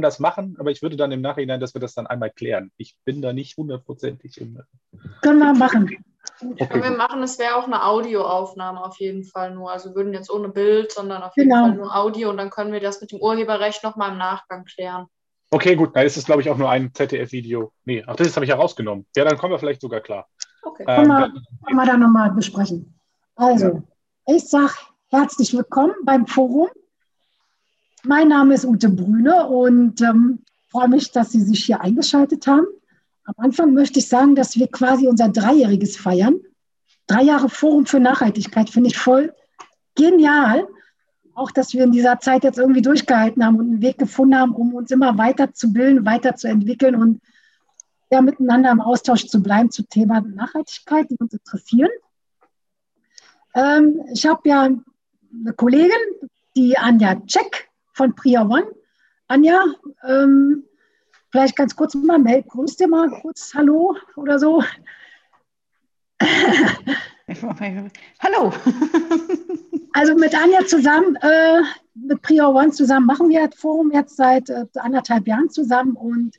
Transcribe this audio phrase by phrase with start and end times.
[0.00, 2.70] das machen, aber ich würde dann im Nachhinein, dass wir das dann einmal klären.
[2.78, 4.58] Ich bin da nicht hundertprozentig im.
[5.20, 6.04] Können wir machen.
[6.40, 6.66] Okay.
[6.66, 9.70] Können wir machen, es wäre auch eine Audioaufnahme auf jeden Fall nur.
[9.70, 11.66] Also würden jetzt ohne Bild, sondern auf jeden genau.
[11.66, 15.06] Fall nur Audio und dann können wir das mit dem Urheberrecht nochmal im Nachgang klären.
[15.50, 15.94] Okay, gut.
[15.94, 17.72] Dann ist es, glaube ich, auch nur ein ZDF-Video.
[17.84, 19.06] Nee, ach, das habe ich ja rausgenommen.
[19.14, 20.26] Ja, dann kommen wir vielleicht sogar klar.
[20.62, 20.84] Okay.
[20.86, 21.28] Ähm, können, wir,
[21.66, 22.98] können wir da nochmal besprechen.
[23.34, 23.82] Also, ja.
[24.34, 24.72] ich sage
[25.10, 26.68] herzlich willkommen beim Forum.
[28.04, 30.40] Mein Name ist Ute Brüne und ähm,
[30.70, 32.66] freue mich, dass Sie sich hier eingeschaltet haben.
[33.24, 36.40] Am Anfang möchte ich sagen, dass wir quasi unser Dreijähriges feiern.
[37.06, 39.32] Drei Jahre Forum für Nachhaltigkeit finde ich voll
[39.94, 40.66] genial.
[41.34, 44.52] Auch, dass wir in dieser Zeit jetzt irgendwie durchgehalten haben und einen Weg gefunden haben,
[44.52, 47.20] um uns immer weiterzubilden, weiterzuentwickeln und
[48.10, 51.90] ja, miteinander im Austausch zu bleiben zu Thema Nachhaltigkeit, die uns interessieren.
[53.54, 55.90] Ähm, ich habe ja eine Kollegin,
[56.56, 58.66] die Anja Check, von Priya One.
[59.28, 59.64] Anja,
[60.06, 60.64] ähm,
[61.30, 64.62] vielleicht ganz kurz mal, Mel, grüß dir mal kurz, hallo oder so.
[68.20, 68.52] hallo.
[69.92, 71.62] also mit Anja zusammen, äh,
[71.94, 76.36] mit Priya One zusammen machen wir das Forum jetzt seit äh, anderthalb Jahren zusammen und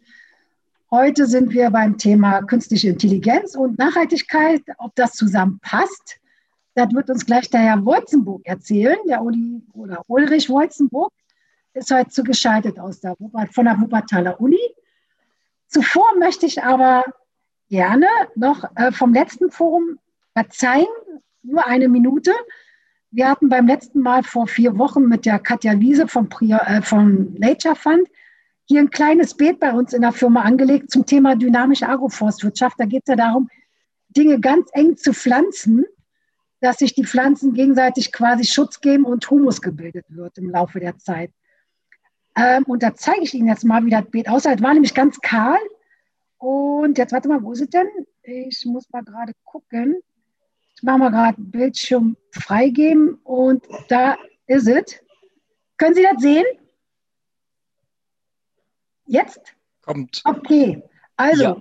[0.91, 6.19] heute sind wir beim Thema künstliche Intelligenz und Nachhaltigkeit, ob das zusammenpasst.
[6.75, 11.11] Das wird uns gleich der Herr Wolzenburg erzählen, der Uli, oder Ulrich Wolzenburg
[11.73, 13.15] ist heute zugeschaltet aus der,
[13.51, 14.59] von der Wuppertaler Uni.
[15.67, 17.03] Zuvor möchte ich aber
[17.69, 19.99] gerne noch äh, vom letzten Forum
[20.33, 20.85] verzeihen,
[21.41, 22.31] nur eine Minute.
[23.09, 27.33] Wir hatten beim letzten Mal vor vier Wochen mit der Katja Wiese vom, äh, vom
[27.35, 28.07] Nature Fund
[28.65, 32.79] hier ein kleines Beet bei uns in der Firma angelegt zum Thema dynamische Agroforstwirtschaft.
[32.79, 33.49] Da geht es ja darum,
[34.09, 35.85] Dinge ganz eng zu pflanzen,
[36.61, 40.97] dass sich die Pflanzen gegenseitig quasi Schutz geben und Humus gebildet wird im Laufe der
[40.97, 41.31] Zeit.
[42.35, 44.53] Ähm, und da zeige ich Ihnen jetzt mal, wie das Beet aussah.
[44.53, 45.59] Es war nämlich ganz kahl.
[46.37, 47.87] Und jetzt warte mal, wo ist es denn?
[48.23, 49.97] Ich muss mal gerade gucken.
[50.75, 54.99] Ich mache mal gerade Bildschirm freigeben und da ist es.
[55.77, 56.45] Können Sie das sehen?
[59.05, 59.55] Jetzt?
[59.81, 60.21] Kommt.
[60.25, 60.81] Okay.
[61.17, 61.57] Also, ja.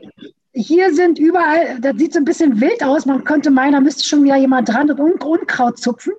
[0.52, 3.04] hier sind überall, das sieht so ein bisschen wild aus.
[3.04, 6.14] Man könnte meinen, da müsste schon wieder jemand dran und Unkraut zupfen.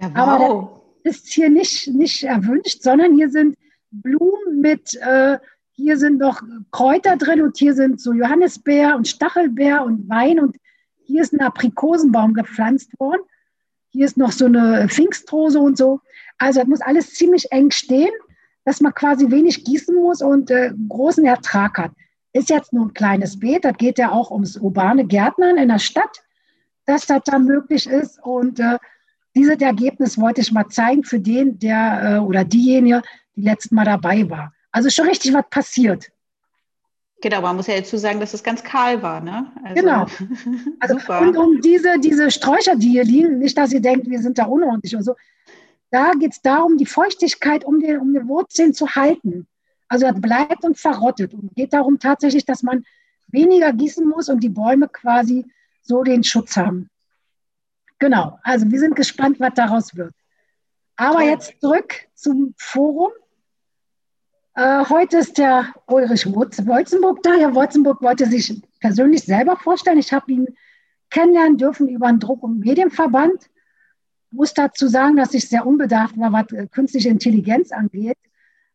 [0.00, 0.16] Ja, wow.
[0.16, 3.57] Aber das ist hier nicht, nicht erwünscht, sondern hier sind
[3.90, 5.38] Blumen mit, äh,
[5.72, 10.56] hier sind noch Kräuter drin und hier sind so Johannisbeer und Stachelbeer und Wein und
[11.04, 13.22] hier ist ein Aprikosenbaum gepflanzt worden.
[13.90, 16.00] Hier ist noch so eine Pfingstrose und so.
[16.36, 18.12] Also das muss alles ziemlich eng stehen,
[18.64, 21.92] dass man quasi wenig gießen muss und äh, großen Ertrag hat.
[22.32, 25.78] Ist jetzt nur ein kleines Beet, das geht ja auch ums urbane Gärtnern in der
[25.78, 26.22] Stadt,
[26.84, 28.22] dass das da möglich ist.
[28.22, 28.78] Und äh,
[29.34, 33.02] dieses Ergebnis wollte ich mal zeigen für den, der äh, oder diejenige,
[33.38, 34.52] die letzten Mal dabei war.
[34.72, 36.10] Also schon richtig was passiert.
[37.20, 39.50] Genau, man muss ja dazu sagen, dass es ganz kahl war, ne?
[39.64, 40.06] Also, genau.
[40.80, 41.20] Also, super.
[41.20, 44.44] Und um diese, diese Sträucher, die hier liegen, nicht, dass ihr denkt, wir sind da
[44.44, 45.14] unordentlich oder so,
[45.90, 49.48] da geht es darum, die Feuchtigkeit um die, um die Wurzeln zu halten.
[49.88, 51.34] Also das bleibt und verrottet.
[51.34, 52.84] Und geht darum tatsächlich, dass man
[53.28, 55.46] weniger gießen muss und die Bäume quasi
[55.82, 56.90] so den Schutz haben.
[57.98, 60.14] Genau, also wir sind gespannt, was daraus wird.
[60.96, 63.10] Aber jetzt zurück zum Forum.
[64.58, 67.30] Äh, heute ist der Ulrich Wolzenburg da.
[67.34, 70.00] Herr Wolzenburg wollte sich persönlich selber vorstellen.
[70.00, 70.48] Ich habe ihn
[71.10, 73.40] kennenlernen dürfen über den Druck- und Medienverband.
[73.40, 78.18] Ich muss dazu sagen, dass ich sehr unbedarft war, was äh, künstliche Intelligenz angeht.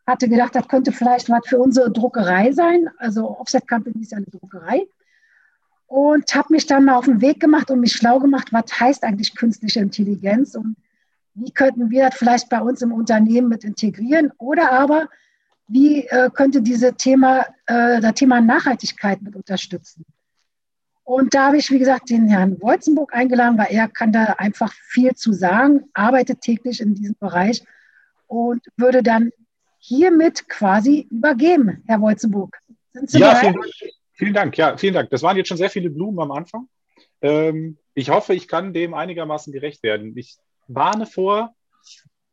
[0.08, 2.90] Hatte gedacht, das könnte vielleicht was für unsere Druckerei sein.
[2.98, 4.88] Also Offset Company ist ja eine Druckerei.
[5.88, 9.04] Und habe mich dann mal auf den Weg gemacht und mich schlau gemacht, was heißt
[9.04, 10.78] eigentlich künstliche Intelligenz und
[11.34, 15.10] wie könnten wir das vielleicht bei uns im Unternehmen mit integrieren oder aber
[15.68, 20.06] wie äh, könnte diese Thema, äh, das Thema Nachhaltigkeit mit unterstützen.
[21.04, 24.72] Und da habe ich, wie gesagt, den Herrn Wolzenburg eingeladen, weil er kann da einfach
[24.72, 27.62] viel zu sagen, arbeitet täglich in diesem Bereich
[28.28, 29.32] und würde dann
[29.80, 32.58] hiermit quasi übergeben, Herr Wolzenburg.
[32.94, 33.56] Sind Sie ja, vielen,
[34.14, 34.58] vielen, Dank.
[34.58, 35.10] Ja, vielen Dank.
[35.10, 36.70] Das waren jetzt schon sehr viele Blumen am Anfang.
[37.22, 40.18] Ähm, ich hoffe, ich kann dem einigermaßen gerecht werden.
[40.18, 41.54] Ich warne vor,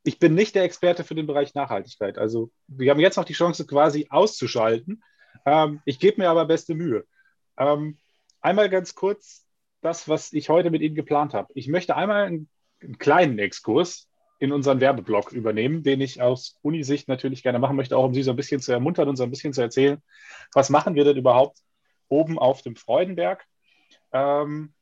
[0.02, 2.18] ich bin nicht der Experte für den Bereich Nachhaltigkeit.
[2.18, 5.02] Also wir haben jetzt noch die Chance quasi auszuschalten.
[5.44, 7.04] Ähm, ich gebe mir aber beste Mühe.
[7.58, 7.98] Ähm,
[8.40, 9.46] einmal ganz kurz
[9.82, 11.52] das, was ich heute mit Ihnen geplant habe.
[11.54, 12.48] Ich möchte einmal einen,
[12.82, 14.08] einen kleinen Exkurs
[14.38, 18.22] in unseren Werbeblock übernehmen, den ich aus Unisicht natürlich gerne machen möchte, auch um Sie
[18.22, 20.02] so ein bisschen zu ermuntern und so ein bisschen zu erzählen,
[20.54, 21.58] was machen wir denn überhaupt
[22.08, 23.46] oben auf dem Freudenberg.
[24.12, 24.72] Ähm,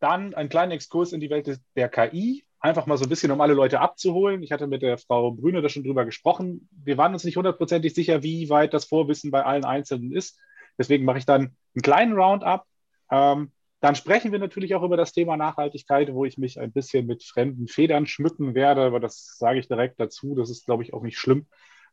[0.00, 3.40] dann einen kleinen Exkurs in die Welt der KI, einfach mal so ein bisschen, um
[3.40, 4.42] alle Leute abzuholen.
[4.42, 6.68] Ich hatte mit der Frau Brüne da schon drüber gesprochen.
[6.72, 10.38] Wir waren uns nicht hundertprozentig sicher, wie weit das Vorwissen bei allen Einzelnen ist.
[10.76, 12.64] Deswegen mache ich dann einen kleinen Roundup.
[13.10, 17.06] Ähm, dann sprechen wir natürlich auch über das Thema Nachhaltigkeit, wo ich mich ein bisschen
[17.06, 20.34] mit fremden Federn schmücken werde, aber das sage ich direkt dazu.
[20.34, 21.46] Das ist, glaube ich, auch nicht schlimm,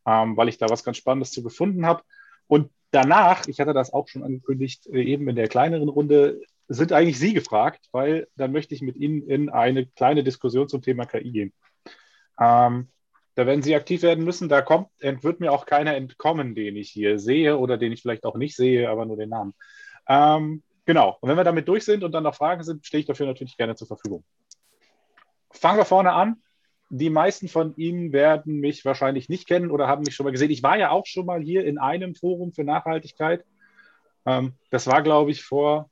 [0.04, 2.02] ähm, weil ich da was ganz Spannendes zu gefunden habe.
[2.48, 6.92] Und danach, ich hatte das auch schon angekündigt, äh, eben in der kleineren Runde, sind
[6.92, 11.06] eigentlich Sie gefragt, weil dann möchte ich mit Ihnen in eine kleine Diskussion zum Thema
[11.06, 11.52] KI gehen.
[12.40, 12.88] Ähm,
[13.34, 14.48] da werden Sie aktiv werden müssen.
[14.48, 18.24] Da kommt, wird mir auch keiner entkommen, den ich hier sehe oder den ich vielleicht
[18.24, 19.54] auch nicht sehe, aber nur den Namen.
[20.08, 21.18] Ähm, Genau.
[21.20, 23.56] Und wenn wir damit durch sind und dann noch Fragen sind, stehe ich dafür natürlich
[23.56, 24.24] gerne zur Verfügung.
[25.50, 26.36] Fangen wir vorne an.
[26.88, 30.52] Die meisten von Ihnen werden mich wahrscheinlich nicht kennen oder haben mich schon mal gesehen.
[30.52, 33.44] Ich war ja auch schon mal hier in einem Forum für Nachhaltigkeit.
[34.24, 35.90] Ähm, das war, glaube ich, vor,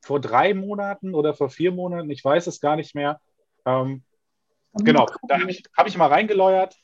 [0.00, 2.10] vor drei Monaten oder vor vier Monaten.
[2.10, 3.20] Ich weiß es gar nicht mehr.
[3.66, 4.02] Ähm,
[4.74, 6.76] genau, da habe ich, hab ich mal reingeläuert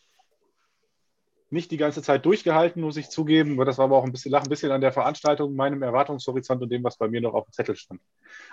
[1.55, 3.57] nicht die ganze Zeit durchgehalten, muss ich zugeben.
[3.65, 6.71] Das war aber auch ein bisschen, lag ein bisschen an der Veranstaltung, meinem Erwartungshorizont und
[6.71, 8.03] dem, was bei mir noch auf dem Zettel stand.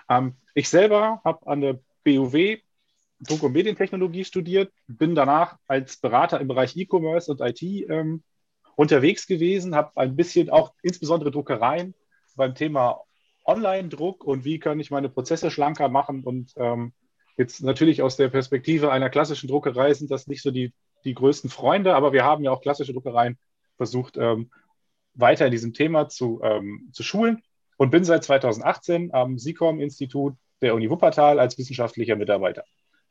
[0.08, 2.60] Ähm, ich selber habe an der BUW
[3.20, 8.24] Druck- und Medientechnologie studiert, bin danach als Berater im Bereich E-Commerce und IT ähm,
[8.76, 11.94] unterwegs gewesen, habe ein bisschen auch insbesondere Druckereien
[12.36, 13.02] beim Thema
[13.46, 16.94] Online-Druck und wie kann ich meine Prozesse schlanker machen und ähm,
[17.38, 20.74] jetzt natürlich aus der Perspektive einer klassischen Druckerei sind das nicht so die
[21.04, 23.38] die größten Freunde, aber wir haben ja auch klassische Druckereien
[23.78, 24.52] versucht, ähm,
[25.14, 27.44] weiter in diesem Thema zu, ähm, zu schulen
[27.78, 32.64] und bin seit 2018 am SICOM-Institut der Uni Wuppertal als wissenschaftlicher Mitarbeiter.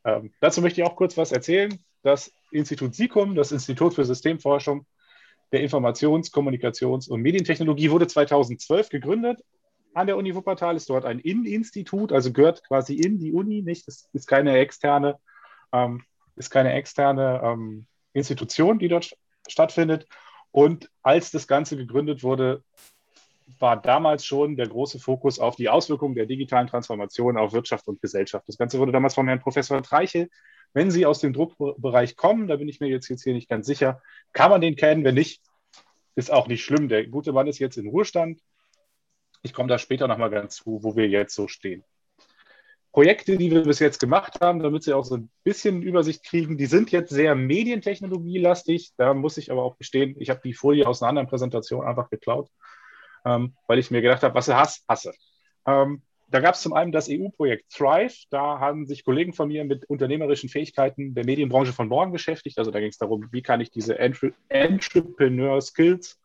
[0.03, 1.77] Ähm, dazu möchte ich auch kurz was erzählen.
[2.01, 4.85] Das Institut SICOM, das Institut für Systemforschung
[5.51, 9.41] der Informations-, Kommunikations- und Medientechnologie, wurde 2012 gegründet
[9.93, 13.87] an der Uni Wuppertal, ist dort ein In-Institut, also gehört quasi in die Uni, nicht,
[13.87, 15.17] das ist keine externe
[15.73, 16.03] ähm,
[16.35, 19.15] ist keine externe ähm, Institution, die dort
[19.47, 20.07] stattfindet.
[20.51, 22.63] Und als das Ganze gegründet wurde,
[23.59, 28.01] war damals schon der große Fokus auf die Auswirkungen der digitalen Transformation auf Wirtschaft und
[28.01, 28.47] Gesellschaft.
[28.47, 30.29] Das Ganze wurde damals von Herrn Professor Treichel.
[30.73, 33.67] Wenn Sie aus dem Druckbereich kommen, da bin ich mir jetzt, jetzt hier nicht ganz
[33.67, 34.01] sicher,
[34.31, 35.03] kann man den kennen.
[35.03, 35.41] Wenn nicht,
[36.15, 36.87] ist auch nicht schlimm.
[36.87, 38.39] Der gute Mann ist jetzt in Ruhestand.
[39.41, 41.83] Ich komme da später nochmal ganz zu, wo wir jetzt so stehen.
[42.91, 46.57] Projekte, die wir bis jetzt gemacht haben, damit Sie auch so ein bisschen Übersicht kriegen,
[46.57, 48.91] die sind jetzt sehr medientechnologielastig.
[48.97, 52.09] Da muss ich aber auch gestehen, ich habe die Folie aus einer anderen Präsentation einfach
[52.09, 52.49] geklaut,
[53.23, 55.13] ähm, weil ich mir gedacht habe, was du hast, hasse.
[55.65, 58.25] Ähm, da gab es zum einen das EU-Projekt Thrive.
[58.29, 62.57] Da haben sich Kollegen von mir mit unternehmerischen Fähigkeiten der Medienbranche von morgen beschäftigt.
[62.57, 66.19] Also da ging es darum, wie kann ich diese Entrepreneur-Skills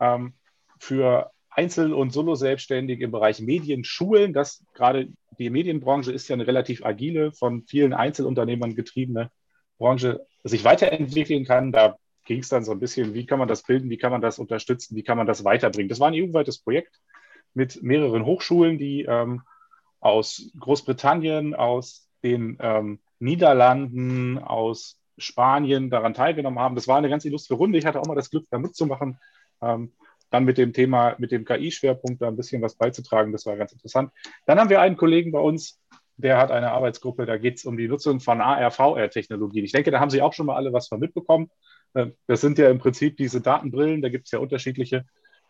[0.00, 0.32] ähm,
[0.78, 4.34] für Einzel- und Solo-Selbstständige im Bereich Medien schulen.
[4.34, 5.08] Das gerade
[5.38, 9.30] die Medienbranche ist ja eine relativ agile, von vielen Einzelunternehmern getriebene
[9.78, 11.72] Branche, sich weiterentwickeln kann.
[11.72, 14.20] Da ging es dann so ein bisschen, wie kann man das bilden, wie kann man
[14.20, 15.88] das unterstützen, wie kann man das weiterbringen.
[15.88, 17.00] Das war ein EU-weites Projekt
[17.54, 19.42] mit mehreren Hochschulen, die ähm,
[20.00, 26.74] aus Großbritannien, aus den ähm, Niederlanden, aus Spanien daran teilgenommen haben.
[26.74, 27.78] Das war eine ganz illustre Runde.
[27.78, 29.18] Ich hatte auch mal das Glück, da mitzumachen.
[29.62, 29.92] Ähm,
[30.30, 33.32] dann mit dem Thema, mit dem KI-Schwerpunkt da ein bisschen was beizutragen.
[33.32, 34.10] Das war ganz interessant.
[34.44, 35.80] Dann haben wir einen Kollegen bei uns,
[36.16, 39.64] der hat eine Arbeitsgruppe, da geht es um die Nutzung von AR-VR-Technologien.
[39.64, 41.50] Ich denke, da haben Sie auch schon mal alle was von mitbekommen.
[41.94, 45.04] Ähm, das sind ja im Prinzip diese Datenbrillen, da gibt es ja unterschiedliche.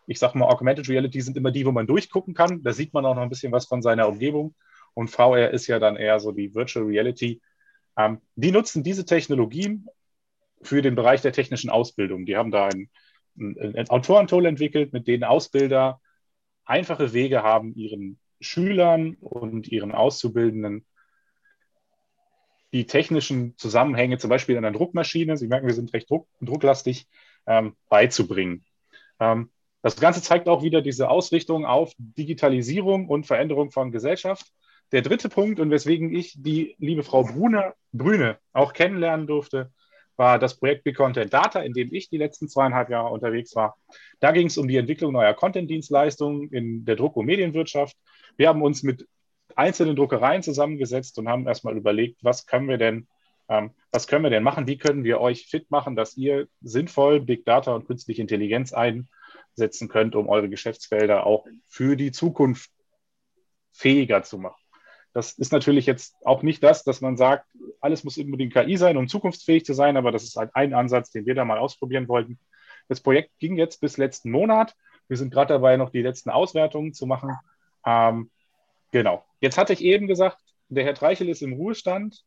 [0.07, 2.63] Ich sage mal, Augmented Reality sind immer die, wo man durchgucken kann.
[2.63, 4.55] Da sieht man auch noch ein bisschen was von seiner Umgebung.
[4.93, 7.41] Und VR ist ja dann eher so die Virtual Reality.
[7.97, 9.87] Ähm, die nutzen diese Technologien
[10.61, 12.25] für den Bereich der technischen Ausbildung.
[12.25, 12.89] Die haben da ein,
[13.37, 16.01] ein Autorentool entwickelt, mit denen Ausbilder
[16.65, 20.85] einfache Wege haben, ihren Schülern und ihren Auszubildenden
[22.73, 27.07] die technischen Zusammenhänge, zum Beispiel in einer Druckmaschine, Sie merken, wir sind recht druck, drucklastig,
[27.45, 28.65] ähm, beizubringen.
[29.19, 29.49] Ähm,
[29.81, 34.51] das Ganze zeigt auch wieder diese Ausrichtung auf Digitalisierung und Veränderung von Gesellschaft.
[34.91, 39.71] Der dritte Punkt und weswegen ich die liebe Frau Brune, Brüne auch kennenlernen durfte,
[40.17, 43.77] war das Projekt Big Content Data, in dem ich die letzten zweieinhalb Jahre unterwegs war.
[44.19, 47.95] Da ging es um die Entwicklung neuer Content-Dienstleistungen in der Druck- und Medienwirtschaft.
[48.35, 49.07] Wir haben uns mit
[49.55, 53.07] einzelnen Druckereien zusammengesetzt und haben erstmal überlegt, was können wir denn,
[53.47, 54.67] ähm, was können wir denn machen?
[54.67, 59.87] Wie können wir euch fit machen, dass ihr sinnvoll Big Data und künstliche Intelligenz einsetzen
[59.87, 62.71] könnt, um eure Geschäftsfelder auch für die Zukunft
[63.71, 64.66] fähiger zu machen?
[65.17, 67.47] Das ist natürlich jetzt auch nicht das, dass man sagt,
[67.81, 71.09] alles muss unbedingt KI sein, um zukunftsfähig zu sein, aber das ist halt ein Ansatz,
[71.09, 72.37] den wir da mal ausprobieren wollten.
[72.87, 74.75] Das Projekt ging jetzt bis letzten Monat.
[75.07, 77.35] Wir sind gerade dabei, noch die letzten Auswertungen zu machen.
[77.83, 78.29] Ähm,
[78.91, 79.25] genau.
[79.41, 80.37] Jetzt hatte ich eben gesagt,
[80.69, 82.23] der Herr Treichel ist im Ruhestand.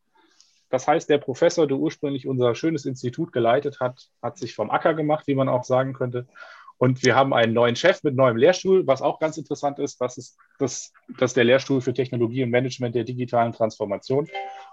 [0.69, 4.95] Das heißt, der Professor, der ursprünglich unser schönes Institut geleitet hat, hat sich vom Acker
[4.95, 6.27] gemacht, wie man auch sagen könnte.
[6.81, 10.01] Und wir haben einen neuen Chef mit neuem Lehrstuhl, was auch ganz interessant ist.
[10.01, 14.27] Das ist, das, das ist der Lehrstuhl für Technologie und Management der digitalen Transformation.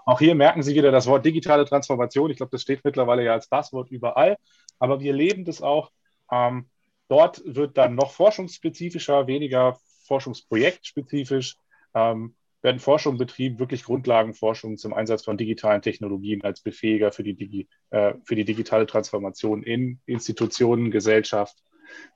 [0.06, 2.30] Auch hier merken Sie wieder das Wort digitale Transformation.
[2.30, 4.38] Ich glaube, das steht mittlerweile ja als Passwort überall.
[4.78, 5.90] Aber wir leben das auch.
[6.32, 6.70] Ähm,
[7.08, 11.56] dort wird dann noch forschungsspezifischer, weniger forschungsprojektspezifisch.
[11.92, 17.34] Ähm, werden Forschung betrieben, wirklich Grundlagenforschung zum Einsatz von digitalen Technologien als Befähiger für die,
[17.34, 21.62] Digi, äh, für die digitale Transformation in Institutionen, Gesellschaft,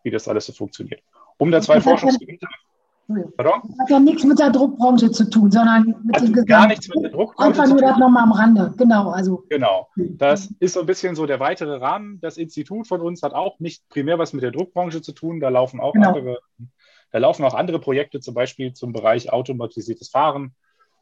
[0.02, 1.00] wie das alles so funktioniert.
[1.38, 2.46] Um da zwei Forschungsgebiete.
[3.36, 3.62] Pardon?
[3.80, 6.48] Hat ja nichts mit der Druckbranche zu tun, sondern mit Hat dem Gesamt.
[6.48, 7.60] Gar nichts mit der Druckbranche.
[7.60, 9.10] Einfach nur das nochmal am Rande, genau.
[9.10, 9.44] Also.
[9.48, 9.88] Genau.
[9.96, 12.20] Das ist so ein bisschen so der weitere Rahmen.
[12.20, 15.40] Das Institut von uns hat auch nicht primär was mit der Druckbranche zu tun.
[15.40, 16.08] Da laufen auch genau.
[16.08, 16.38] andere,
[17.10, 20.54] da laufen auch andere Projekte, zum Beispiel zum Bereich automatisiertes Fahren.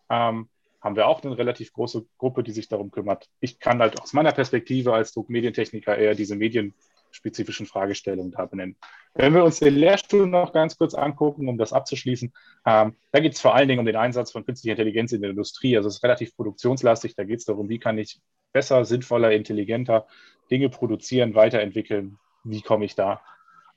[0.08, 0.48] Ähm,
[0.80, 3.28] haben wir auch eine relativ große Gruppe, die sich darum kümmert.
[3.40, 6.74] Ich kann halt aus meiner Perspektive als Druckmedientechniker eher diese Medien
[7.10, 8.76] spezifischen Fragestellungen da benennen.
[9.14, 12.32] Wenn wir uns den Lehrstuhl noch ganz kurz angucken, um das abzuschließen,
[12.66, 15.30] ähm, da geht es vor allen Dingen um den Einsatz von künstlicher Intelligenz in der
[15.30, 15.76] Industrie.
[15.76, 17.16] Also es ist relativ produktionslastig.
[17.16, 18.20] Da geht es darum, wie kann ich
[18.52, 20.06] besser, sinnvoller, intelligenter
[20.50, 22.18] Dinge produzieren, weiterentwickeln.
[22.44, 23.20] Wie komme ich da?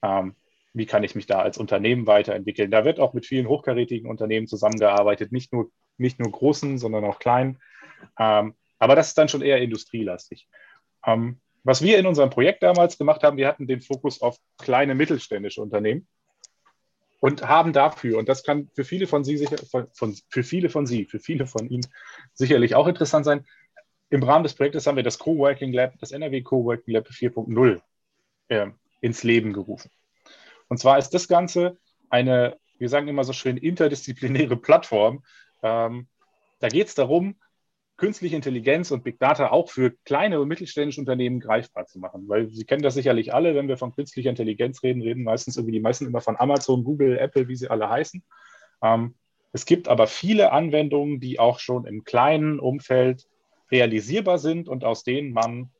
[0.02, 0.36] Ähm,
[0.74, 2.72] wie kann ich mich da als Unternehmen weiterentwickeln?
[2.72, 7.20] Da wird auch mit vielen hochkarätigen Unternehmen zusammengearbeitet, nicht nur, nicht nur großen, sondern auch
[7.20, 7.60] kleinen.
[8.18, 10.48] Ähm, aber das ist dann schon eher industrielastig.
[11.06, 14.96] Ähm, was wir in unserem Projekt damals gemacht haben, wir hatten den Fokus auf kleine
[14.96, 16.08] mittelständische Unternehmen
[17.20, 19.58] und haben dafür, und das kann für viele von Sie sicher,
[19.93, 21.88] von, für viele von Sie, für viele von Ihnen
[22.34, 23.46] sicherlich auch interessant sein,
[24.10, 27.82] im Rahmen des Projektes haben wir das Coworking Lab, das NRW Coworking Lab 4.0
[28.50, 28.67] äh,
[29.01, 29.89] ins Leben gerufen.
[30.67, 31.77] Und zwar ist das Ganze
[32.10, 35.24] eine, wir sagen immer so schön, interdisziplinäre Plattform.
[35.63, 36.08] Ähm,
[36.60, 37.36] da geht es darum,
[38.03, 42.27] künstliche Intelligenz und Big Data auch für kleine und mittelständische Unternehmen greifbar zu machen.
[42.27, 45.72] Weil Sie kennen das sicherlich alle, wenn wir von künstlicher Intelligenz reden, reden meistens irgendwie
[45.72, 48.22] die meisten immer von Amazon, Google, Apple, wie sie alle heißen.
[48.81, 49.15] Ähm,
[49.53, 53.25] es gibt aber viele Anwendungen, die auch schon im kleinen Umfeld
[53.72, 55.72] realisierbar sind und aus denen man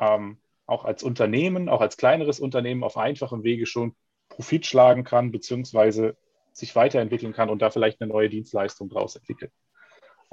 [0.00, 3.94] ähm, auch als Unternehmen, auch als kleineres Unternehmen auf einfachem Wege schon
[4.30, 6.16] Profit schlagen kann, beziehungsweise
[6.52, 9.52] sich weiterentwickeln kann und da vielleicht eine neue Dienstleistung draus entwickelt.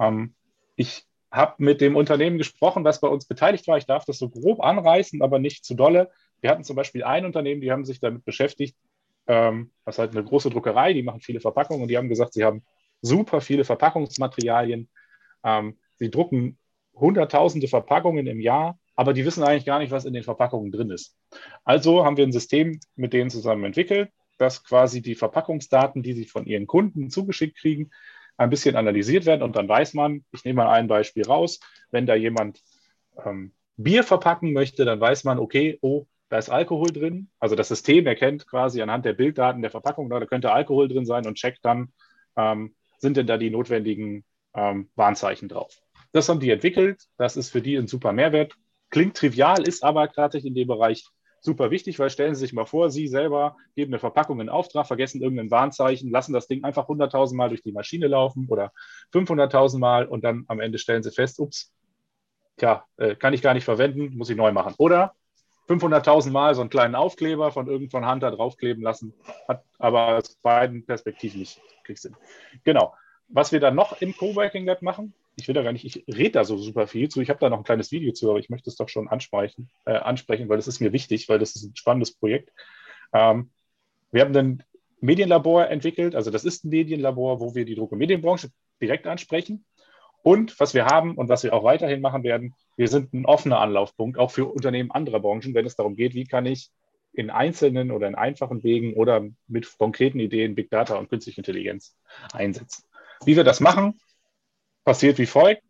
[0.00, 0.34] Ähm,
[0.76, 3.76] ich habe mit dem Unternehmen gesprochen, was bei uns beteiligt war.
[3.76, 6.10] Ich darf das so grob anreißen, aber nicht zu dolle.
[6.40, 8.76] Wir hatten zum Beispiel ein Unternehmen, die haben sich damit beschäftigt,
[9.26, 12.34] ähm, das ist halt eine große Druckerei, die machen viele Verpackungen und die haben gesagt,
[12.34, 12.62] sie haben
[13.00, 14.88] super viele Verpackungsmaterialien.
[15.42, 16.58] Ähm, sie drucken
[16.94, 20.90] hunderttausende Verpackungen im Jahr, aber die wissen eigentlich gar nicht, was in den Verpackungen drin
[20.90, 21.16] ist.
[21.64, 26.24] Also haben wir ein System mit denen zusammen entwickelt, das quasi die Verpackungsdaten, die sie
[26.24, 27.90] von ihren Kunden zugeschickt kriegen,
[28.36, 31.60] ein bisschen analysiert werden und dann weiß man, ich nehme mal ein Beispiel raus,
[31.90, 32.60] wenn da jemand
[33.24, 37.30] ähm, Bier verpacken möchte, dann weiß man, okay, oh, da ist Alkohol drin.
[37.38, 41.26] Also das System erkennt quasi anhand der Bilddaten der Verpackung, da könnte Alkohol drin sein
[41.26, 41.92] und checkt dann,
[42.36, 44.24] ähm, sind denn da die notwendigen
[44.54, 45.76] ähm, Warnzeichen drauf.
[46.12, 47.02] Das haben die entwickelt.
[47.18, 48.54] Das ist für die ein super Mehrwert.
[48.90, 51.04] Klingt trivial, ist aber tatsächlich in dem Bereich
[51.44, 54.86] super wichtig, weil stellen Sie sich mal vor, Sie selber geben eine Verpackung in Auftrag,
[54.86, 58.72] vergessen irgendein Warnzeichen, lassen das Ding einfach 100.000 Mal durch die Maschine laufen oder
[59.12, 61.72] 500.000 Mal und dann am Ende stellen Sie fest, ups,
[62.56, 64.74] tja, äh, kann ich gar nicht verwenden, muss ich neu machen.
[64.78, 65.14] Oder
[65.68, 69.14] 500.000 Mal so einen kleinen Aufkleber von irgendeinem Hunter draufkleben lassen,
[69.46, 71.60] hat aber aus beiden Perspektiven nicht
[71.94, 72.16] Sinn.
[72.64, 72.94] Genau.
[73.28, 76.32] Was wir dann noch im Coworking Lab machen, ich will da gar nicht, ich rede
[76.32, 77.20] da so super viel zu.
[77.20, 79.70] Ich habe da noch ein kleines Video zu, aber ich möchte es doch schon ansprechen,
[79.84, 82.52] äh, ansprechen, weil das ist mir wichtig, weil das ist ein spannendes Projekt.
[83.12, 83.50] Ähm,
[84.10, 84.62] wir haben ein
[85.00, 88.50] Medienlabor entwickelt, also das ist ein Medienlabor, wo wir die Druck- und Medienbranche
[88.80, 89.64] direkt ansprechen.
[90.22, 93.60] Und was wir haben und was wir auch weiterhin machen werden, wir sind ein offener
[93.60, 96.70] Anlaufpunkt, auch für Unternehmen anderer Branchen, wenn es darum geht, wie kann ich
[97.12, 101.94] in einzelnen oder in einfachen Wegen oder mit konkreten Ideen Big Data und künstliche Intelligenz
[102.32, 102.84] einsetzen.
[103.24, 104.00] Wie wir das machen,
[104.84, 105.62] passiert wie folgt.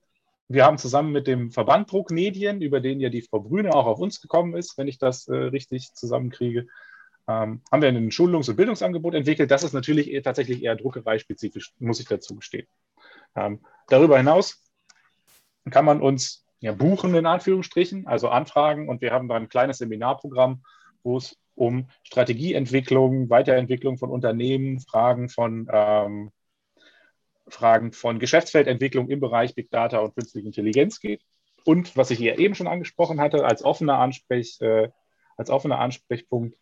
[0.48, 3.86] Wir haben zusammen mit dem Verband Druck Medien, über den ja die Frau Brüne auch
[3.86, 6.66] auf uns gekommen ist, wenn ich das äh, richtig zusammenkriege,
[7.26, 9.50] ähm, haben wir ein Schulungs- und Bildungsangebot entwickelt.
[9.50, 12.66] Das ist natürlich eher, tatsächlich eher druckereispezifisch, muss ich dazu gestehen.
[13.34, 14.62] Ähm, darüber hinaus
[15.70, 18.88] kann man uns ja, buchen, in Anführungsstrichen, also anfragen.
[18.88, 20.62] Und wir haben da ein kleines Seminarprogramm,
[21.02, 26.30] wo es um Strategieentwicklung, Weiterentwicklung von Unternehmen, Fragen von ähm,
[27.48, 31.22] Fragen von Geschäftsfeldentwicklung im Bereich Big Data und künstliche Intelligenz geht.
[31.64, 34.88] Und was ich hier eben schon angesprochen hatte, als offener, Ansprech, äh,
[35.36, 36.56] als offener Ansprechpunkt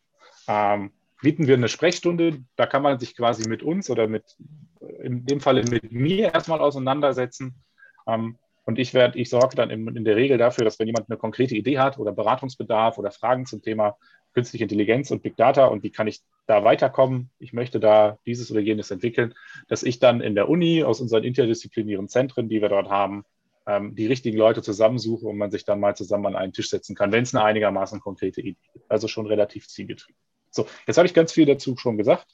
[0.49, 2.45] ähm, bieten wir eine Sprechstunde.
[2.57, 4.37] Da kann man sich quasi mit uns oder mit,
[5.03, 7.55] in dem Falle mit mir erstmal auseinandersetzen.
[8.07, 11.11] Ähm, Und ich werde, ich sorge dann in, in, der Regel dafür, dass wenn jemand
[11.11, 13.97] eine konkrete Idee hat oder Beratungsbedarf oder Fragen zum Thema
[14.33, 18.51] künstliche Intelligenz und Big Data und wie kann ich da weiterkommen, ich möchte da dieses
[18.51, 19.35] oder jenes entwickeln,
[19.69, 23.25] dass ich dann in der Uni aus unseren interdisziplinären Zentren, die wir dort haben,
[23.67, 26.97] ähm, die richtigen Leute zusammensuche und man sich dann mal zusammen an einen Tisch setzen
[26.97, 28.91] kann, wenn es eine einigermaßen konkrete Idee gibt.
[28.91, 30.19] Also schon relativ zielgetrieben.
[30.51, 32.27] So, jetzt habe ich ganz viel dazu schon gesagt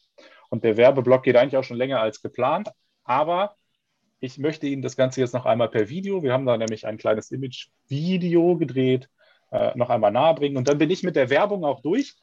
[0.49, 2.71] und der Werbeblock geht eigentlich auch schon länger als geplant,
[3.05, 3.57] aber
[4.21, 6.99] ich möchte Ihnen das Ganze jetzt noch einmal per Video, wir haben da nämlich ein
[6.99, 9.09] kleines Image-Video gedreht,
[9.50, 12.17] äh, noch einmal nahebringen und dann bin ich mit der Werbung auch durch.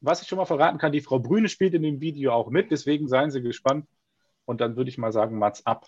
[0.00, 2.70] Was ich schon mal verraten kann, die Frau Brüne spielt in dem Video auch mit,
[2.70, 3.86] deswegen seien Sie gespannt
[4.44, 5.86] und dann würde ich mal sagen, Mats ab.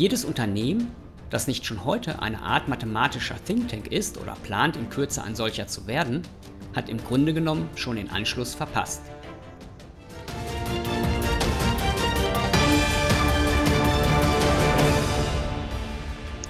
[0.00, 0.90] Jedes Unternehmen,
[1.28, 5.34] das nicht schon heute eine Art mathematischer Think Tank ist oder plant in Kürze ein
[5.34, 6.22] solcher zu werden,
[6.74, 9.02] hat im Grunde genommen schon den Anschluss verpasst.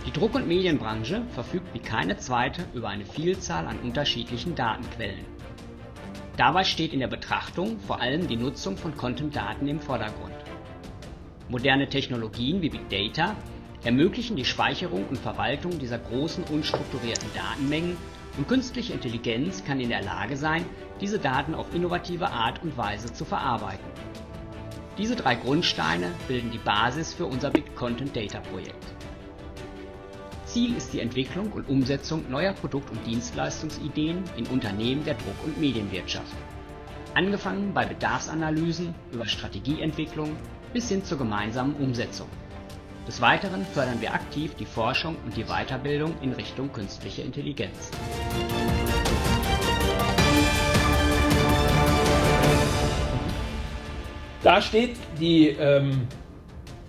[0.07, 5.27] Die Druck- und Medienbranche verfügt wie keine zweite über eine Vielzahl an unterschiedlichen Datenquellen.
[6.37, 10.37] Dabei steht in der Betrachtung vor allem die Nutzung von Content-Daten im Vordergrund.
[11.51, 13.35] Moderne Technologien wie Big Data
[13.83, 17.97] ermöglichen die Speicherung und Verwaltung dieser großen unstrukturierten Datenmengen
[18.39, 20.65] und künstliche Intelligenz kann in der Lage sein,
[21.01, 23.85] diese Daten auf innovative Art und Weise zu verarbeiten.
[24.97, 28.87] Diese drei Grundsteine bilden die Basis für unser Big Content Data Projekt.
[30.45, 35.59] Ziel ist die Entwicklung und Umsetzung neuer Produkt- und Dienstleistungsideen in Unternehmen der Druck- und
[35.59, 36.37] Medienwirtschaft.
[37.15, 40.37] Angefangen bei Bedarfsanalysen über Strategieentwicklung
[40.73, 42.29] bis hin zur gemeinsamen Umsetzung.
[43.07, 47.91] Des Weiteren fördern wir aktiv die Forschung und die Weiterbildung in Richtung künstliche Intelligenz.
[54.43, 56.07] Da steht die ähm,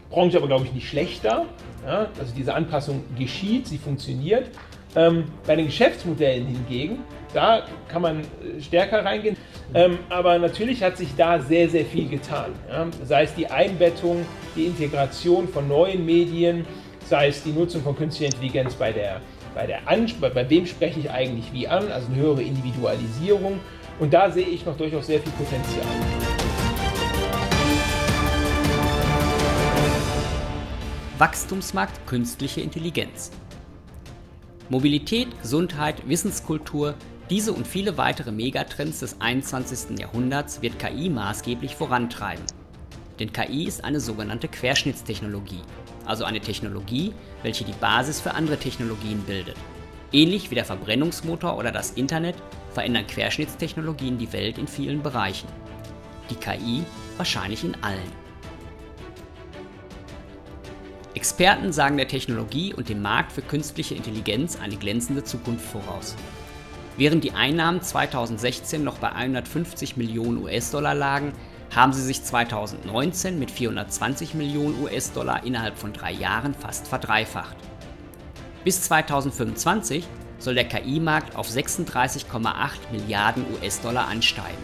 [0.09, 1.45] Branche aber, glaube ich, nicht schlechter.
[1.85, 2.07] Ja?
[2.19, 4.49] Also diese Anpassung geschieht, sie funktioniert.
[4.95, 6.99] Ähm, bei den Geschäftsmodellen hingegen,
[7.33, 9.37] da kann man äh, stärker reingehen.
[9.73, 12.51] Ähm, aber natürlich hat sich da sehr, sehr viel getan.
[12.69, 12.87] Ja?
[13.05, 16.65] Sei es die Einbettung, die Integration von neuen Medien,
[17.07, 19.21] sei es die Nutzung von künstlicher Intelligenz bei der,
[19.55, 23.59] bei der Ans bei, bei wem spreche ich eigentlich wie an, also eine höhere Individualisierung.
[23.99, 25.85] Und da sehe ich noch durchaus sehr viel Potenzial.
[31.17, 33.31] Wachstumsmarkt künstliche Intelligenz.
[34.69, 36.95] Mobilität, Gesundheit, Wissenskultur,
[37.31, 39.97] diese und viele weitere Megatrends des 21.
[39.97, 42.43] Jahrhunderts wird KI maßgeblich vorantreiben.
[43.19, 45.61] Denn KI ist eine sogenannte Querschnittstechnologie,
[46.05, 49.55] also eine Technologie, welche die Basis für andere Technologien bildet.
[50.11, 52.35] Ähnlich wie der Verbrennungsmotor oder das Internet
[52.73, 55.47] verändern Querschnittstechnologien die Welt in vielen Bereichen.
[56.29, 56.83] Die KI
[57.15, 58.11] wahrscheinlich in allen.
[61.13, 66.17] Experten sagen der Technologie und dem Markt für künstliche Intelligenz eine glänzende Zukunft voraus.
[66.97, 71.33] Während die Einnahmen 2016 noch bei 150 Millionen US-Dollar lagen,
[71.73, 77.55] haben sie sich 2019 mit 420 Millionen US-Dollar innerhalb von drei Jahren fast verdreifacht.
[78.63, 80.05] Bis 2025
[80.37, 84.57] soll der KI-Markt auf 36,8 Milliarden US-Dollar ansteigen.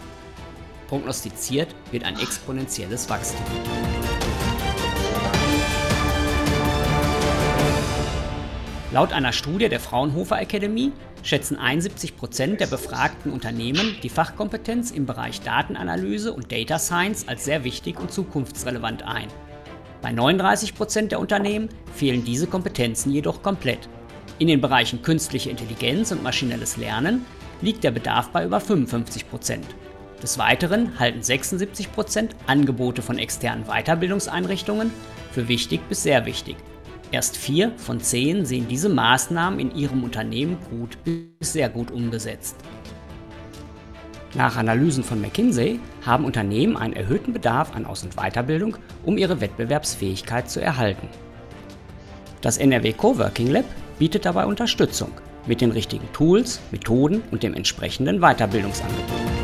[0.88, 3.44] Prognostiziert wird ein exponentielles Wachstum.
[8.98, 10.90] Laut einer Studie der Fraunhofer Academy
[11.22, 17.44] schätzen 71 Prozent der befragten Unternehmen die Fachkompetenz im Bereich Datenanalyse und Data Science als
[17.44, 19.28] sehr wichtig und zukunftsrelevant ein.
[20.02, 23.88] Bei 39 Prozent der Unternehmen fehlen diese Kompetenzen jedoch komplett.
[24.40, 27.24] In den Bereichen künstliche Intelligenz und maschinelles Lernen
[27.62, 29.66] liegt der Bedarf bei über 55 Prozent.
[30.24, 34.90] Des Weiteren halten 76 Prozent Angebote von externen Weiterbildungseinrichtungen
[35.30, 36.56] für wichtig bis sehr wichtig
[37.10, 42.56] Erst vier von zehn sehen diese Maßnahmen in ihrem Unternehmen gut bis sehr gut umgesetzt.
[44.34, 49.40] Nach Analysen von McKinsey haben Unternehmen einen erhöhten Bedarf an Aus- und Weiterbildung, um ihre
[49.40, 51.08] Wettbewerbsfähigkeit zu erhalten.
[52.42, 53.64] Das NRW Coworking Lab
[53.98, 55.10] bietet dabei Unterstützung
[55.46, 59.37] mit den richtigen Tools, Methoden und dem entsprechenden Weiterbildungsangebot.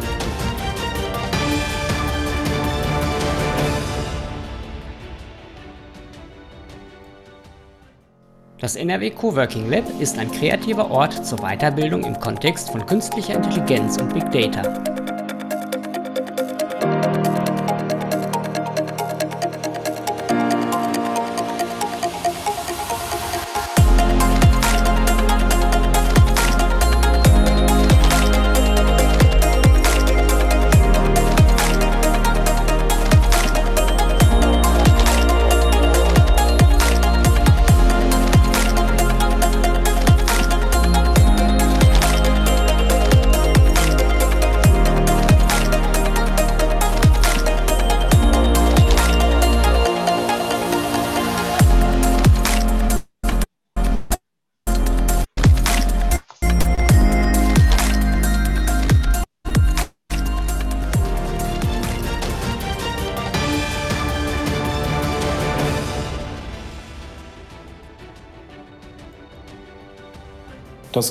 [8.65, 14.01] Das NRW Coworking Lab ist ein kreativer Ort zur Weiterbildung im Kontext von künstlicher Intelligenz
[14.01, 15.14] und Big Data.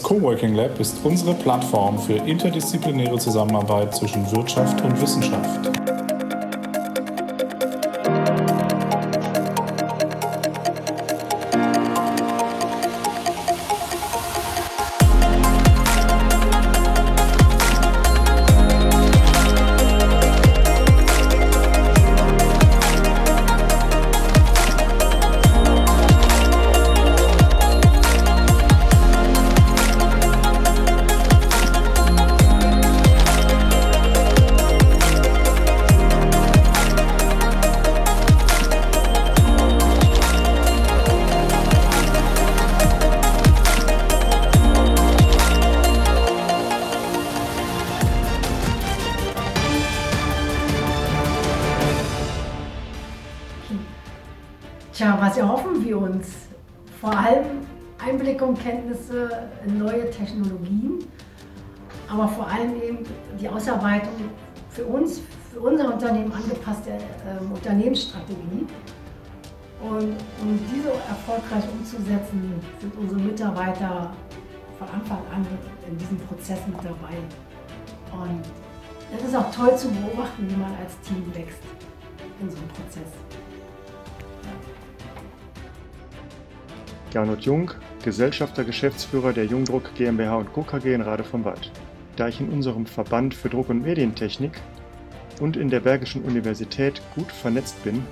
[0.04, 5.83] Coworking Lab ist unsere Plattform für interdisziplinäre Zusammenarbeit zwischen Wirtschaft und Wissenschaft.
[67.52, 68.66] Unternehmensstrategie.
[69.82, 74.14] Und um diese erfolgreich umzusetzen, sind unsere Mitarbeiter
[74.80, 75.46] von Anfang an
[75.90, 77.18] in diesem Prozess mit dabei.
[78.12, 78.42] Und
[79.16, 81.60] es ist auch toll zu beobachten, wie man als Team wächst
[82.42, 83.23] in so einem Prozess.
[87.14, 87.70] Gernot Jung,
[88.04, 90.64] Gesellschafter, Geschäftsführer der Jungdruck GmbH und Co.
[90.64, 91.72] KG in Rade vom Wald.
[92.16, 94.54] Da ich in unserem Verband für Druck- und Medientechnik
[95.40, 98.04] und in der Bergischen Universität gut vernetzt bin,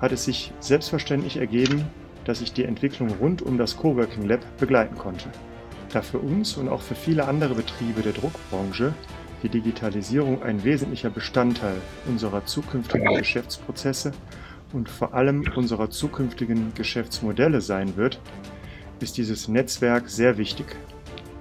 [0.00, 1.84] hat es sich selbstverständlich ergeben,
[2.24, 5.28] dass ich die Entwicklung rund um das Coworking Lab begleiten konnte.
[5.92, 8.94] Da für uns und auch für viele andere Betriebe der Druckbranche
[9.42, 11.76] die Digitalisierung ein wesentlicher Bestandteil
[12.06, 14.12] unserer zukünftigen Geschäftsprozesse
[14.76, 18.20] und vor allem unserer zukünftigen Geschäftsmodelle sein wird,
[19.00, 20.76] ist dieses Netzwerk sehr wichtig.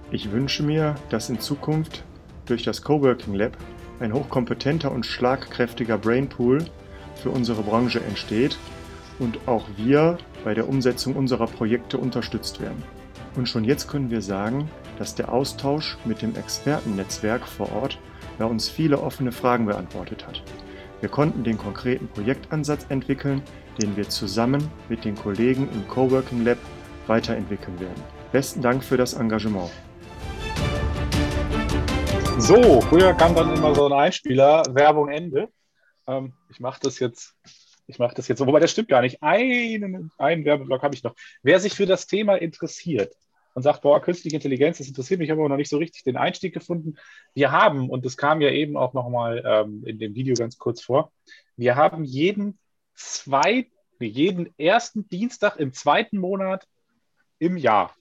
[0.10, 2.06] Ich wünsche mir, dass in Zukunft
[2.46, 3.58] durch das Coworking Lab
[4.00, 6.66] ein hochkompetenter und schlagkräftiger Brainpool
[7.22, 8.58] für unsere Branche entsteht
[9.20, 12.84] und auch wir bei der Umsetzung unserer Projekte unterstützt werden.
[13.36, 18.00] Und schon jetzt können wir sagen, dass der Austausch mit dem Expertennetzwerk vor Ort
[18.38, 20.42] bei uns viele offene Fragen beantwortet hat.
[21.06, 23.44] Wir konnten den konkreten Projektansatz entwickeln,
[23.80, 26.58] den wir zusammen mit den Kollegen im Coworking Lab
[27.06, 28.04] weiterentwickeln werden.
[28.32, 29.70] Besten Dank für das Engagement.
[32.40, 35.50] So, früher kam dann immer so ein Einspieler, Werbung Ende.
[36.08, 37.36] Ähm, ich mache das jetzt,
[37.86, 39.22] ich mache das jetzt, wobei das stimmt gar nicht.
[39.22, 41.14] Einen, einen Werbeblock habe ich noch.
[41.44, 43.14] Wer sich für das Thema interessiert
[43.56, 46.54] und sagt, boah, künstliche Intelligenz, das interessiert mich, aber noch nicht so richtig den Einstieg
[46.54, 46.98] gefunden.
[47.34, 50.82] Wir haben, und das kam ja eben auch nochmal ähm, in dem Video ganz kurz
[50.82, 51.12] vor,
[51.56, 52.60] wir haben jeden
[52.94, 56.68] zweiten, jeden ersten Dienstag im zweiten Monat
[57.40, 57.96] im Jahr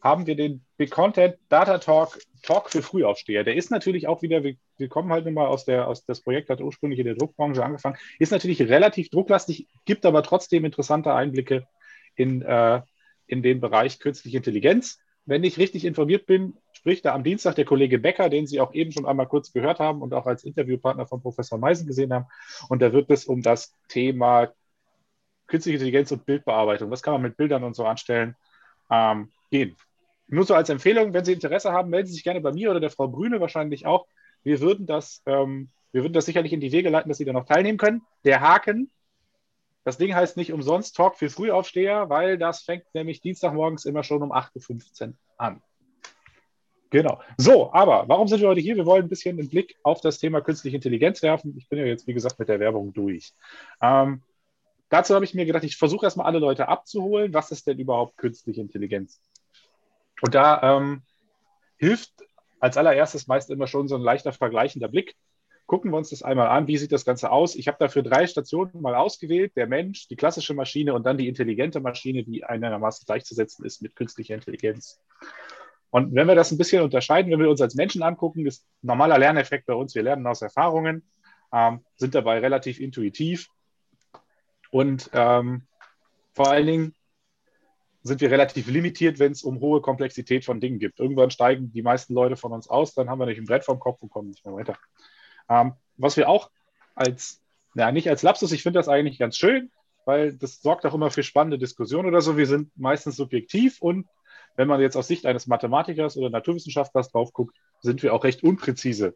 [0.00, 3.42] haben wir den Big Content Data Talk Talk für Frühaufsteher.
[3.42, 6.20] Der ist natürlich auch wieder, wir, wir kommen halt nun mal aus der, aus das
[6.20, 11.12] Projekt hat ursprünglich in der Druckbranche angefangen, ist natürlich relativ drucklastig, gibt aber trotzdem interessante
[11.14, 11.66] Einblicke
[12.14, 12.80] in, äh,
[13.28, 14.98] in den Bereich künstliche Intelligenz.
[15.24, 18.72] Wenn ich richtig informiert bin, spricht da am Dienstag der Kollege Becker, den Sie auch
[18.72, 22.26] eben schon einmal kurz gehört haben und auch als Interviewpartner von Professor Meisen gesehen haben.
[22.68, 24.52] Und da wird es um das Thema
[25.46, 28.36] künstliche Intelligenz und Bildbearbeitung, was kann man mit Bildern und so anstellen,
[28.90, 29.76] ähm, gehen.
[30.28, 32.80] Nur so als Empfehlung, wenn Sie Interesse haben, melden Sie sich gerne bei mir oder
[32.80, 34.06] der Frau Brüne wahrscheinlich auch.
[34.44, 37.32] Wir würden das, ähm, wir würden das sicherlich in die Wege leiten, dass Sie da
[37.32, 38.02] noch teilnehmen können.
[38.24, 38.90] Der Haken,
[39.88, 44.22] das Ding heißt nicht umsonst Talk für Frühaufsteher, weil das fängt nämlich Dienstagmorgens immer schon
[44.22, 45.62] um 8.15 Uhr an.
[46.90, 47.22] Genau.
[47.38, 48.76] So, aber warum sind wir heute hier?
[48.76, 51.54] Wir wollen ein bisschen einen Blick auf das Thema künstliche Intelligenz werfen.
[51.56, 53.32] Ich bin ja jetzt, wie gesagt, mit der Werbung durch.
[53.80, 54.20] Ähm,
[54.90, 57.32] dazu habe ich mir gedacht, ich versuche erstmal alle Leute abzuholen.
[57.32, 59.22] Was ist denn überhaupt künstliche Intelligenz?
[60.20, 61.00] Und da ähm,
[61.78, 62.12] hilft
[62.60, 65.16] als allererstes meist immer schon so ein leichter vergleichender Blick.
[65.68, 66.66] Gucken wir uns das einmal an.
[66.66, 67.54] Wie sieht das Ganze aus?
[67.54, 69.54] Ich habe dafür drei Stationen mal ausgewählt.
[69.54, 73.94] Der Mensch, die klassische Maschine und dann die intelligente Maschine, die einigermaßen gleichzusetzen ist mit
[73.94, 74.98] künstlicher Intelligenz.
[75.90, 79.18] Und wenn wir das ein bisschen unterscheiden, wenn wir uns als Menschen angucken, ist normaler
[79.18, 81.02] Lerneffekt bei uns, wir lernen aus Erfahrungen,
[81.52, 83.48] ähm, sind dabei relativ intuitiv
[84.70, 85.66] und ähm,
[86.32, 86.94] vor allen Dingen
[88.02, 90.98] sind wir relativ limitiert, wenn es um hohe Komplexität von Dingen geht.
[90.98, 93.78] Irgendwann steigen die meisten Leute von uns aus, dann haben wir nicht ein Brett vom
[93.78, 94.78] Kopf und kommen nicht mehr weiter.
[95.48, 96.50] Ähm, was wir auch
[96.94, 97.40] als,
[97.74, 99.70] naja, nicht als Lapsus, ich finde das eigentlich ganz schön,
[100.04, 102.36] weil das sorgt auch immer für spannende Diskussionen oder so.
[102.36, 104.06] Wir sind meistens subjektiv und
[104.56, 108.42] wenn man jetzt aus Sicht eines Mathematikers oder Naturwissenschaftlers drauf guckt, sind wir auch recht
[108.42, 109.14] unpräzise.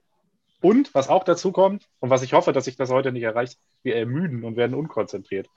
[0.61, 3.59] Und was auch dazu kommt, und was ich hoffe, dass sich das heute nicht erreicht,
[3.83, 5.49] wir ermüden und werden unkonzentriert.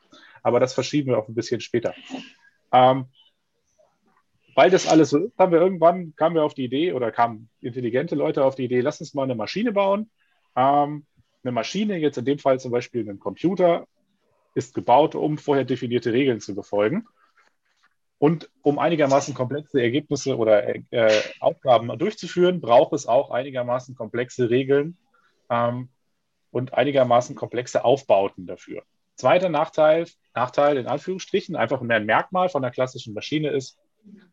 [0.42, 1.94] Aber das verschieben wir auch ein bisschen später.
[2.72, 3.06] Ähm,
[4.56, 7.50] weil das alles so ist, haben wir irgendwann, kamen wir auf die Idee oder kamen
[7.62, 10.10] intelligente Leute auf die Idee, lass uns mal eine Maschine bauen.
[10.56, 11.06] Ähm,
[11.44, 13.88] eine Maschine, jetzt in dem Fall zum Beispiel ein Computer,
[14.56, 17.06] ist gebaut, um vorher definierte Regeln zu befolgen.
[18.18, 24.98] Und um einigermaßen komplexe Ergebnisse oder äh, Aufgaben durchzuführen, braucht es auch einigermaßen komplexe Regeln
[25.50, 25.90] ähm,
[26.52, 28.84] und einigermaßen komplexe Aufbauten dafür.
[29.16, 33.78] Zweiter Nachteil, Nachteil in Anführungsstrichen, einfach mehr ein Merkmal von der klassischen Maschine ist,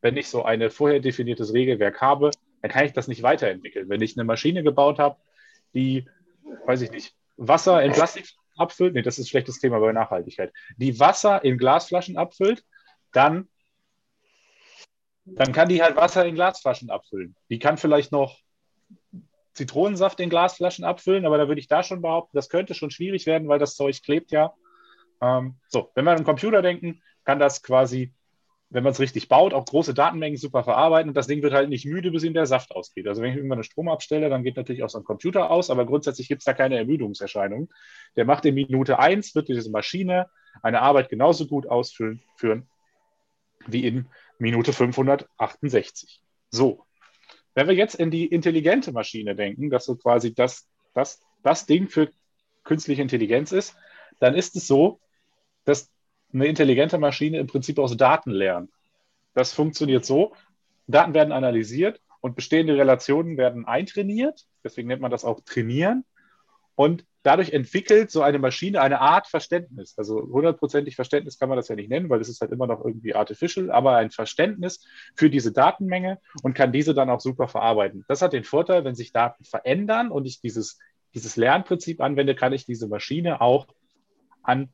[0.00, 2.30] wenn ich so ein vorher definiertes Regelwerk habe,
[2.60, 3.88] dann kann ich das nicht weiterentwickeln.
[3.88, 5.16] Wenn ich eine Maschine gebaut habe,
[5.74, 6.08] die,
[6.66, 10.52] weiß ich nicht, Wasser in Plastik abfüllt, nee, das ist ein schlechtes Thema bei Nachhaltigkeit,
[10.76, 12.64] die Wasser in Glasflaschen abfüllt,
[13.12, 13.48] dann,
[15.24, 17.36] dann kann die halt Wasser in Glasflaschen abfüllen.
[17.48, 18.38] Die kann vielleicht noch
[19.54, 23.26] Zitronensaft in Glasflaschen abfüllen, aber da würde ich da schon behaupten, das könnte schon schwierig
[23.26, 24.54] werden, weil das Zeug klebt ja.
[25.20, 28.12] Ähm, so, wenn wir an einen Computer denken, kann das quasi
[28.72, 31.68] wenn man es richtig baut, auch große Datenmengen super verarbeiten und das Ding wird halt
[31.68, 33.06] nicht müde, bis ihm der Saft ausgeht.
[33.06, 35.68] Also wenn ich irgendwann einen Strom abstelle, dann geht natürlich auch so ein Computer aus,
[35.68, 37.68] aber grundsätzlich gibt es da keine Ermüdungserscheinungen.
[38.16, 40.30] Der macht in Minute 1, wird diese Maschine
[40.62, 42.22] eine Arbeit genauso gut ausführen
[43.66, 44.06] wie in
[44.38, 46.22] Minute 568.
[46.50, 46.86] So,
[47.54, 51.88] wenn wir jetzt in die intelligente Maschine denken, dass so quasi das, das, das Ding
[51.88, 52.10] für
[52.64, 53.76] künstliche Intelligenz ist,
[54.18, 54.98] dann ist es so,
[55.64, 55.90] dass
[56.32, 58.70] eine intelligente Maschine im Prinzip aus Daten lernt.
[59.34, 60.34] Das funktioniert so,
[60.86, 66.04] Daten werden analysiert und bestehende Relationen werden eintrainiert, deswegen nennt man das auch trainieren.
[66.74, 69.94] Und dadurch entwickelt so eine Maschine eine Art Verständnis.
[69.98, 72.84] Also hundertprozentig Verständnis kann man das ja nicht nennen, weil es ist halt immer noch
[72.84, 78.04] irgendwie artificial, aber ein Verständnis für diese Datenmenge und kann diese dann auch super verarbeiten.
[78.08, 80.78] Das hat den Vorteil, wenn sich Daten verändern und ich dieses,
[81.14, 83.66] dieses Lernprinzip anwende, kann ich diese Maschine auch
[84.42, 84.70] an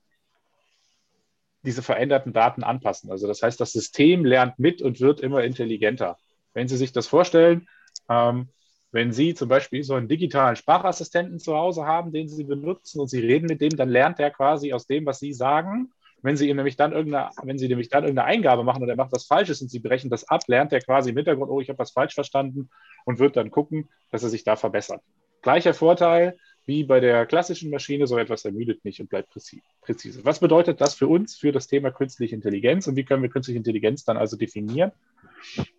[1.68, 3.10] diese veränderten Daten anpassen.
[3.10, 6.16] Also das heißt, das System lernt mit und wird immer intelligenter.
[6.54, 7.68] Wenn Sie sich das vorstellen,
[8.08, 8.48] ähm,
[8.90, 13.08] wenn Sie zum Beispiel so einen digitalen Sprachassistenten zu Hause haben, den Sie benutzen und
[13.08, 15.92] Sie reden mit dem, dann lernt er quasi aus dem, was Sie sagen.
[16.22, 18.96] Wenn Sie ihm nämlich dann irgendeine, wenn Sie nämlich dann irgendeine Eingabe machen und er
[18.96, 21.68] macht was Falsches und Sie brechen das ab, lernt er quasi im Hintergrund, oh, ich
[21.68, 22.70] habe was falsch verstanden
[23.04, 25.02] und wird dann gucken, dass er sich da verbessert.
[25.42, 30.24] Gleicher Vorteil, wie bei der klassischen Maschine, so etwas ermüdet nicht und bleibt präzise.
[30.24, 33.56] Was bedeutet das für uns, für das Thema künstliche Intelligenz und wie können wir künstliche
[33.56, 34.92] Intelligenz dann also definieren?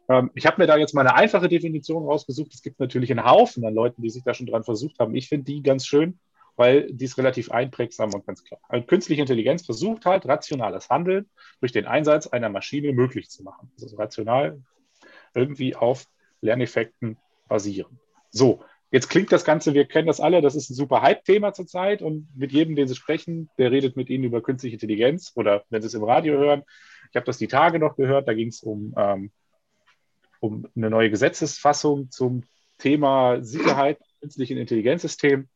[0.09, 2.55] Ähm, ich habe mir da jetzt mal eine einfache Definition rausgesucht.
[2.55, 5.13] Es gibt natürlich einen Haufen an Leuten, die sich da schon dran versucht haben.
[5.13, 6.17] Ich finde die ganz schön,
[6.55, 8.59] weil die ist relativ einprägsam und ganz klar.
[8.67, 13.71] Also künstliche Intelligenz versucht halt, rationales Handeln durch den Einsatz einer Maschine möglich zu machen.
[13.79, 14.59] Also rational
[15.35, 16.07] irgendwie auf
[16.41, 17.99] Lerneffekten basieren.
[18.31, 22.01] So, Jetzt klingt das Ganze, wir kennen das alle, das ist ein super Hype-Thema zurzeit
[22.01, 25.81] und mit jedem, den Sie sprechen, der redet mit Ihnen über künstliche Intelligenz oder wenn
[25.81, 26.63] Sie es im Radio hören.
[27.11, 29.31] Ich habe das die Tage noch gehört, da ging es um, ähm,
[30.39, 32.43] um eine neue Gesetzesfassung zum
[32.79, 35.47] Thema Sicherheit, künstlichen Intelligenzsystem.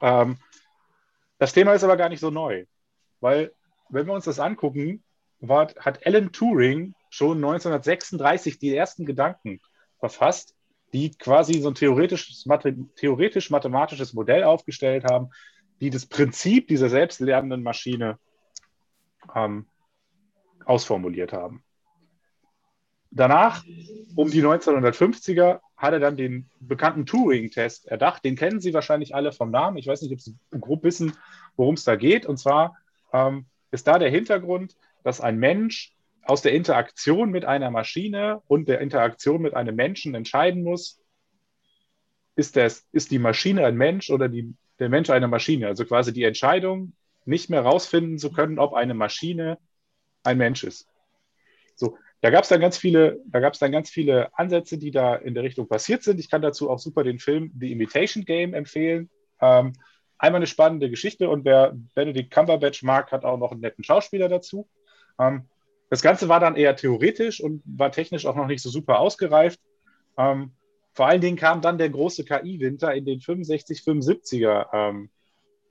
[0.00, 0.38] Ähm,
[1.38, 2.66] das Thema ist aber gar nicht so neu,
[3.20, 3.52] weil
[3.88, 5.02] wenn wir uns das angucken,
[5.40, 9.60] war, hat Alan Turing schon 1936 die ersten Gedanken
[9.98, 10.55] verfasst
[10.96, 12.48] die quasi so ein theoretisches,
[12.96, 15.28] theoretisch-mathematisches Modell aufgestellt haben,
[15.80, 18.18] die das Prinzip dieser selbstlernenden Maschine
[19.34, 19.66] ähm,
[20.64, 21.62] ausformuliert haben.
[23.10, 23.62] Danach,
[24.14, 28.24] um die 1950er, hat er dann den bekannten Turing-Test erdacht.
[28.24, 29.76] Den kennen Sie wahrscheinlich alle vom Namen.
[29.76, 31.12] Ich weiß nicht, ob Sie grob wissen,
[31.56, 32.24] worum es da geht.
[32.24, 32.74] Und zwar
[33.12, 35.94] ähm, ist da der Hintergrund, dass ein Mensch
[36.26, 41.00] aus der Interaktion mit einer Maschine und der Interaktion mit einem Menschen entscheiden muss,
[42.34, 45.68] ist, das, ist die Maschine ein Mensch oder die, der Mensch eine Maschine?
[45.68, 46.92] Also quasi die Entscheidung,
[47.24, 49.58] nicht mehr rausfinden zu können, ob eine Maschine
[50.22, 50.88] ein Mensch ist.
[51.74, 55.34] So, da gab es dann ganz viele, da dann ganz viele Ansätze, die da in
[55.34, 56.20] der Richtung passiert sind.
[56.20, 59.10] Ich kann dazu auch super den Film The Imitation Game empfehlen.
[59.40, 59.72] Ähm,
[60.18, 64.28] einmal eine spannende Geschichte und wer Benedict Cumberbatch mag, hat auch noch einen netten Schauspieler
[64.28, 64.68] dazu.
[65.18, 65.48] Ähm,
[65.88, 69.60] das Ganze war dann eher theoretisch und war technisch auch noch nicht so super ausgereift.
[70.18, 70.52] Ähm,
[70.92, 75.10] vor allen Dingen kam dann der große KI-Winter in den 65, 75er ähm,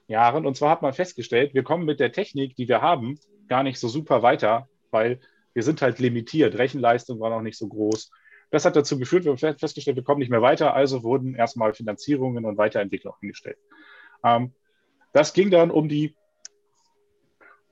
[0.08, 0.46] Jahren.
[0.46, 3.80] Und zwar hat man festgestellt, wir kommen mit der Technik, die wir haben, gar nicht
[3.80, 5.20] so super weiter, weil
[5.54, 6.58] wir sind halt limitiert.
[6.58, 8.12] Rechenleistung war noch nicht so groß.
[8.52, 11.74] Das hat dazu geführt, wir haben festgestellt, wir kommen nicht mehr weiter, also wurden erstmal
[11.74, 13.58] Finanzierungen und Weiterentwicklung eingestellt.
[14.24, 14.54] Ähm,
[15.12, 16.16] das ging dann um die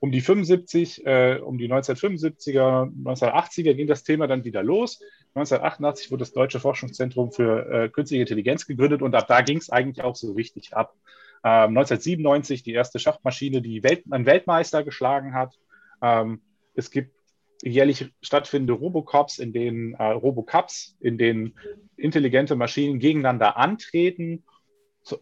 [0.04, 5.00] um die 75, äh, um die 1975er, 1980er ging das Thema dann wieder los.
[5.32, 9.70] 1988 wurde das Deutsche Forschungszentrum für äh, Künstliche Intelligenz gegründet und ab da ging es
[9.70, 10.94] eigentlich auch so richtig ab.
[11.42, 15.58] Ähm, 1997 die erste Schachmaschine, die Welt, einen Weltmeister geschlagen hat.
[16.02, 16.42] Ähm,
[16.74, 17.14] es gibt
[17.62, 21.54] jährlich stattfindende Robocops, in denen äh, Robocups, in denen
[21.96, 24.44] intelligente Maschinen gegeneinander antreten.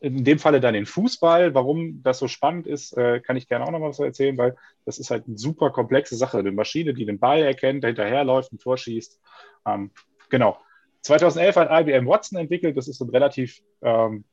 [0.01, 1.55] In dem Falle dann den Fußball.
[1.55, 4.57] Warum das so spannend ist, äh, kann ich gerne auch noch mal was erzählen, weil
[4.85, 6.39] das ist halt eine super komplexe Sache.
[6.39, 9.21] Eine Maschine, die den Ball erkennt, hinterherläuft, ein Tor schießt.
[9.67, 9.91] Ähm,
[10.29, 10.59] genau.
[11.03, 12.77] 2011 hat IBM Watson entwickelt.
[12.77, 14.25] Das ist ein relativ, ähm,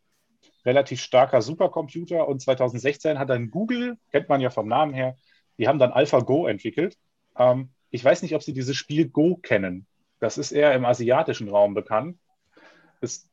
[0.66, 2.28] relativ starker Supercomputer.
[2.28, 5.16] Und 2016 hat dann Google, kennt man ja vom Namen her,
[5.58, 6.96] die haben dann AlphaGo entwickelt.
[7.38, 9.88] Ähm, ich weiß nicht, ob Sie dieses Spiel Go kennen.
[10.20, 12.18] Das ist eher im asiatischen Raum bekannt.
[13.02, 13.30] Es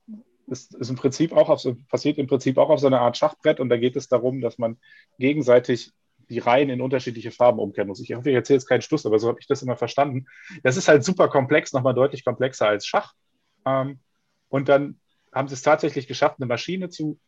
[0.46, 3.60] ist, ist im Prinzip auch auf passiert im Prinzip auch auf so einer Art Schachbrett
[3.60, 4.78] und da geht es darum, dass man
[5.18, 5.92] gegenseitig
[6.28, 8.00] die Reihen in unterschiedliche Farben umkehren muss.
[8.00, 10.26] Ich hoffe, ich erzähle jetzt keinen Stuss, aber so habe ich das immer verstanden.
[10.62, 13.14] Das ist halt super komplex, nochmal deutlich komplexer als Schach.
[13.64, 14.00] Ähm,
[14.48, 14.98] und dann
[15.32, 17.18] haben sie es tatsächlich geschafft, eine Maschine zu,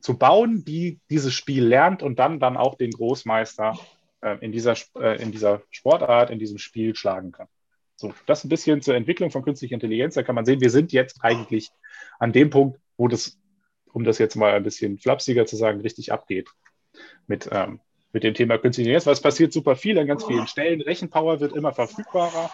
[0.00, 3.78] zu bauen, die dieses Spiel lernt und dann, dann auch den Großmeister
[4.22, 7.48] äh, in, dieser, äh, in dieser Sportart, in diesem Spiel schlagen kann.
[7.96, 10.14] So, das ein bisschen zur Entwicklung von künstlicher Intelligenz.
[10.14, 11.70] Da kann man sehen, wir sind jetzt eigentlich
[12.20, 13.36] an dem Punkt, wo das,
[13.92, 16.48] um das jetzt mal ein bisschen flapsiger zu sagen, richtig abgeht
[17.26, 17.80] mit, ähm,
[18.12, 19.06] mit dem Thema künstliche Intelligenz.
[19.06, 20.80] Was passiert super viel an ganz vielen Stellen.
[20.80, 22.50] Rechenpower wird immer verfügbarer.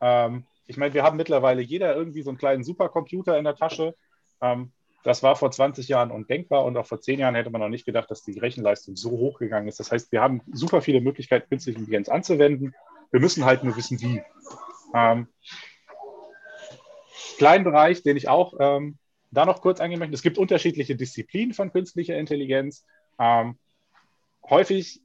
[0.00, 3.94] Ähm, ich meine, wir haben mittlerweile jeder irgendwie so einen kleinen Supercomputer in der Tasche.
[4.40, 7.68] Ähm, das war vor 20 Jahren undenkbar und auch vor 10 Jahren hätte man noch
[7.68, 9.80] nicht gedacht, dass die Rechenleistung so hoch gegangen ist.
[9.80, 12.74] Das heißt, wir haben super viele Möglichkeiten, künstliche Intelligenz anzuwenden.
[13.10, 14.22] Wir müssen halt nur wissen, wie.
[14.94, 15.28] Ähm,
[17.38, 18.98] kleinen Bereich, den ich auch ähm,
[19.30, 20.14] da noch kurz möchte.
[20.14, 22.84] Es gibt unterschiedliche Disziplinen von künstlicher Intelligenz.
[23.18, 23.58] Ähm,
[24.48, 25.00] häufig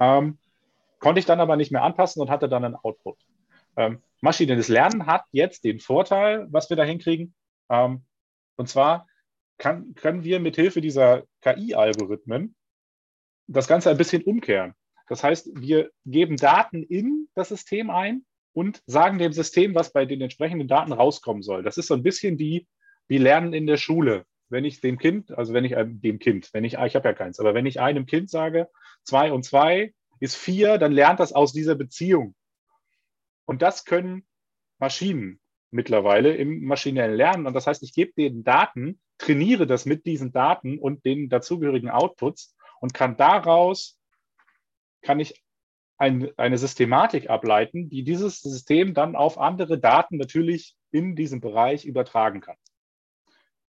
[0.00, 0.38] Ähm,
[0.98, 3.18] konnte ich dann aber nicht mehr anpassen und hatte dann einen Output.
[3.76, 7.34] Ähm, maschinelles Lernen hat jetzt den Vorteil, was wir da hinkriegen.
[7.70, 8.04] Ähm,
[8.56, 9.06] und zwar
[9.58, 12.54] kann, können wir mit Hilfe dieser KI-Algorithmen
[13.46, 14.74] das Ganze ein bisschen umkehren.
[15.08, 20.06] Das heißt, wir geben Daten in das System ein und sagen dem System, was bei
[20.06, 21.62] den entsprechenden Daten rauskommen soll.
[21.62, 22.66] Das ist so ein bisschen wie,
[23.08, 24.24] wie Lernen in der Schule.
[24.48, 27.14] Wenn ich dem Kind, also wenn ich einem, dem Kind, wenn ich, ich habe ja
[27.14, 28.68] keins, aber wenn ich einem Kind sage,
[29.02, 32.34] zwei und zwei ist vier, dann lernt das aus dieser Beziehung.
[33.44, 34.26] Und das können
[34.78, 35.40] Maschinen
[35.70, 37.46] mittlerweile im maschinellen Lernen.
[37.46, 41.90] Und das heißt, ich gebe denen Daten, trainiere das mit diesen Daten und den dazugehörigen
[41.90, 43.98] Outputs und kann daraus,
[45.00, 45.42] kann ich
[45.98, 51.84] ein, eine Systematik ableiten, die dieses System dann auf andere Daten natürlich in diesem Bereich
[51.84, 52.56] übertragen kann.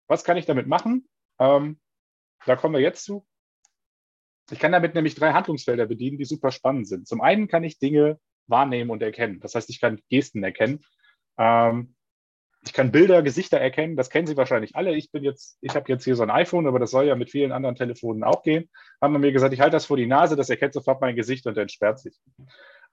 [0.07, 1.09] Was kann ich damit machen?
[1.39, 1.81] Ähm,
[2.45, 3.27] da kommen wir jetzt zu.
[4.51, 7.07] Ich kann damit nämlich drei Handlungsfelder bedienen, die super spannend sind.
[7.07, 9.41] Zum einen kann ich Dinge wahrnehmen und erkennen.
[9.41, 10.85] Das heißt, ich kann Gesten erkennen.
[11.39, 11.95] Ähm,
[12.65, 14.95] ich kann Bilder, Gesichter erkennen, das kennen Sie wahrscheinlich alle.
[14.95, 17.31] Ich bin jetzt, ich habe jetzt hier so ein iPhone, aber das soll ja mit
[17.31, 18.69] vielen anderen Telefonen auch gehen.
[19.01, 21.57] Haben mir gesagt, ich halte das vor die Nase, das erkennt sofort mein Gesicht und
[21.57, 22.19] entsperrt sich.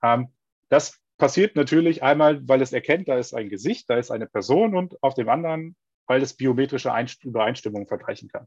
[0.02, 0.28] Ähm,
[0.68, 4.76] das passiert natürlich einmal, weil es erkennt, da ist ein Gesicht, da ist eine Person
[4.76, 5.76] und auf dem anderen,
[6.06, 6.92] weil es biometrische
[7.22, 8.46] Übereinstimmungen vergleichen kann.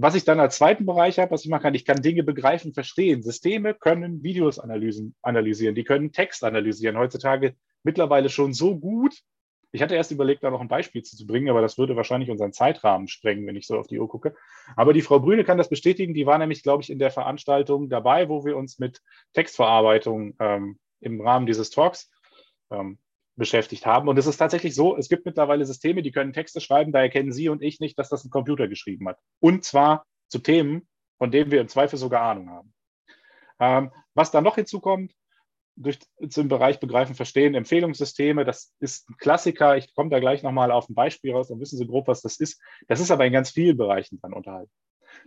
[0.00, 2.72] Was ich dann als zweiten Bereich habe, was ich machen kann, ich kann Dinge begreifen,
[2.72, 3.22] verstehen.
[3.22, 6.96] Systeme können Videos analysieren, die können Text analysieren.
[6.96, 9.22] Heutzutage mittlerweile schon so gut,
[9.70, 12.52] ich hatte erst überlegt, da noch ein Beispiel zu bringen, aber das würde wahrscheinlich unseren
[12.52, 14.34] Zeitrahmen sprengen, wenn ich so auf die Uhr gucke.
[14.76, 16.14] Aber die Frau Brüne kann das bestätigen.
[16.14, 19.02] Die war nämlich, glaube ich, in der Veranstaltung dabei, wo wir uns mit
[19.34, 22.10] Textverarbeitung ähm, im Rahmen dieses Talks
[22.70, 22.98] ähm,
[23.38, 24.08] beschäftigt haben.
[24.08, 27.32] Und es ist tatsächlich so, es gibt mittlerweile Systeme, die können Texte schreiben, da erkennen
[27.32, 29.18] Sie und ich nicht, dass das ein Computer geschrieben hat.
[29.40, 32.74] Und zwar zu Themen, von denen wir im Zweifel sogar Ahnung haben.
[33.60, 35.14] Ähm, was da noch hinzukommt,
[35.78, 38.44] durch zum Bereich Begreifen, Verstehen, Empfehlungssysteme.
[38.44, 39.76] Das ist ein Klassiker.
[39.76, 42.38] Ich komme da gleich nochmal auf ein Beispiel raus, dann wissen Sie grob, was das
[42.38, 42.60] ist.
[42.88, 44.72] Das ist aber in ganz vielen Bereichen dann unterhalten.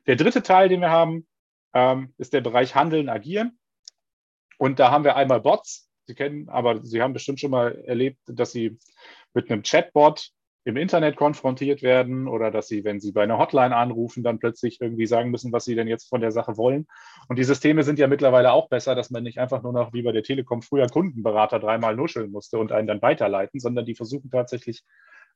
[0.08, 1.28] Der dritte Teil, den wir haben,
[1.74, 3.58] ähm, ist der Bereich Handeln, Agieren.
[4.58, 5.90] Und da haben wir einmal Bots.
[6.12, 8.78] Sie kennen, aber Sie haben bestimmt schon mal erlebt, dass Sie
[9.34, 10.32] mit einem Chatbot
[10.64, 14.80] im Internet konfrontiert werden oder dass sie, wenn sie bei einer Hotline anrufen, dann plötzlich
[14.80, 16.86] irgendwie sagen müssen, was sie denn jetzt von der Sache wollen.
[17.28, 20.04] Und die Systeme sind ja mittlerweile auch besser, dass man nicht einfach nur noch wie
[20.04, 24.30] bei der Telekom früher Kundenberater dreimal nuscheln musste und einen dann weiterleiten, sondern die versuchen
[24.30, 24.84] tatsächlich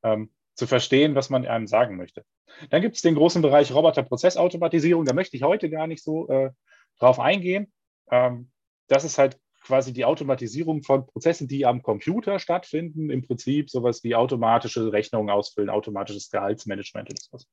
[0.03, 2.23] ähm, zu verstehen, was man einem sagen möchte.
[2.69, 5.05] Dann gibt es den großen Bereich Roboterprozessautomatisierung.
[5.05, 6.51] Da möchte ich heute gar nicht so äh,
[6.99, 7.73] drauf eingehen.
[8.11, 8.51] Ähm,
[8.87, 14.03] das ist halt quasi die Automatisierung von Prozessen, die am Computer stattfinden, im Prinzip sowas
[14.03, 17.47] wie automatische Rechnungen ausfüllen, automatisches Gehaltsmanagement und sowas.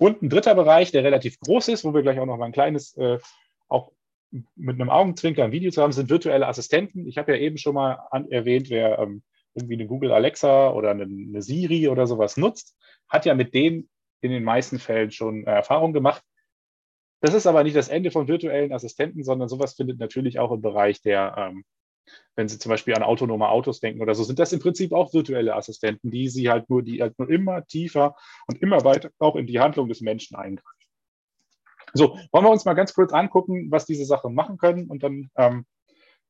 [0.00, 2.52] Und ein dritter Bereich, der relativ groß ist, wo wir gleich auch noch mal ein
[2.52, 3.18] kleines, äh,
[3.68, 3.92] auch
[4.56, 7.06] mit einem Augenzwinker ein Video zu haben, sind virtuelle Assistenten.
[7.06, 9.22] Ich habe ja eben schon mal an, erwähnt, wer ähm,
[9.54, 12.76] irgendwie eine Google Alexa oder eine, eine, Siri oder sowas nutzt,
[13.08, 13.88] hat ja mit denen
[14.20, 16.22] in den meisten Fällen schon äh, Erfahrung gemacht.
[17.22, 20.60] Das ist aber nicht das Ende von virtuellen Assistenten, sondern sowas findet natürlich auch im
[20.60, 21.64] Bereich der, ähm,
[22.34, 25.14] wenn Sie zum Beispiel an autonome Autos denken oder so, sind das im Prinzip auch
[25.14, 28.16] virtuelle Assistenten, die Sie halt nur, die halt nur immer tiefer
[28.48, 30.68] und immer weiter auch in die Handlung des Menschen eingreifen.
[31.94, 35.30] So, wollen wir uns mal ganz kurz angucken, was diese Sachen machen können und dann
[35.36, 35.64] ähm,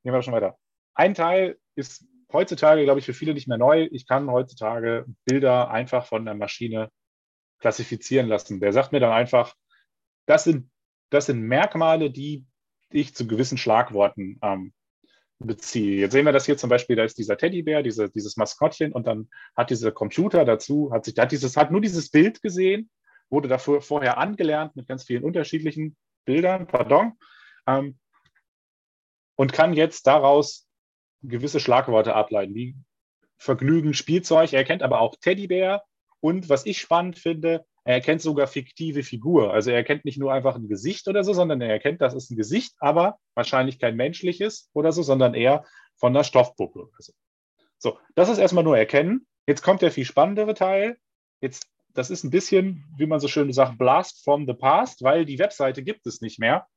[0.02, 0.58] gehen wir schon weiter.
[0.94, 3.88] Ein Teil ist heutzutage, glaube ich, für viele nicht mehr neu.
[3.92, 6.90] Ich kann heutzutage Bilder einfach von der Maschine
[7.60, 8.60] klassifizieren lassen.
[8.60, 9.54] Der sagt mir dann einfach,
[10.26, 10.71] das sind
[11.12, 12.44] das sind Merkmale, die
[12.90, 14.72] ich zu gewissen Schlagworten ähm,
[15.38, 15.98] beziehe.
[15.98, 19.06] Jetzt sehen wir das hier zum Beispiel, da ist dieser Teddybär, diese, dieses Maskottchen und
[19.06, 22.90] dann hat dieser Computer dazu, hat sich, hat dieses, hat nur dieses Bild gesehen,
[23.28, 27.12] wurde dafür vorher angelernt mit ganz vielen unterschiedlichen Bildern, pardon,
[27.66, 27.98] ähm,
[29.36, 30.66] und kann jetzt daraus
[31.22, 32.76] gewisse Schlagworte ableiten, wie
[33.36, 34.52] Vergnügen, Spielzeug.
[34.52, 35.82] Er erkennt aber auch Teddybär
[36.20, 39.52] und was ich spannend finde, er erkennt sogar fiktive Figur.
[39.52, 42.30] Also er erkennt nicht nur einfach ein Gesicht oder so, sondern er erkennt, das ist
[42.30, 45.64] ein Gesicht, aber wahrscheinlich kein menschliches oder so, sondern eher
[45.96, 47.12] von einer Stoffpuppe oder so.
[47.78, 49.26] So, das ist erstmal nur erkennen.
[49.46, 50.96] Jetzt kommt der viel spannendere Teil.
[51.40, 55.24] Jetzt, das ist ein bisschen, wie man so schön sagt, Blast from the Past, weil
[55.24, 56.68] die Webseite gibt es nicht mehr.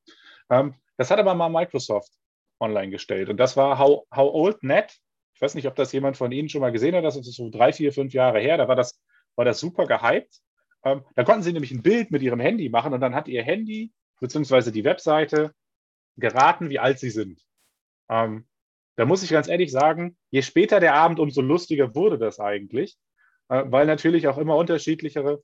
[0.49, 2.11] Ähm, das hat aber mal Microsoft
[2.59, 3.29] online gestellt.
[3.29, 4.97] Und das war How, How Old Net.
[5.35, 7.03] Ich weiß nicht, ob das jemand von Ihnen schon mal gesehen hat.
[7.03, 8.57] Das ist so drei, vier, fünf Jahre her.
[8.57, 8.99] Da war das,
[9.35, 10.41] war das super gehypt.
[10.85, 13.43] Ähm, da konnten Sie nämlich ein Bild mit Ihrem Handy machen und dann hat Ihr
[13.43, 14.71] Handy bzw.
[14.71, 15.53] die Webseite
[16.15, 17.41] geraten, wie alt Sie sind.
[18.09, 18.47] Ähm,
[18.95, 22.97] da muss ich ganz ehrlich sagen, je später der Abend, umso lustiger wurde das eigentlich,
[23.49, 25.43] äh, weil natürlich auch immer unterschiedlichere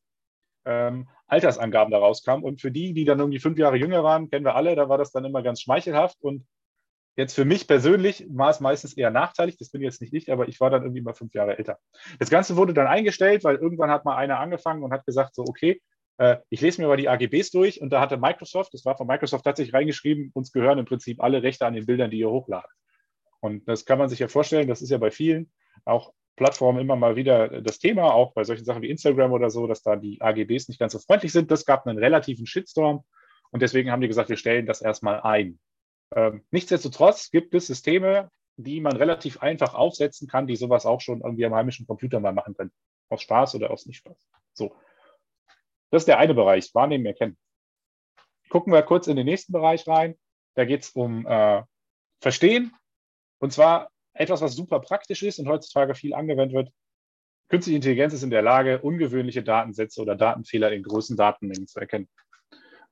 [0.65, 2.43] ähm, Altersangaben daraus kamen.
[2.43, 4.97] Und für die, die dann irgendwie fünf Jahre jünger waren, kennen wir alle, da war
[4.97, 6.45] das dann immer ganz schmeichelhaft und
[7.17, 10.47] Jetzt für mich persönlich war es meistens eher nachteilig, das bin jetzt nicht ich, aber
[10.47, 11.77] ich war dann irgendwie mal fünf Jahre älter.
[12.19, 15.43] Das Ganze wurde dann eingestellt, weil irgendwann hat mal einer angefangen und hat gesagt, so,
[15.43, 15.81] okay,
[16.17, 19.07] äh, ich lese mir mal die AGBs durch und da hatte Microsoft, das war von
[19.07, 22.71] Microsoft tatsächlich reingeschrieben, uns gehören im Prinzip alle Rechte an den Bildern, die ihr hochladet.
[23.41, 25.51] Und das kann man sich ja vorstellen, das ist ja bei vielen
[25.83, 29.67] auch Plattformen immer mal wieder das Thema, auch bei solchen Sachen wie Instagram oder so,
[29.67, 31.51] dass da die AGBs nicht ganz so freundlich sind.
[31.51, 33.03] Das gab einen relativen Shitstorm
[33.51, 35.59] und deswegen haben die gesagt, wir stellen das erstmal ein.
[36.15, 41.21] Ähm, nichtsdestotrotz gibt es Systeme, die man relativ einfach aufsetzen kann, die sowas auch schon
[41.21, 42.71] irgendwie am heimischen Computer mal machen können.
[43.09, 44.27] Aus Spaß oder aus Nicht-Spaß.
[44.53, 44.75] So.
[45.89, 47.37] Das ist der eine Bereich, Wahrnehmen, Erkennen.
[48.49, 50.17] Gucken wir kurz in den nächsten Bereich rein.
[50.55, 51.63] Da geht es um äh,
[52.19, 52.73] Verstehen.
[53.39, 56.69] Und zwar etwas, was super praktisch ist und heutzutage viel angewendet wird.
[57.49, 62.07] Künstliche Intelligenz ist in der Lage, ungewöhnliche Datensätze oder Datenfehler in großen Datenmengen zu erkennen.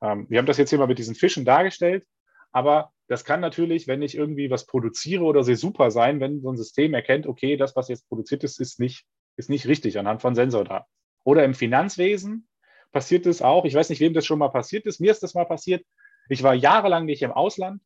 [0.01, 2.05] Ähm, wir haben das jetzt hier mal mit diesen Fischen dargestellt.
[2.51, 6.51] Aber das kann natürlich, wenn ich irgendwie was produziere oder so, super sein, wenn so
[6.51, 10.21] ein System erkennt, okay, das, was jetzt produziert ist, ist nicht, ist nicht richtig anhand
[10.21, 10.87] von Sensordaten.
[11.23, 12.47] Oder im Finanzwesen
[12.91, 13.65] passiert es auch.
[13.65, 14.99] Ich weiß nicht, wem das schon mal passiert ist.
[14.99, 15.85] Mir ist das mal passiert.
[16.29, 17.81] Ich war jahrelang nicht im Ausland,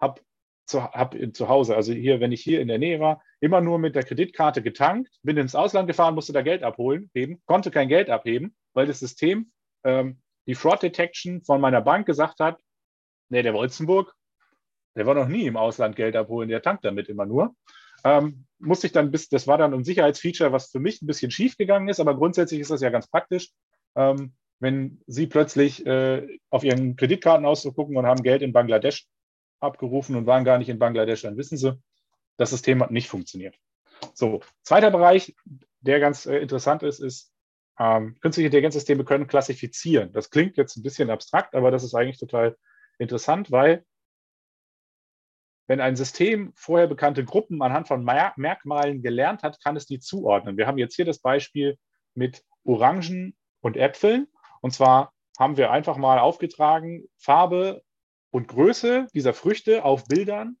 [0.00, 0.20] habe
[0.66, 3.78] zu, hab zu Hause, also hier, wenn ich hier in der Nähe war, immer nur
[3.78, 7.88] mit der Kreditkarte getankt, bin ins Ausland gefahren, musste da Geld abholen, heben, konnte kein
[7.88, 9.50] Geld abheben, weil das System
[9.84, 12.60] ähm, die Fraud Detection von meiner Bank gesagt hat,
[13.28, 14.14] Nee, der Wolzenburg,
[14.96, 17.54] der war noch nie im Ausland Geld abholen, der tankt damit immer nur.
[18.04, 21.30] Ähm, musste ich dann bis, das war dann ein Sicherheitsfeature, was für mich ein bisschen
[21.30, 23.50] schief gegangen ist, aber grundsätzlich ist das ja ganz praktisch.
[23.96, 29.06] Ähm, wenn Sie plötzlich äh, auf Ihren Kreditkartenauszug gucken und haben Geld in Bangladesch
[29.60, 31.78] abgerufen und waren gar nicht in Bangladesch, dann wissen Sie,
[32.36, 33.56] das System hat nicht funktioniert.
[34.14, 35.34] So, zweiter Bereich,
[35.80, 37.32] der ganz äh, interessant ist, ist,
[37.78, 40.12] ähm, künstliche Intelligenzsysteme können klassifizieren.
[40.12, 42.56] Das klingt jetzt ein bisschen abstrakt, aber das ist eigentlich total
[42.98, 43.84] interessant, weil
[45.68, 50.56] wenn ein System vorher bekannte Gruppen anhand von Merkmalen gelernt hat, kann es die zuordnen.
[50.56, 51.78] Wir haben jetzt hier das Beispiel
[52.14, 54.28] mit Orangen und Äpfeln.
[54.62, 57.82] Und zwar haben wir einfach mal aufgetragen Farbe
[58.30, 60.58] und Größe dieser Früchte auf Bildern.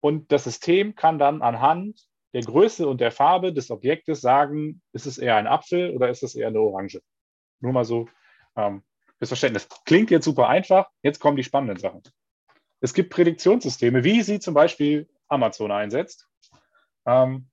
[0.00, 1.98] Und das System kann dann anhand
[2.32, 6.22] der Größe und der Farbe des Objektes sagen, ist es eher ein Apfel oder ist
[6.22, 7.00] es eher eine Orange.
[7.60, 8.08] Nur mal so
[8.56, 8.82] ähm,
[9.20, 9.68] fürs Verständnis.
[9.84, 10.88] Klingt jetzt super einfach.
[11.02, 12.02] Jetzt kommen die spannenden Sachen.
[12.80, 16.28] Es gibt Prädiktionssysteme, wie sie zum Beispiel Amazon einsetzt.
[17.06, 17.48] Ähm,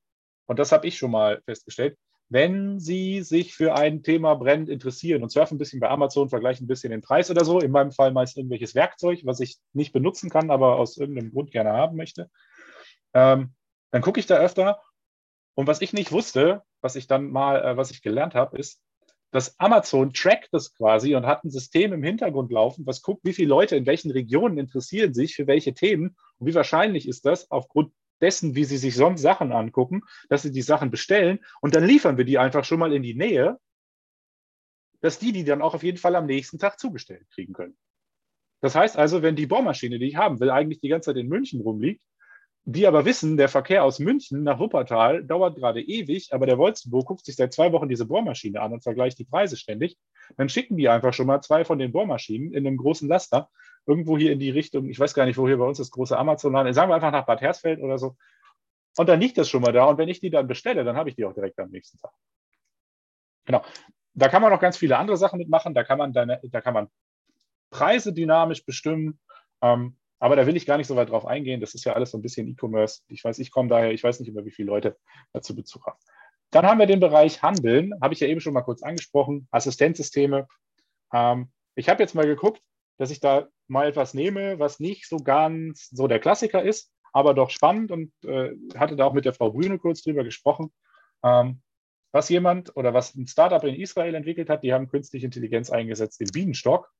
[0.48, 1.98] und das habe ich schon mal festgestellt
[2.30, 6.66] wenn Sie sich für ein Thema brennend interessieren und surfen ein bisschen bei Amazon, vergleichen
[6.66, 9.94] ein bisschen den Preis oder so, in meinem Fall meist irgendwelches Werkzeug, was ich nicht
[9.94, 12.30] benutzen kann, aber aus irgendeinem Grund gerne haben möchte,
[13.14, 13.54] ähm,
[13.92, 14.82] dann gucke ich da öfter.
[15.56, 18.82] Und was ich nicht wusste, was ich dann mal, äh, was ich gelernt habe, ist,
[19.32, 23.34] dass Amazon trackt das quasi und hat ein System im Hintergrund laufen, was guckt, wie
[23.34, 27.52] viele Leute in welchen Regionen interessieren sich für welche Themen und wie wahrscheinlich ist das
[27.52, 31.86] aufgrund dessen, wie sie sich sonst Sachen angucken, dass sie die Sachen bestellen und dann
[31.86, 33.60] liefern wir die einfach schon mal in die Nähe,
[35.02, 37.78] dass die die dann auch auf jeden Fall am nächsten Tag zugestellt kriegen können.
[38.62, 41.28] Das heißt also, wenn die Bohrmaschine, die ich haben will, eigentlich die ganze Zeit in
[41.28, 42.02] München rumliegt,
[42.70, 47.08] die aber wissen, der Verkehr aus München nach Wuppertal dauert gerade ewig, aber der Wolzenburg
[47.08, 49.98] guckt sich seit zwei Wochen diese Bohrmaschine an und vergleicht die Preise ständig,
[50.36, 53.50] dann schicken die einfach schon mal zwei von den Bohrmaschinen in einem großen Laster
[53.86, 56.18] irgendwo hier in die Richtung, ich weiß gar nicht, wo hier bei uns das große
[56.18, 58.18] Amazon-Laden ist, sagen wir einfach nach Bad Hersfeld oder so.
[58.98, 59.86] Und dann liegt das schon mal da.
[59.86, 62.12] Und wenn ich die dann bestelle, dann habe ich die auch direkt am nächsten Tag.
[63.46, 63.64] Genau.
[64.14, 65.74] Da kann man noch ganz viele andere Sachen mitmachen.
[65.74, 66.90] Da kann man, deine, da kann man
[67.70, 69.20] Preise dynamisch bestimmen.
[69.62, 71.62] Ähm, aber da will ich gar nicht so weit drauf eingehen.
[71.62, 73.02] Das ist ja alles so ein bisschen E-Commerce.
[73.08, 74.98] Ich weiß, ich komme daher, ich weiß nicht immer, wie viele Leute
[75.34, 76.00] dazu Bezug haben.
[76.52, 80.48] Dann haben wir den Bereich Handeln, habe ich ja eben schon mal kurz angesprochen, Assistenzsysteme.
[81.14, 82.62] Ähm, ich habe jetzt mal geguckt,
[82.98, 87.34] dass ich da mal etwas nehme, was nicht so ganz so der Klassiker ist, aber
[87.34, 90.72] doch spannend und äh, hatte da auch mit der Frau Brüne kurz drüber gesprochen.
[91.24, 91.62] Ähm,
[92.12, 96.22] was jemand oder was ein Startup in Israel entwickelt hat, die haben künstliche Intelligenz eingesetzt
[96.22, 96.92] im Bienenstock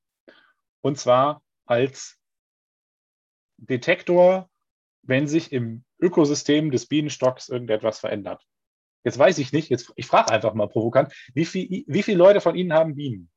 [0.82, 2.17] und zwar als
[3.58, 4.48] Detektor,
[5.02, 8.46] wenn sich im Ökosystem des Bienenstocks irgendetwas verändert.
[9.04, 12.40] Jetzt weiß ich nicht, jetzt, ich frage einfach mal provokant, wie, viel, wie viele Leute
[12.40, 13.30] von Ihnen haben Bienen?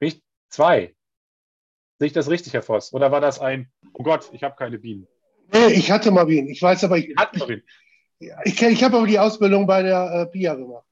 [0.00, 0.94] Ich, zwei.
[1.98, 2.92] Sehe ich das richtig, Herr Voss?
[2.92, 5.06] Oder war das ein, oh Gott, ich habe keine Bienen?
[5.52, 6.48] Nee, ich hatte mal Bienen.
[6.48, 7.62] Ich weiß aber, ich, ich,
[8.44, 10.86] ich, ich habe aber die Ausbildung bei der äh, PIA gemacht.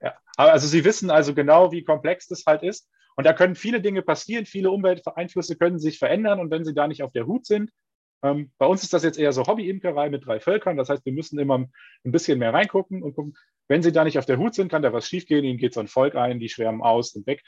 [0.00, 2.88] Ja, also Sie wissen also genau, wie komplex das halt ist.
[3.18, 6.38] Und da können viele Dinge passieren, viele Umwelteinflüsse können sich verändern.
[6.38, 7.72] Und wenn Sie da nicht auf der Hut sind,
[8.22, 10.76] ähm, bei uns ist das jetzt eher so Hobby-Imkerei mit drei Völkern.
[10.76, 11.72] Das heißt, wir müssen immer ein
[12.04, 14.92] bisschen mehr reingucken und gucken, wenn Sie da nicht auf der Hut sind, kann da
[14.92, 15.44] was schiefgehen.
[15.44, 17.42] Ihnen geht so ein Volk ein, die schwärmen aus und weg.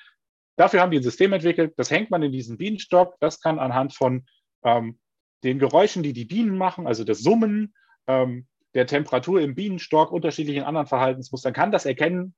[0.57, 3.15] Dafür haben die ein System entwickelt, das hängt man in diesen Bienenstock.
[3.21, 4.27] Das kann anhand von
[4.65, 4.99] ähm,
[5.45, 7.75] den Geräuschen, die die Bienen machen, also das Summen,
[8.09, 12.35] ähm, der Temperatur im Bienenstock, unterschiedlichen anderen Verhaltensmustern, kann das erkennen,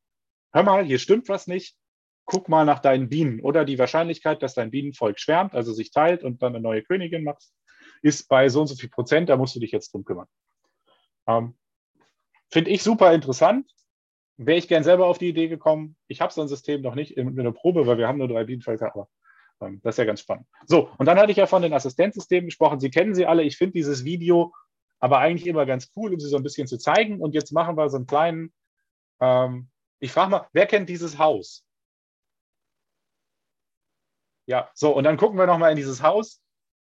[0.53, 1.77] hör mal, hier stimmt was nicht,
[2.33, 3.41] guck mal nach deinen Bienen.
[3.41, 7.25] Oder die Wahrscheinlichkeit, dass dein Bienenvolk schwärmt, also sich teilt und dann eine neue Königin
[7.25, 7.45] macht,
[8.01, 10.27] ist bei so und so viel Prozent, da musst du dich jetzt drum kümmern.
[11.27, 11.55] Ähm,
[12.51, 13.71] Finde ich super interessant
[14.47, 15.97] wäre ich gern selber auf die Idee gekommen.
[16.09, 18.29] Ich habe so ein System noch nicht in, in der Probe, weil wir haben nur
[18.29, 19.09] drei Bienenvölker, aber
[19.61, 20.47] ähm, das ist ja ganz spannend.
[20.67, 22.81] So, und dann hatte ich ja von den Assistenzsystemen gesprochen.
[22.81, 23.43] Sie kennen sie alle.
[23.43, 24.53] Ich finde dieses Video
[25.01, 27.21] aber eigentlich immer ganz cool, um sie so ein bisschen zu zeigen.
[27.21, 28.53] Und jetzt machen wir so einen kleinen,
[29.21, 29.69] ähm,
[29.99, 31.65] ich frage mal, wer kennt dieses Haus?
[34.47, 36.41] Ja, so, und dann gucken wir nochmal in dieses Haus.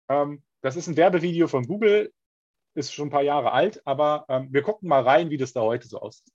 [0.10, 2.12] Ähm, das ist ein Werbevideo von Google,
[2.76, 5.62] ist schon ein paar Jahre alt, aber ähm, wir gucken mal rein, wie das da
[5.62, 6.34] heute so aussieht.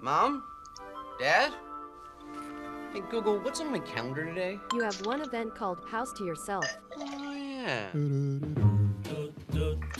[0.00, 0.42] Mom?
[1.18, 1.52] Dad?
[2.92, 4.58] Hey, Google, what's on my calendar today?
[4.72, 6.64] You have one event called House to Yourself.
[6.96, 8.69] Oh, yeah.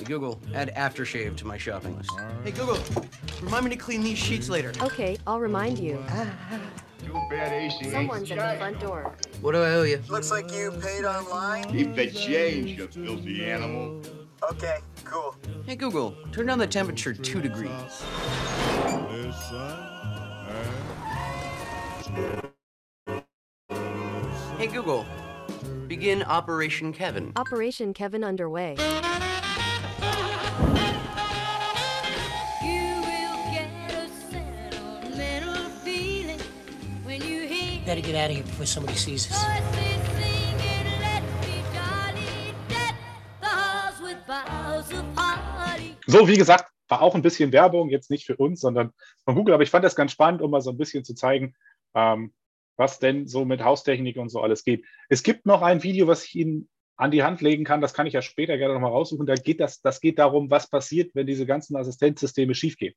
[0.00, 2.10] Hey, Google, add aftershave to my shopping list.
[2.42, 2.78] Hey, Google,
[3.42, 4.72] remind me to clean these sheets later.
[4.80, 6.02] Okay, I'll remind you.
[7.04, 9.14] Too bad AC Someone's at the front door.
[9.42, 10.02] What do I owe you?
[10.08, 11.64] Looks like you paid online.
[11.64, 14.00] Keep the change, you filthy animal.
[14.50, 15.36] Okay, cool.
[15.66, 17.70] Hey, Google, turn down the temperature two degrees.
[24.56, 25.04] Hey Google,
[25.88, 27.32] begin Operation Kevin.
[27.36, 28.76] Operation Kevin underway.
[38.10, 39.36] Get out of here before somebody sees us.
[46.06, 48.92] So, wie gesagt, war auch ein bisschen Werbung, jetzt nicht für uns, sondern
[49.24, 51.54] von Google, aber ich fand das ganz spannend, um mal so ein bisschen zu zeigen,
[51.94, 52.32] ähm,
[52.76, 54.84] was denn so mit Haustechnik und so alles geht.
[55.08, 58.06] Es gibt noch ein Video, was ich Ihnen an die Hand legen kann, das kann
[58.06, 59.24] ich ja später gerne nochmal raussuchen.
[59.24, 62.94] Da geht das, das geht darum, was passiert, wenn diese ganzen Assistenzsysteme schiefgehen.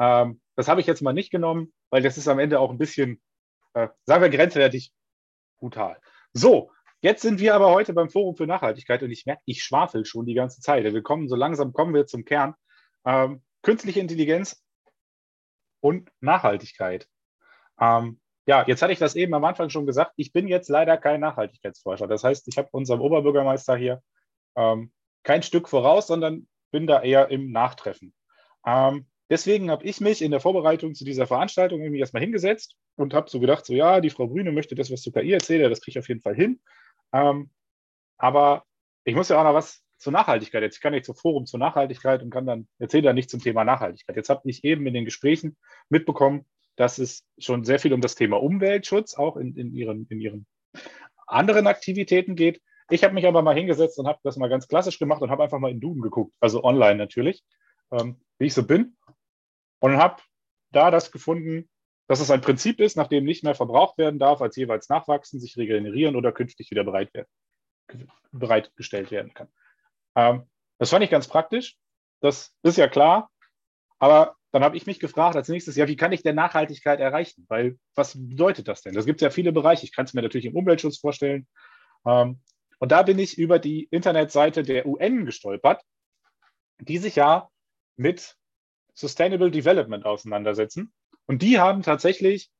[0.00, 2.78] Ähm, das habe ich jetzt mal nicht genommen, weil das ist am Ende auch ein
[2.78, 3.20] bisschen,
[3.74, 4.92] äh, sagen wir, grenzwertig
[5.58, 6.00] brutal.
[6.32, 6.70] So,
[7.00, 10.26] jetzt sind wir aber heute beim Forum für Nachhaltigkeit und ich merke, ich schwafel schon
[10.26, 10.84] die ganze Zeit.
[10.84, 12.54] Wir kommen so langsam, kommen wir zum Kern.
[13.04, 14.62] Ähm, künstliche Intelligenz
[15.80, 17.08] und Nachhaltigkeit.
[17.80, 20.12] Ähm, ja, jetzt hatte ich das eben am Anfang schon gesagt.
[20.16, 22.06] Ich bin jetzt leider kein Nachhaltigkeitsforscher.
[22.06, 24.02] Das heißt, ich habe unserem Oberbürgermeister hier
[24.54, 28.14] ähm, kein Stück voraus, sondern bin da eher im Nachtreffen.
[28.66, 33.14] Ähm, deswegen habe ich mich in der Vorbereitung zu dieser Veranstaltung irgendwie erstmal hingesetzt und
[33.14, 35.80] habe so gedacht, so ja, die Frau Brüne möchte das, was zu KI erzähle, das
[35.80, 36.60] kriege ich auf jeden Fall hin.
[37.12, 37.50] Ähm,
[38.18, 38.64] aber
[39.04, 40.62] ich muss ja auch noch was zur Nachhaltigkeit.
[40.62, 43.64] Jetzt kann ich zum Forum zur Nachhaltigkeit und kann dann erzähle da nicht zum Thema
[43.64, 44.16] Nachhaltigkeit.
[44.16, 45.56] Jetzt habe ich eben in den Gesprächen
[45.88, 46.44] mitbekommen,
[46.76, 50.46] dass es schon sehr viel um das Thema Umweltschutz auch in, in, ihren, in ihren
[51.26, 52.60] anderen Aktivitäten geht.
[52.90, 55.42] Ich habe mich aber mal hingesetzt und habe das mal ganz klassisch gemacht und habe
[55.42, 57.42] einfach mal in Duden geguckt, also online natürlich,
[57.90, 58.96] ähm, wie ich so bin.
[59.84, 60.22] Und habe
[60.72, 61.68] da das gefunden,
[62.08, 65.40] dass es ein Prinzip ist, nach dem nicht mehr verbraucht werden darf, als jeweils nachwachsen,
[65.40, 67.28] sich regenerieren oder künftig wieder bereit werden,
[68.32, 69.48] bereitgestellt werden kann.
[70.16, 71.76] Ähm, das fand ich ganz praktisch.
[72.20, 73.30] Das ist ja klar.
[73.98, 77.44] Aber dann habe ich mich gefragt als nächstes, ja, wie kann ich denn Nachhaltigkeit erreichen?
[77.50, 78.94] Weil was bedeutet das denn?
[78.94, 79.84] Das gibt ja viele Bereiche.
[79.84, 81.46] Ich kann es mir natürlich im Umweltschutz vorstellen.
[82.06, 82.40] Ähm,
[82.78, 85.82] und da bin ich über die Internetseite der UN gestolpert,
[86.78, 87.50] die sich ja
[87.96, 88.38] mit
[88.94, 90.92] Sustainable Development auseinandersetzen.
[91.26, 92.50] Und die haben tatsächlich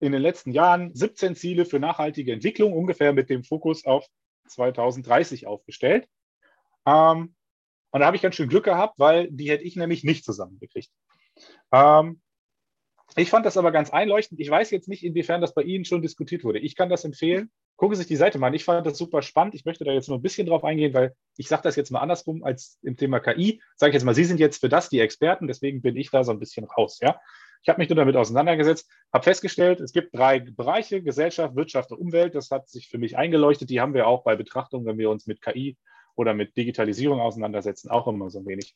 [0.00, 4.06] in den letzten Jahren 17 Ziele für nachhaltige Entwicklung ungefähr mit dem Fokus auf
[4.46, 6.08] 2030 aufgestellt.
[6.86, 7.34] Ähm,
[7.90, 10.90] und da habe ich ganz schön Glück gehabt, weil die hätte ich nämlich nicht zusammengekriegt.
[11.72, 12.20] Ähm,
[13.16, 14.40] ich fand das aber ganz einleuchtend.
[14.40, 16.58] Ich weiß jetzt nicht, inwiefern das bei Ihnen schon diskutiert wurde.
[16.58, 17.50] Ich kann das empfehlen.
[17.78, 18.54] Gucken Sie sich die Seite mal an.
[18.54, 19.54] Ich fand das super spannend.
[19.54, 22.00] Ich möchte da jetzt nur ein bisschen drauf eingehen, weil ich sage das jetzt mal
[22.00, 23.62] andersrum als im Thema KI.
[23.76, 26.24] Sage ich jetzt mal, Sie sind jetzt für das die Experten, deswegen bin ich da
[26.24, 26.98] so ein bisschen raus.
[27.00, 27.20] Ja?
[27.62, 31.98] Ich habe mich nur damit auseinandergesetzt, habe festgestellt, es gibt drei Bereiche, Gesellschaft, Wirtschaft und
[31.98, 32.34] Umwelt.
[32.34, 33.70] Das hat sich für mich eingeleuchtet.
[33.70, 35.76] Die haben wir auch bei Betrachtung, wenn wir uns mit KI
[36.16, 38.74] oder mit Digitalisierung auseinandersetzen, auch immer so ein wenig.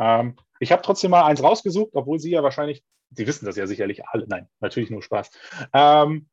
[0.00, 2.82] Ähm, ich habe trotzdem mal eins rausgesucht, obwohl Sie ja wahrscheinlich,
[3.12, 5.30] Sie wissen das ja sicherlich alle, nein, natürlich nur Spaß.
[5.72, 6.28] Ähm,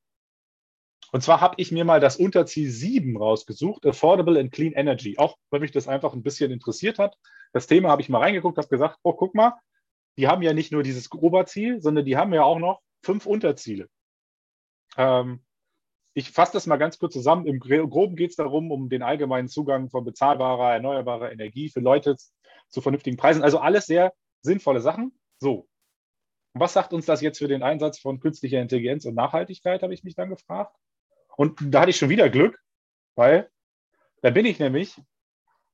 [1.11, 5.37] und zwar habe ich mir mal das Unterziel 7 rausgesucht, Affordable and Clean Energy, auch
[5.49, 7.17] weil mich das einfach ein bisschen interessiert hat.
[7.51, 9.59] Das Thema habe ich mal reingeguckt, habe gesagt, oh, guck mal,
[10.17, 13.89] die haben ja nicht nur dieses Oberziel, sondern die haben ja auch noch fünf Unterziele.
[14.97, 15.43] Ähm,
[16.13, 17.45] ich fasse das mal ganz kurz zusammen.
[17.45, 22.15] Im Groben geht es darum, um den allgemeinen Zugang von bezahlbarer, erneuerbarer Energie für Leute
[22.69, 23.43] zu vernünftigen Preisen.
[23.43, 25.17] Also alles sehr sinnvolle Sachen.
[25.39, 25.67] So.
[26.53, 30.03] Was sagt uns das jetzt für den Einsatz von künstlicher Intelligenz und Nachhaltigkeit, habe ich
[30.03, 30.75] mich dann gefragt.
[31.37, 32.59] Und da hatte ich schon wieder Glück,
[33.15, 33.49] weil
[34.21, 34.95] da bin ich nämlich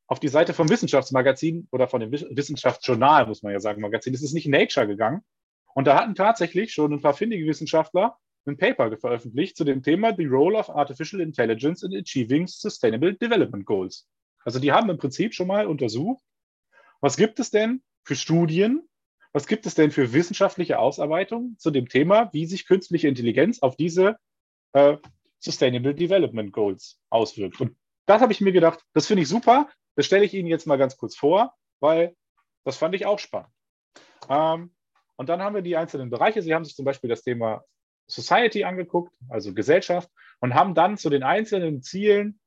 [0.07, 4.13] auf die Seite vom Wissenschaftsmagazin oder von dem Wissenschaftsjournal, muss man ja sagen, Magazin.
[4.13, 5.21] Es ist nicht Nature gegangen.
[5.73, 10.15] Und da hatten tatsächlich schon ein paar findige Wissenschaftler ein Paper veröffentlicht zu dem Thema
[10.15, 14.07] The Role of Artificial Intelligence in Achieving Sustainable Development Goals.
[14.43, 16.23] Also die haben im Prinzip schon mal untersucht,
[17.01, 18.87] was gibt es denn für Studien,
[19.33, 23.75] was gibt es denn für wissenschaftliche Ausarbeitungen zu dem Thema, wie sich künstliche Intelligenz auf
[23.75, 24.17] diese
[24.73, 24.97] äh,
[25.47, 27.61] Sustainable Development Goals auswirkt.
[27.61, 29.69] Und das habe ich mir gedacht, das finde ich super.
[29.95, 32.15] Das stelle ich Ihnen jetzt mal ganz kurz vor, weil
[32.65, 33.49] das fand ich auch spannend.
[34.29, 34.75] Ähm,
[35.15, 36.41] und dann haben wir die einzelnen Bereiche.
[36.41, 37.63] Sie haben sich zum Beispiel das Thema
[38.07, 42.39] Society angeguckt, also Gesellschaft, und haben dann zu den einzelnen Zielen,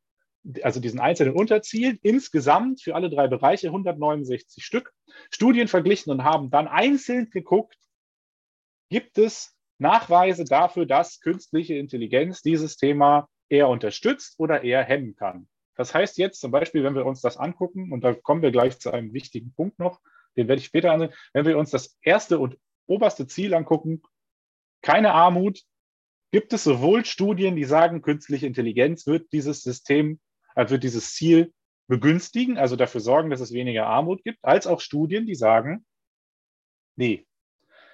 [0.62, 4.92] also diesen einzelnen Unterzielen, insgesamt für alle drei Bereiche 169 Stück
[5.30, 7.78] Studien verglichen und haben dann einzeln geguckt,
[8.90, 15.49] gibt es Nachweise dafür, dass künstliche Intelligenz dieses Thema eher unterstützt oder eher hemmen kann.
[15.74, 18.78] Das heißt jetzt zum Beispiel, wenn wir uns das angucken, und da kommen wir gleich
[18.78, 20.01] zu einem wichtigen Punkt noch,
[20.37, 24.03] den werde ich später ansehen, wenn wir uns das erste und oberste Ziel angucken,
[24.83, 25.62] keine Armut,
[26.31, 30.20] gibt es sowohl Studien, die sagen, künstliche Intelligenz wird dieses System,
[30.55, 31.53] äh, wird dieses Ziel
[31.89, 35.85] begünstigen, also dafür sorgen, dass es weniger Armut gibt, als auch Studien, die sagen,
[36.97, 37.26] nee,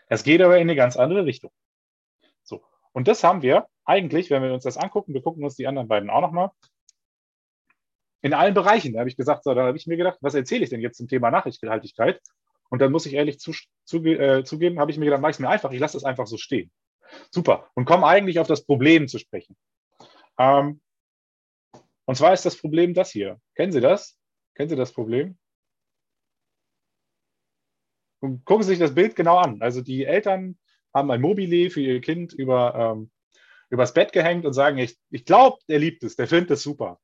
[0.09, 1.51] es geht aber in eine ganz andere Richtung.
[2.97, 5.87] Und das haben wir eigentlich, wenn wir uns das angucken, wir gucken uns die anderen
[5.87, 6.49] beiden auch nochmal,
[8.23, 8.95] in allen Bereichen.
[8.95, 10.97] Da habe ich gesagt, so, da habe ich mir gedacht, was erzähle ich denn jetzt
[10.97, 12.23] zum Thema Nachhaltigkeit?
[12.71, 13.53] Und dann muss ich ehrlich zu,
[13.85, 16.05] zu, äh, zugeben, habe ich mir gedacht, mache ich es mir einfach, ich lasse es
[16.05, 16.73] einfach so stehen.
[17.31, 17.69] Super.
[17.75, 19.59] Und komme eigentlich auf das Problem zu sprechen.
[20.39, 20.81] Ähm,
[22.07, 23.39] und zwar ist das Problem das hier.
[23.57, 24.19] Kennen Sie das?
[24.55, 25.37] Kennen Sie das Problem?
[28.21, 29.61] Und gucken Sie sich das Bild genau an.
[29.61, 30.57] Also die Eltern
[30.97, 33.11] haben ein Mobile für ihr Kind über, ähm,
[33.69, 36.99] übers Bett gehängt und sagen, ich, ich glaube, der liebt es, der findet es super.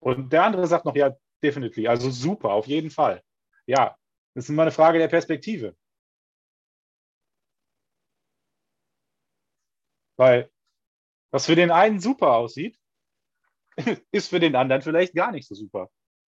[0.00, 3.22] Und der andere sagt noch, ja, definitiv, also super, auf jeden Fall.
[3.66, 3.96] Ja,
[4.34, 5.74] das ist immer eine Frage der Perspektive.
[10.18, 10.50] Weil
[11.30, 12.78] was für den einen super aussieht,
[14.12, 15.88] ist für den anderen vielleicht gar nicht so super.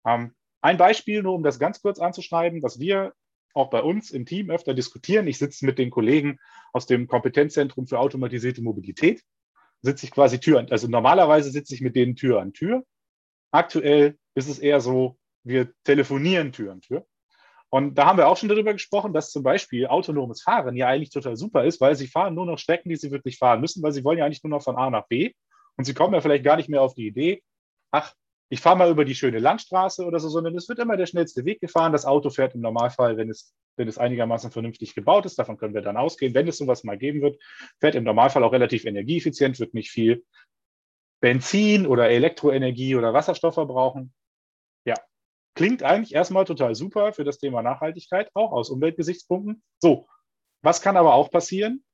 [0.06, 3.14] Ähm, ein Beispiel, nur um das ganz kurz anzuschneiden, was wir
[3.54, 5.26] auch bei uns im Team öfter diskutieren.
[5.26, 6.38] Ich sitze mit den Kollegen
[6.72, 9.22] aus dem Kompetenzzentrum für automatisierte Mobilität,
[9.82, 12.84] sitze ich quasi Tür an, also normalerweise sitze ich mit denen Tür an Tür.
[13.50, 17.06] Aktuell ist es eher so, wir telefonieren Tür an Tür.
[17.72, 21.10] Und da haben wir auch schon darüber gesprochen, dass zum Beispiel autonomes Fahren ja eigentlich
[21.10, 23.92] total super ist, weil sie fahren nur noch Strecken, die sie wirklich fahren müssen, weil
[23.92, 25.32] sie wollen ja eigentlich nur noch von A nach B.
[25.76, 27.42] Und sie kommen ja vielleicht gar nicht mehr auf die Idee,
[27.92, 28.12] ach,
[28.52, 31.44] ich fahre mal über die schöne Landstraße oder so, sondern es wird immer der schnellste
[31.44, 31.92] Weg gefahren.
[31.92, 35.72] Das Auto fährt im Normalfall, wenn es, wenn es einigermaßen vernünftig gebaut ist, davon können
[35.72, 37.40] wir dann ausgehen, wenn es sowas mal geben wird,
[37.78, 40.24] fährt im Normalfall auch relativ energieeffizient, wird nicht viel
[41.20, 44.12] Benzin oder Elektroenergie oder Wasserstoff verbrauchen.
[44.84, 44.96] Ja,
[45.54, 49.62] klingt eigentlich erstmal total super für das Thema Nachhaltigkeit, auch aus Umweltgesichtspunkten.
[49.78, 50.08] So,
[50.62, 51.84] was kann aber auch passieren?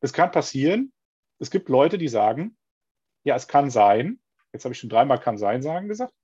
[0.00, 0.92] Es kann passieren,
[1.40, 2.56] es gibt Leute, die sagen,
[3.24, 4.21] ja, es kann sein,
[4.52, 6.14] jetzt habe ich schon dreimal kann sein sagen gesagt,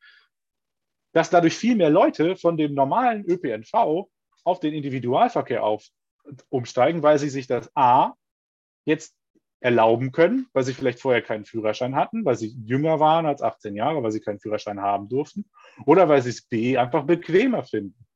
[1.13, 4.09] dass dadurch viel mehr Leute von dem normalen ÖPNV
[4.45, 5.87] auf den Individualverkehr auf,
[6.49, 8.15] umsteigen, weil sie sich das A
[8.85, 9.15] jetzt
[9.61, 13.75] erlauben können, weil sie vielleicht vorher keinen Führerschein hatten, weil sie jünger waren als 18
[13.75, 15.51] Jahre, weil sie keinen Führerschein haben durften
[15.85, 18.07] oder weil sie es B einfach bequemer finden.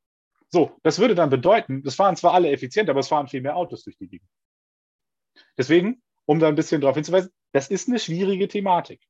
[0.51, 3.57] So, das würde dann bedeuten, das fahren zwar alle effizient, aber es fahren viel mehr
[3.57, 4.29] Autos durch die Gegend.
[5.57, 9.01] Deswegen, um da ein bisschen darauf hinzuweisen, das ist eine schwierige Thematik.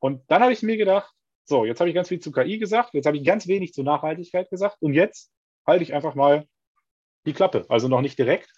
[0.00, 1.12] Und dann habe ich mir gedacht,
[1.44, 3.82] so, jetzt habe ich ganz viel zu KI gesagt, jetzt habe ich ganz wenig zu
[3.82, 5.32] Nachhaltigkeit gesagt und jetzt
[5.66, 6.46] halte ich einfach mal
[7.26, 7.64] die Klappe.
[7.68, 8.52] Also noch nicht direkt,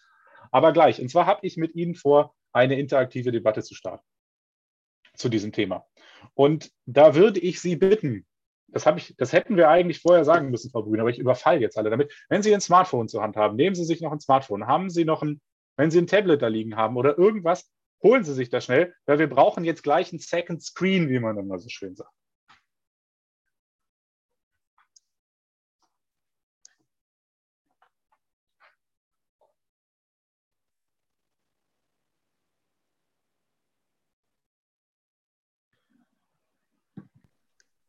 [0.51, 1.01] aber gleich.
[1.01, 4.05] Und zwar habe ich mit Ihnen vor, eine interaktive Debatte zu starten
[5.15, 5.87] zu diesem Thema.
[6.35, 8.27] Und da würde ich Sie bitten,
[8.69, 11.77] das, ich, das hätten wir eigentlich vorher sagen müssen, Frau Brüner, aber ich überfalle jetzt
[11.77, 12.13] alle damit.
[12.29, 14.67] Wenn Sie ein Smartphone zur Hand haben, nehmen Sie sich noch ein Smartphone.
[14.67, 15.41] Haben Sie noch ein,
[15.77, 17.71] wenn Sie ein Tablet da liegen haben oder irgendwas,
[18.03, 21.39] holen Sie sich das schnell, weil wir brauchen jetzt gleich einen Second Screen, wie man
[21.39, 22.11] immer so schön sagt.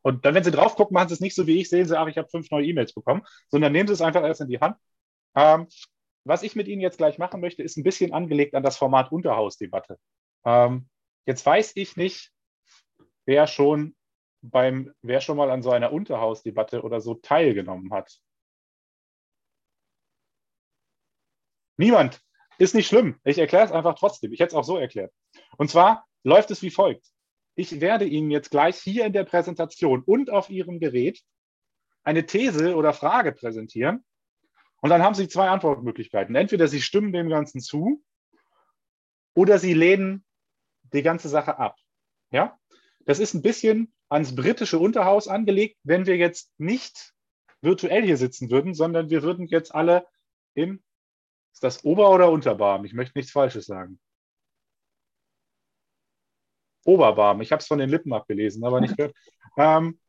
[0.03, 1.97] Und dann, wenn Sie drauf gucken, machen Sie es nicht so wie ich, sehen Sie,
[1.97, 4.59] ach, ich habe fünf neue E-Mails bekommen, sondern nehmen Sie es einfach erst in die
[4.59, 4.77] Hand.
[5.35, 5.67] Ähm,
[6.23, 9.11] was ich mit Ihnen jetzt gleich machen möchte, ist ein bisschen angelegt an das Format
[9.11, 9.97] Unterhausdebatte.
[10.45, 10.89] Ähm,
[11.25, 12.31] jetzt weiß ich nicht,
[13.25, 13.95] wer schon
[14.41, 18.19] beim, wer schon mal an so einer Unterhausdebatte oder so teilgenommen hat.
[21.77, 22.21] Niemand.
[22.59, 23.19] Ist nicht schlimm.
[23.23, 24.31] Ich erkläre es einfach trotzdem.
[24.33, 25.11] Ich hätte es auch so erklärt.
[25.57, 27.07] Und zwar läuft es wie folgt.
[27.55, 31.21] Ich werde Ihnen jetzt gleich hier in der Präsentation und auf Ihrem Gerät
[32.03, 34.05] eine These oder Frage präsentieren.
[34.81, 36.35] Und dann haben Sie zwei Antwortmöglichkeiten.
[36.35, 38.03] Entweder Sie stimmen dem Ganzen zu
[39.35, 40.25] oder Sie lehnen
[40.93, 41.77] die ganze Sache ab.
[42.31, 42.59] Ja?
[43.05, 47.13] Das ist ein bisschen ans britische Unterhaus angelegt, wenn wir jetzt nicht
[47.61, 50.07] virtuell hier sitzen würden, sondern wir würden jetzt alle
[50.55, 50.83] im,
[51.53, 52.83] ist das Ober- oder Unterbarm?
[52.85, 53.99] Ich möchte nichts Falsches sagen.
[56.83, 57.41] Oberbarm.
[57.41, 59.15] Ich habe es von den Lippen abgelesen, aber nicht gehört.
[59.57, 59.99] Ähm,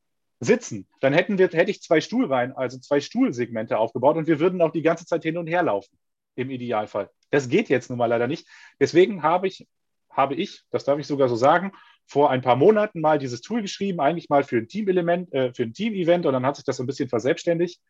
[0.44, 0.86] sitzen.
[1.00, 4.72] Dann hätten wir, hätte ich zwei Stuhlreihen, also zwei Stuhlsegmente aufgebaut und wir würden auch
[4.72, 5.96] die ganze Zeit hin und her laufen.
[6.34, 7.10] Im Idealfall.
[7.30, 8.46] Das geht jetzt nun mal leider nicht.
[8.80, 9.68] Deswegen habe ich,
[10.10, 11.72] habe ich, das darf ich sogar so sagen,
[12.06, 15.62] vor ein paar Monaten mal dieses Tool geschrieben, eigentlich mal für ein Team-Element, äh, für
[15.62, 17.80] ein Team-Event und dann hat sich das so ein bisschen verselbstständigt.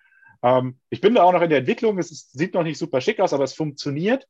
[0.43, 1.99] Ähm, ich bin da auch noch in der Entwicklung.
[1.99, 4.27] Es ist, sieht noch nicht super schick aus, aber es funktioniert.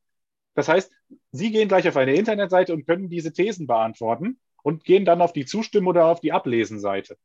[0.55, 0.91] Das heißt,
[1.31, 5.33] Sie gehen gleich auf eine Internetseite und können diese Thesen beantworten und gehen dann auf
[5.33, 7.17] die Zustimmen oder auf die Ablesenseite.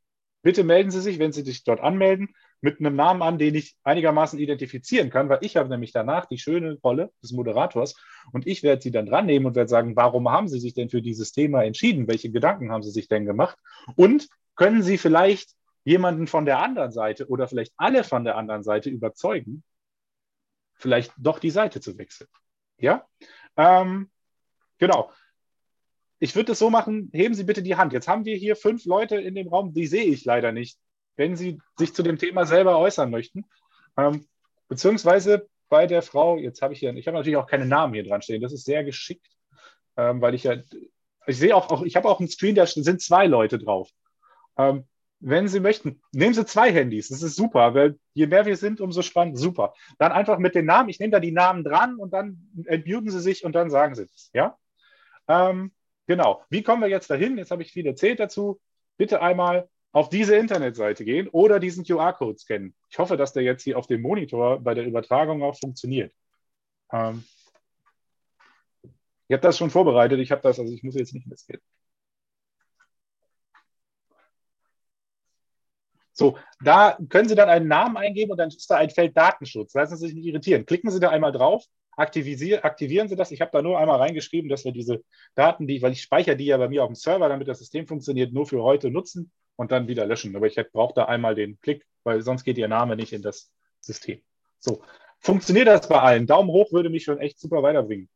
[0.43, 3.77] Bitte melden Sie sich, wenn Sie sich dort anmelden, mit einem Namen an, den ich
[3.85, 7.95] einigermaßen identifizieren kann, weil ich habe nämlich danach die schöne Rolle des Moderators
[8.33, 10.91] und ich werde Sie dann dran nehmen und werde sagen, warum haben Sie sich denn
[10.91, 12.09] für dieses Thema entschieden?
[12.09, 13.57] Welche Gedanken haben Sie sich denn gemacht?
[13.97, 18.63] Und können Sie vielleicht jemanden von der anderen Seite oder vielleicht alle von der anderen
[18.63, 19.63] Seite überzeugen,
[20.75, 22.29] vielleicht doch die Seite zu wechseln?
[22.79, 23.07] Ja?
[23.57, 24.11] Ähm,
[24.79, 25.13] genau.
[26.21, 27.93] Ich würde es so machen, heben Sie bitte die Hand.
[27.93, 30.79] Jetzt haben wir hier fünf Leute in dem Raum, die sehe ich leider nicht,
[31.17, 33.45] wenn Sie sich zu dem Thema selber äußern möchten.
[33.97, 34.27] Ähm,
[34.69, 38.05] beziehungsweise bei der Frau, jetzt habe ich hier, ich habe natürlich auch keine Namen hier
[38.05, 39.27] dran stehen, das ist sehr geschickt,
[39.97, 40.57] ähm, weil ich ja,
[41.27, 43.91] ich sehe auch, auch ich habe auch einen Screen, da sind zwei Leute drauf.
[44.57, 44.85] Ähm,
[45.21, 47.09] wenn Sie möchten, nehmen Sie zwei Handys.
[47.09, 49.37] Das ist super, weil je mehr wir sind, umso spannend.
[49.37, 49.75] Super.
[49.99, 50.89] Dann einfach mit den Namen.
[50.89, 54.05] Ich nehme da die Namen dran und dann entmuten Sie sich und dann sagen Sie
[54.05, 54.31] es.
[54.33, 54.57] Ja?
[55.27, 55.73] Ähm,
[56.09, 56.43] Genau.
[56.49, 57.37] Wie kommen wir jetzt dahin?
[57.37, 58.59] Jetzt habe ich viel erzählt dazu.
[58.97, 62.75] Bitte einmal auf diese Internetseite gehen oder diesen QR-Code scannen.
[62.89, 66.15] Ich hoffe, dass der jetzt hier auf dem Monitor bei der Übertragung auch funktioniert.
[66.91, 67.25] Ähm,
[69.29, 70.19] ich habe das schon vorbereitet.
[70.21, 71.63] Ich habe das, also ich muss jetzt nicht scannen.
[76.13, 79.75] So, da können Sie dann einen Namen eingeben und dann ist da ein Feld Datenschutz.
[79.75, 80.65] Lassen Sie sich nicht irritieren.
[80.65, 81.67] Klicken Sie da einmal drauf,
[81.99, 83.31] aktivieren Sie das.
[83.31, 85.03] Ich habe da nur einmal reingeschrieben, dass wir diese
[85.35, 87.87] Daten, die, weil ich speichere die ja bei mir auf dem Server, damit das System
[87.87, 90.35] funktioniert, nur für heute nutzen und dann wieder löschen.
[90.37, 93.51] Aber ich brauche da einmal den Klick, weil sonst geht Ihr Name nicht in das
[93.81, 94.23] System.
[94.59, 94.83] So,
[95.21, 96.27] funktioniert das bei allen?
[96.27, 98.09] Daumen hoch würde mich schon echt super weiterbringen.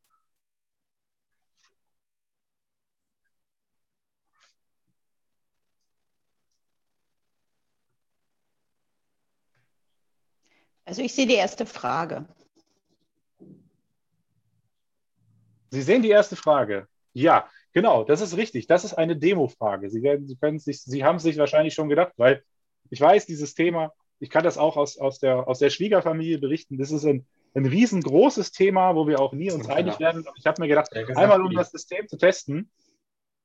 [10.85, 12.26] Also ich sehe die erste Frage.
[15.73, 16.87] Sie sehen die erste Frage.
[17.14, 18.66] Ja, genau, das ist richtig.
[18.66, 19.89] Das ist eine Demo-Frage.
[19.89, 22.45] Sie, Sie, Sie haben es sich wahrscheinlich schon gedacht, weil
[22.91, 26.77] ich weiß, dieses Thema, ich kann das auch aus, aus, der, aus der Schwiegerfamilie berichten,
[26.77, 30.27] das ist ein, ein riesengroßes Thema, wo wir auch nie uns einig werden.
[30.37, 32.70] Ich habe mir gedacht, einmal um das System zu testen,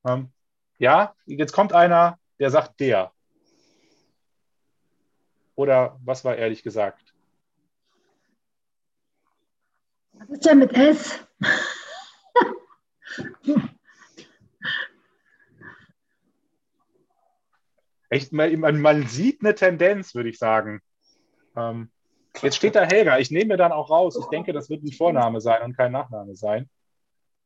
[0.06, 0.30] ähm,
[0.78, 3.10] ja, jetzt kommt einer, der sagt der.
[5.54, 7.14] Oder was war ehrlich gesagt?
[10.12, 11.20] Was ist denn mit S?
[18.10, 20.80] Echt, man, man, sieht eine Tendenz, würde ich sagen.
[21.56, 21.90] Ähm,
[22.40, 23.18] jetzt steht da Helga.
[23.18, 24.16] Ich nehme mir dann auch raus.
[24.18, 26.70] Ich denke, das wird ein Vorname sein und kein Nachname sein.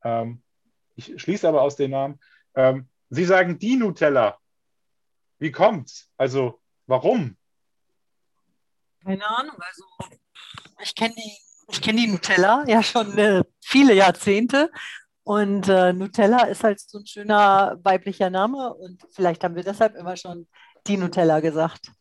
[0.05, 0.43] Ähm,
[0.95, 2.21] ich schließe aber aus dem Namen.
[2.55, 4.39] Ähm, Sie sagen die Nutella.
[5.39, 6.11] Wie kommt's?
[6.17, 7.37] Also, warum?
[9.05, 9.57] Keine Ahnung.
[9.59, 9.85] Also,
[10.81, 11.39] ich kenne die
[11.69, 14.71] ich kenne die Nutella ja schon äh, viele Jahrzehnte.
[15.25, 18.75] Und äh, Nutella ist halt so ein schöner weiblicher Name.
[18.75, 20.49] Und vielleicht haben wir deshalb immer schon
[20.87, 21.93] die Nutella gesagt.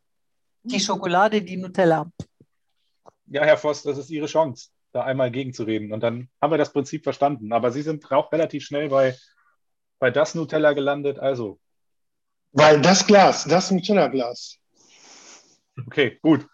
[0.64, 2.12] Die Schokolade, die Nutella.
[3.28, 5.94] Ja, Herr Voss, das ist Ihre Chance, da einmal gegenzureden.
[5.94, 7.54] Und dann haben wir das Prinzip verstanden.
[7.54, 9.16] Aber Sie sind auch relativ schnell bei,
[10.00, 11.20] bei das Nutella gelandet.
[11.20, 11.60] Also.
[12.54, 14.58] Weil das Glas, das Nutella-Glas.
[15.88, 16.46] Okay, gut.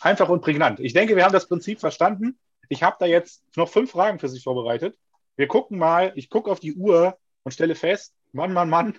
[0.00, 0.80] Einfach und prägnant.
[0.80, 2.38] Ich denke, wir haben das Prinzip verstanden.
[2.68, 4.96] Ich habe da jetzt noch fünf Fragen für Sie vorbereitet.
[5.36, 8.98] Wir gucken mal, ich gucke auf die Uhr und stelle fest, Mann, Mann, Mann,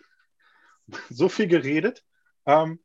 [1.10, 2.04] so viel geredet.
[2.46, 2.80] Ähm,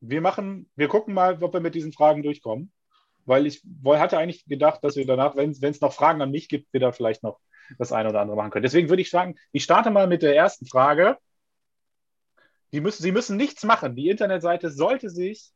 [0.00, 2.72] wir machen, wir gucken mal, ob wir mit diesen Fragen durchkommen.
[3.24, 6.72] Weil ich hatte eigentlich gedacht, dass wir danach, wenn es noch Fragen an mich gibt,
[6.72, 7.38] wir da vielleicht noch
[7.78, 8.64] das eine oder andere machen können.
[8.64, 11.18] Deswegen würde ich sagen, ich starte mal mit der ersten Frage.
[12.72, 13.94] Die müssen, Sie müssen nichts machen.
[13.94, 15.52] Die Internetseite sollte sich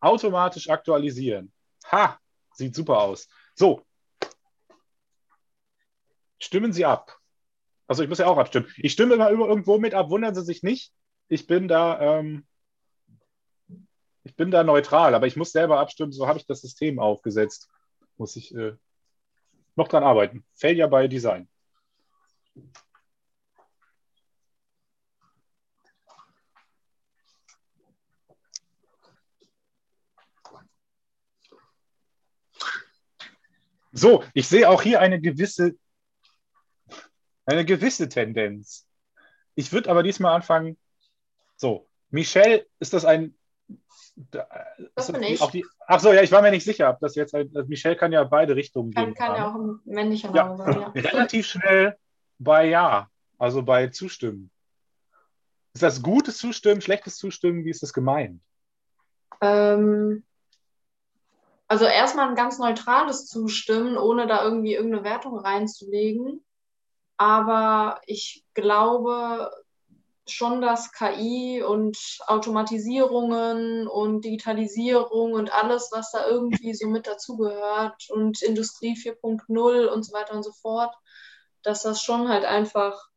[0.00, 1.52] automatisch aktualisieren.
[1.90, 2.18] Ha,
[2.54, 3.28] Sieht super aus.
[3.54, 3.84] So.
[6.38, 7.18] Stimmen Sie ab.
[7.86, 8.66] Also ich muss ja auch abstimmen.
[8.76, 10.92] Ich stimme immer irgendwo mit ab, wundern Sie sich nicht.
[11.28, 12.46] Ich bin da, ähm,
[14.22, 17.68] ich bin da neutral, aber ich muss selber abstimmen, so habe ich das System aufgesetzt.
[18.16, 18.74] Muss ich äh,
[19.76, 20.44] noch dran arbeiten.
[20.54, 21.48] Failure by Design.
[33.94, 35.72] So, ich sehe auch hier eine gewisse,
[37.46, 38.86] eine gewisse Tendenz.
[39.54, 40.76] Ich würde aber diesmal anfangen.
[41.56, 43.36] So, Michelle, ist das ein.
[44.94, 45.40] Das bin ich.
[45.46, 48.12] Die, ach so, ja, ich war mir nicht sicher, ob das jetzt ein, Michelle kann
[48.12, 49.14] ja beide Richtungen kann, gehen.
[49.14, 50.72] Kann ja auch ein männlicher Name ja.
[50.72, 50.80] sein.
[50.80, 50.88] Ja.
[51.10, 51.96] Relativ schnell
[52.38, 54.50] bei Ja, also bei Zustimmen.
[55.72, 57.64] Ist das gutes Zustimmen, schlechtes Zustimmen?
[57.64, 58.40] Wie ist das gemeint?
[59.40, 60.24] Ähm,
[61.68, 66.44] also erstmal ein ganz neutrales Zustimmen, ohne da irgendwie irgendeine Wertung reinzulegen.
[67.16, 69.50] Aber ich glaube
[70.26, 78.08] schon, dass KI und Automatisierungen und Digitalisierung und alles, was da irgendwie so mit dazugehört
[78.10, 80.94] und Industrie 4.0 und so weiter und so fort,
[81.62, 83.08] dass das schon halt einfach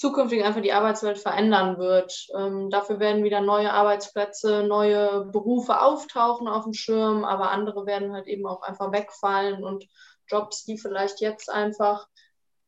[0.00, 2.26] zukünftig einfach die Arbeitswelt verändern wird.
[2.34, 8.14] Ähm, dafür werden wieder neue Arbeitsplätze, neue Berufe auftauchen auf dem Schirm, aber andere werden
[8.14, 9.86] halt eben auch einfach wegfallen und
[10.26, 12.08] Jobs, die vielleicht jetzt einfach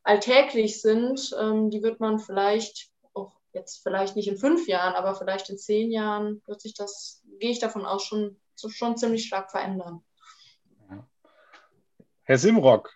[0.03, 5.15] alltäglich sind, ähm, die wird man vielleicht auch jetzt vielleicht nicht in fünf Jahren, aber
[5.15, 9.51] vielleicht in zehn Jahren wird sich das, gehe ich davon aus, schon, schon ziemlich stark
[9.51, 10.05] verändern.
[12.25, 12.95] Herr Simrock,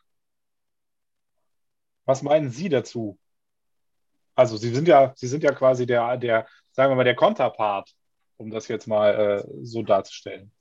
[2.05, 3.19] was meinen Sie dazu?
[4.37, 7.93] Also Sie sind ja, Sie sind ja quasi der, der, sagen wir mal, der Konterpart,
[8.37, 10.53] um das jetzt mal äh, so darzustellen.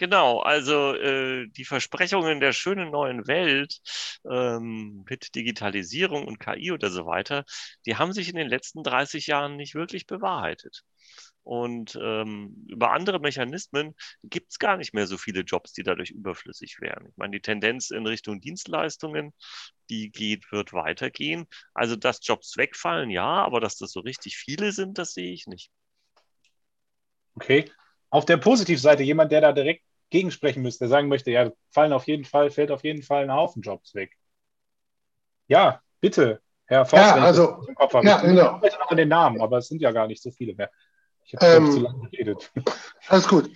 [0.00, 3.82] Genau, also äh, die Versprechungen der schönen neuen Welt
[4.24, 7.44] ähm, mit Digitalisierung und KI oder so weiter,
[7.84, 10.84] die haben sich in den letzten 30 Jahren nicht wirklich bewahrheitet.
[11.42, 16.12] Und ähm, über andere Mechanismen gibt es gar nicht mehr so viele Jobs, die dadurch
[16.12, 17.08] überflüssig wären.
[17.10, 19.34] Ich meine, die Tendenz in Richtung Dienstleistungen,
[19.90, 21.46] die geht, wird weitergehen.
[21.74, 25.46] Also, dass Jobs wegfallen, ja, aber dass das so richtig viele sind, das sehe ich
[25.46, 25.70] nicht.
[27.34, 27.70] Okay.
[28.08, 32.06] Auf der Positivseite jemand, der da direkt gegensprechen müsste, der sagen möchte, ja, fallen auf
[32.06, 34.16] jeden Fall, fällt auf jeden Fall ein Haufen Jobs weg.
[35.46, 38.06] Ja, bitte, Herr Voss, ja, also, im Kopf habe.
[38.06, 38.58] Ja, ich genau.
[38.58, 40.70] noch an den Namen, aber es sind ja gar nicht so viele mehr.
[41.24, 42.50] Ich habe Ähm, zu lange geredet.
[43.08, 43.50] Alles gut.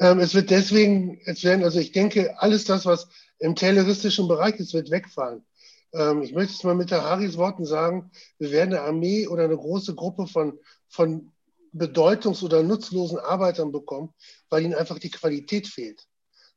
[0.00, 3.08] Ähm, es wird deswegen, es werden, also ich denke, alles das, was
[3.38, 5.44] im tayloristischen Bereich ist, wird wegfallen.
[5.92, 9.44] Ähm, ich möchte es mal mit der Haris Worten sagen, wir werden eine Armee oder
[9.44, 10.58] eine große Gruppe von,
[10.88, 11.32] von
[11.72, 14.12] bedeutungs- oder nutzlosen Arbeitern bekommen,
[14.48, 16.06] weil ihnen einfach die Qualität fehlt.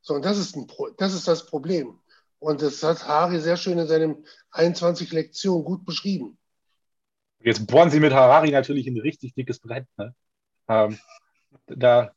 [0.00, 1.98] So, und das ist, ein Pro das, ist das Problem.
[2.38, 6.38] Und das hat Hari sehr schön in seinen 21 Lektionen gut beschrieben.
[7.40, 9.86] Jetzt bohren Sie mit Harari natürlich ein richtig dickes Brett.
[9.96, 10.14] Ne?
[10.68, 10.98] Ähm,
[11.66, 12.12] da,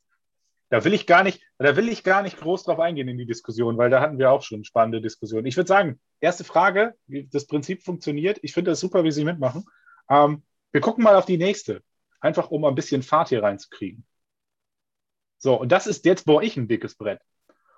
[0.69, 3.25] da will ich gar nicht, da will ich gar nicht groß drauf eingehen in die
[3.25, 5.45] Diskussion, weil da hatten wir auch schon spannende Diskussionen.
[5.45, 8.39] Ich würde sagen, erste Frage, wie das Prinzip funktioniert.
[8.41, 9.65] Ich finde das super, wie Sie mitmachen.
[10.09, 11.81] Ähm, wir gucken mal auf die nächste,
[12.19, 14.05] einfach um ein bisschen Fahrt hier reinzukriegen.
[15.37, 17.21] So, und das ist jetzt bohre ich ein dickes Brett.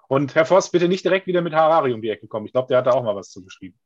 [0.07, 2.45] Und Herr Voss, bitte nicht direkt wieder mit Harari um die Ecke kommen.
[2.45, 3.79] Ich glaube, der hat da auch mal was zu geschrieben.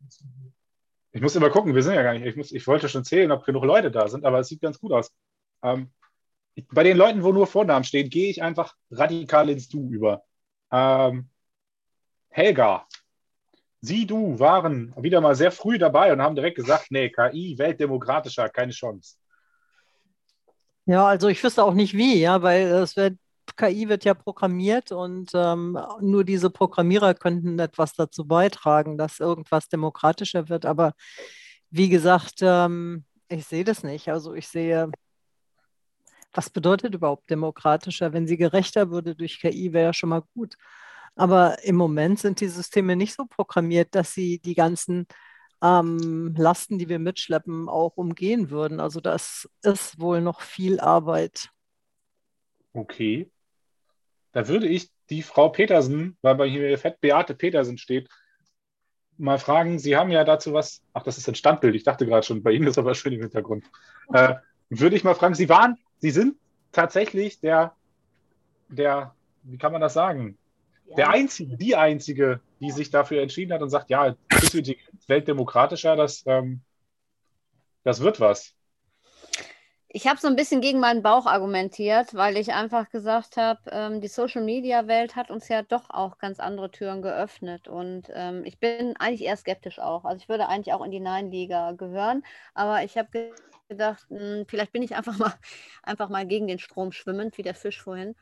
[0.00, 0.24] Das.
[1.12, 2.26] Ich muss immer gucken, wir sind ja gar nicht.
[2.26, 4.78] Ich, muss, ich wollte schon zählen, ob genug Leute da sind, aber es sieht ganz
[4.78, 5.12] gut aus.
[5.62, 5.90] Ähm,
[6.54, 10.24] ich, bei den Leuten, wo nur Vornamen stehen, gehe ich einfach radikal ins Du über.
[10.70, 11.28] Ähm,
[12.28, 12.86] Helga,
[13.80, 18.48] Sie, du waren wieder mal sehr früh dabei und haben direkt gesagt, nee, KI, weltdemokratischer,
[18.48, 19.16] keine Chance.
[20.84, 23.18] Ja, also ich wüsste auch nicht wie, ja, weil es wird,
[23.58, 29.68] KI wird ja programmiert und ähm, nur diese Programmierer könnten etwas dazu beitragen, dass irgendwas
[29.68, 30.64] demokratischer wird.
[30.64, 30.94] Aber
[31.70, 34.08] wie gesagt, ähm, ich sehe das nicht.
[34.08, 34.90] Also ich sehe,
[36.32, 38.12] was bedeutet überhaupt demokratischer?
[38.12, 40.56] Wenn sie gerechter würde durch KI, wäre ja schon mal gut.
[41.16, 45.06] Aber im Moment sind die Systeme nicht so programmiert, dass sie die ganzen
[45.62, 48.78] ähm, Lasten, die wir mitschleppen, auch umgehen würden.
[48.78, 51.50] Also das ist wohl noch viel Arbeit.
[52.72, 53.30] Okay.
[54.38, 58.08] Da würde ich die Frau Petersen, weil bei hier fett Beate Petersen steht,
[59.16, 59.80] mal fragen.
[59.80, 60.80] Sie haben ja dazu was.
[60.92, 61.74] Ach, das ist ein Standbild.
[61.74, 63.64] Ich dachte gerade schon, bei Ihnen ist aber schön im Hintergrund.
[64.12, 64.36] Äh,
[64.68, 66.36] würde ich mal fragen, Sie waren, Sie sind
[66.70, 67.74] tatsächlich der,
[68.68, 69.12] der,
[69.42, 70.38] wie kann man das sagen?
[70.96, 74.14] Der Einzige, die Einzige, die sich dafür entschieden hat und sagt, ja,
[75.08, 76.60] weltdemokratischer, das, ähm,
[77.82, 78.54] das wird was.
[79.90, 84.02] Ich habe so ein bisschen gegen meinen Bauch argumentiert, weil ich einfach gesagt habe, ähm,
[84.02, 87.68] die Social-Media-Welt hat uns ja doch auch ganz andere Türen geöffnet.
[87.68, 90.04] Und ähm, ich bin eigentlich eher skeptisch auch.
[90.04, 92.22] Also ich würde eigentlich auch in die Nein-Liga gehören.
[92.54, 93.32] Aber ich habe ge
[93.68, 95.32] gedacht, mh, hm, vielleicht bin ich einfach mal,
[95.82, 98.14] einfach mal gegen den Strom schwimmend, wie der Fisch vorhin.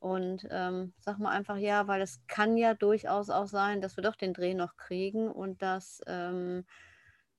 [0.00, 4.02] Und ähm, sag mal einfach ja, weil es kann ja durchaus auch sein, dass wir
[4.02, 6.64] doch den Dreh noch kriegen und dass ähm,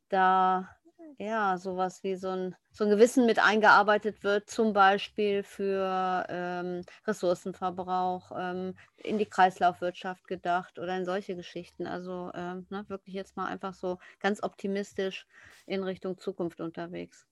[0.10, 0.70] da
[1.18, 6.82] ja, sowas wie so ein, so ein Gewissen mit eingearbeitet wird, zum Beispiel für ähm,
[7.08, 11.88] Ressourcenverbrauch, ähm, in die Kreislaufwirtschaft gedacht oder in solche Geschichten.
[11.88, 15.26] Also ähm, ne, wirklich jetzt mal einfach so ganz optimistisch
[15.66, 17.26] in Richtung Zukunft unterwegs.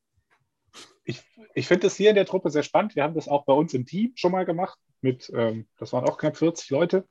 [1.03, 1.21] Ich,
[1.53, 2.95] ich finde es hier in der Truppe sehr spannend.
[2.95, 4.79] Wir haben das auch bei uns im Team schon mal gemacht.
[5.01, 7.07] Mit, ähm, das waren auch knapp 40 Leute.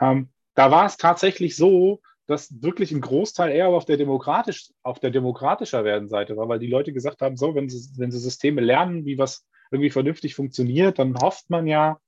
[0.00, 2.02] Ähm, da war es tatsächlich so,
[2.32, 6.58] dass wirklich ein Großteil eher auf der, demokratisch, auf der demokratischer werden Seite war, weil
[6.58, 10.34] die Leute gesagt haben, so, wenn sie, wenn sie Systeme lernen, wie was irgendwie vernünftig
[10.34, 11.98] funktioniert, dann hofft man ja,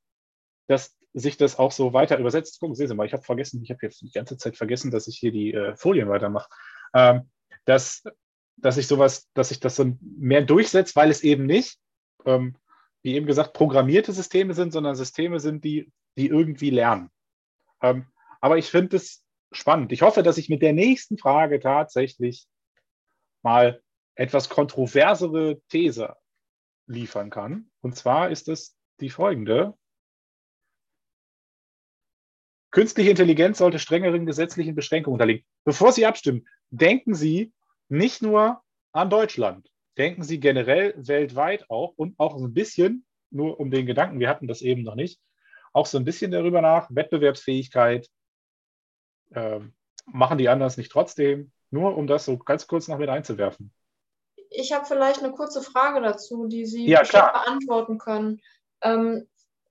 [0.67, 2.59] dass sich das auch so weiter übersetzt.
[2.61, 5.17] Gucken Sie mal, ich habe vergessen, ich habe jetzt die ganze Zeit vergessen, dass ich
[5.17, 6.49] hier die äh, Folien weitermache.
[6.93, 7.31] Ähm,
[7.65, 8.03] dass,
[8.57, 11.79] dass ich sowas, dass sich das so mehr durchsetzt, weil es eben nicht,
[12.27, 12.57] ähm,
[13.03, 17.11] wie eben gesagt, programmierte Systeme sind, sondern Systeme sind, die, die irgendwie lernen.
[17.81, 18.07] Ähm,
[18.41, 19.24] aber ich finde es
[19.57, 19.93] spannend.
[19.93, 22.47] Ich hoffe, dass ich mit der nächsten Frage tatsächlich
[23.43, 23.83] mal
[24.15, 26.17] etwas kontroversere These
[26.87, 27.71] liefern kann.
[27.81, 29.75] Und zwar ist es die folgende.
[32.71, 35.47] künstliche Intelligenz sollte strengeren gesetzlichen Beschränkungen unterliegen.
[35.65, 37.53] Bevor Sie abstimmen, denken Sie
[37.89, 43.61] nicht nur an Deutschland, denken Sie generell weltweit auch und auch so ein bisschen, nur
[43.61, 45.21] um den Gedanken, wir hatten das eben noch nicht,
[45.73, 48.09] auch so ein bisschen darüber nach, Wettbewerbsfähigkeit,
[49.35, 49.61] äh,
[50.07, 53.73] machen die anderen es nicht trotzdem, nur um das so ganz kurz noch mit einzuwerfen.
[54.51, 58.41] Ich habe vielleicht eine kurze Frage dazu, die Sie Ja, beantworten können.
[58.83, 59.29] Ähm,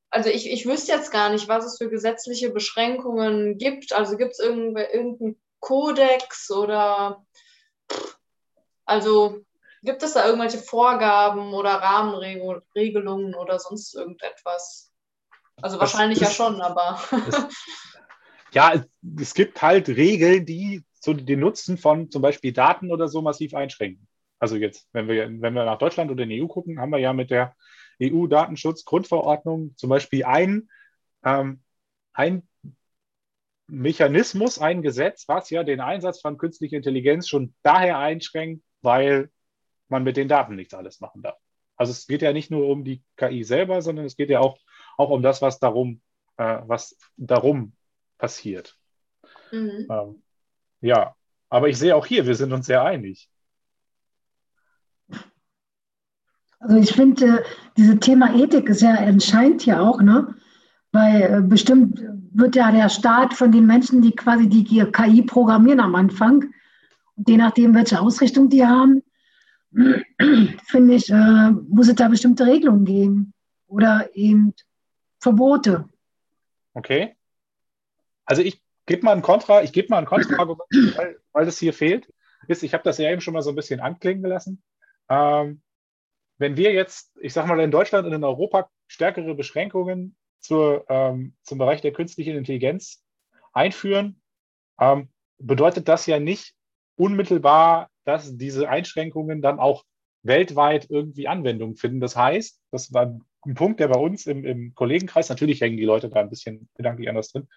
[0.10, 3.94] also ich, ich wüsste jetzt gar nicht, was es für gesetzliche Beschränkungen gibt.
[3.94, 7.26] Also gibt es irgendeinen Kodex oder
[8.86, 9.40] also
[9.82, 14.92] gibt es da irgendwelche Vorgaben oder Rahmenregelungen oder sonst irgendetwas?
[15.62, 17.00] Also wahrscheinlich ja ist- schon, aber
[18.54, 18.88] Ja, es,
[19.20, 23.54] es gibt halt Regeln, die so den Nutzen von zum Beispiel Daten oder so massiv
[23.54, 24.08] einschränken.
[24.40, 27.00] Also jetzt, wenn wir, wenn wir nach Deutschland oder in die EU gucken, haben wir
[27.00, 27.56] ja mit der
[28.02, 30.70] EU-Datenschutz-Grundverordnung zum Beispiel ein,
[31.24, 31.62] ähm,
[32.14, 32.48] ein
[33.68, 39.32] Mechanismus, ein Gesetz, was ja den Einsatz von künstlicher Intelligenz schon daher einschränkt, weil
[39.88, 41.38] man mit den Daten nichts alles machen darf.
[41.76, 44.58] Also es geht ja nicht nur um die KI selber, sondern es geht ja auch,
[44.98, 46.02] auch um das, was darum,
[46.38, 47.74] äh, was darum
[48.24, 48.78] passiert.
[49.52, 49.86] Mhm.
[49.90, 50.24] Ähm,
[50.80, 51.14] ja,
[51.50, 53.30] aber ich sehe auch hier, wir sind uns sehr einig.
[56.58, 57.44] Also ich finde, äh,
[57.76, 60.36] dieses Thema Ethik ist ja entscheidend hier auch, ne?
[60.94, 62.02] Weil äh, bestimmt
[62.32, 66.46] wird ja der Staat von den Menschen, die quasi die KI programmieren am Anfang,
[67.16, 69.04] und je nachdem, welche Ausrichtung die haben,
[69.74, 73.34] finde ich, äh, muss es da bestimmte Regelungen geben
[73.68, 74.54] oder eben
[75.20, 75.90] Verbote.
[76.74, 77.18] Okay?
[78.26, 81.74] Also ich gebe mal ein Kontra, ich gebe mal ein Kontraargument, weil, weil das hier
[81.74, 82.12] fehlt.
[82.48, 84.62] Ist, ich habe das ja eben schon mal so ein bisschen anklingen gelassen.
[85.10, 85.62] Ähm,
[86.38, 91.36] wenn wir jetzt, ich sage mal, in Deutschland und in Europa stärkere Beschränkungen zur, ähm,
[91.44, 93.04] zum Bereich der künstlichen Intelligenz
[93.54, 94.22] einführen,
[94.80, 96.54] ähm, bedeutet das ja nicht
[96.96, 99.86] unmittelbar, dass diese Einschränkungen dann auch
[100.24, 102.00] weltweit irgendwie Anwendung finden.
[102.00, 105.86] Das heißt, das war ein Punkt, der bei uns im, im Kollegenkreis, natürlich hängen die
[105.86, 107.48] Leute da ein bisschen gedanklich anders drin,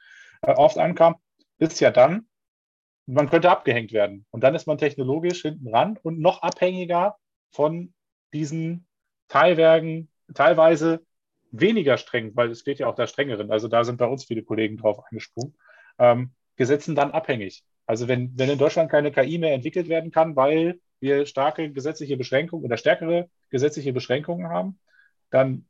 [0.43, 1.16] äh, oft ankam,
[1.59, 2.26] ist ja dann,
[3.07, 4.26] man könnte abgehängt werden.
[4.30, 7.16] Und dann ist man technologisch hinten ran und noch abhängiger
[7.51, 7.95] von
[8.32, 8.87] diesen
[9.28, 11.05] Teilwerken, teilweise
[11.51, 14.43] weniger streng, weil es steht ja auch da strengeren, also da sind bei uns viele
[14.43, 15.57] Kollegen drauf angesprungen,
[15.99, 17.64] ähm, Gesetzen dann abhängig.
[17.87, 22.16] Also wenn, wenn in Deutschland keine KI mehr entwickelt werden kann, weil wir starke gesetzliche
[22.16, 24.78] Beschränkungen oder stärkere gesetzliche Beschränkungen haben,
[25.30, 25.66] dann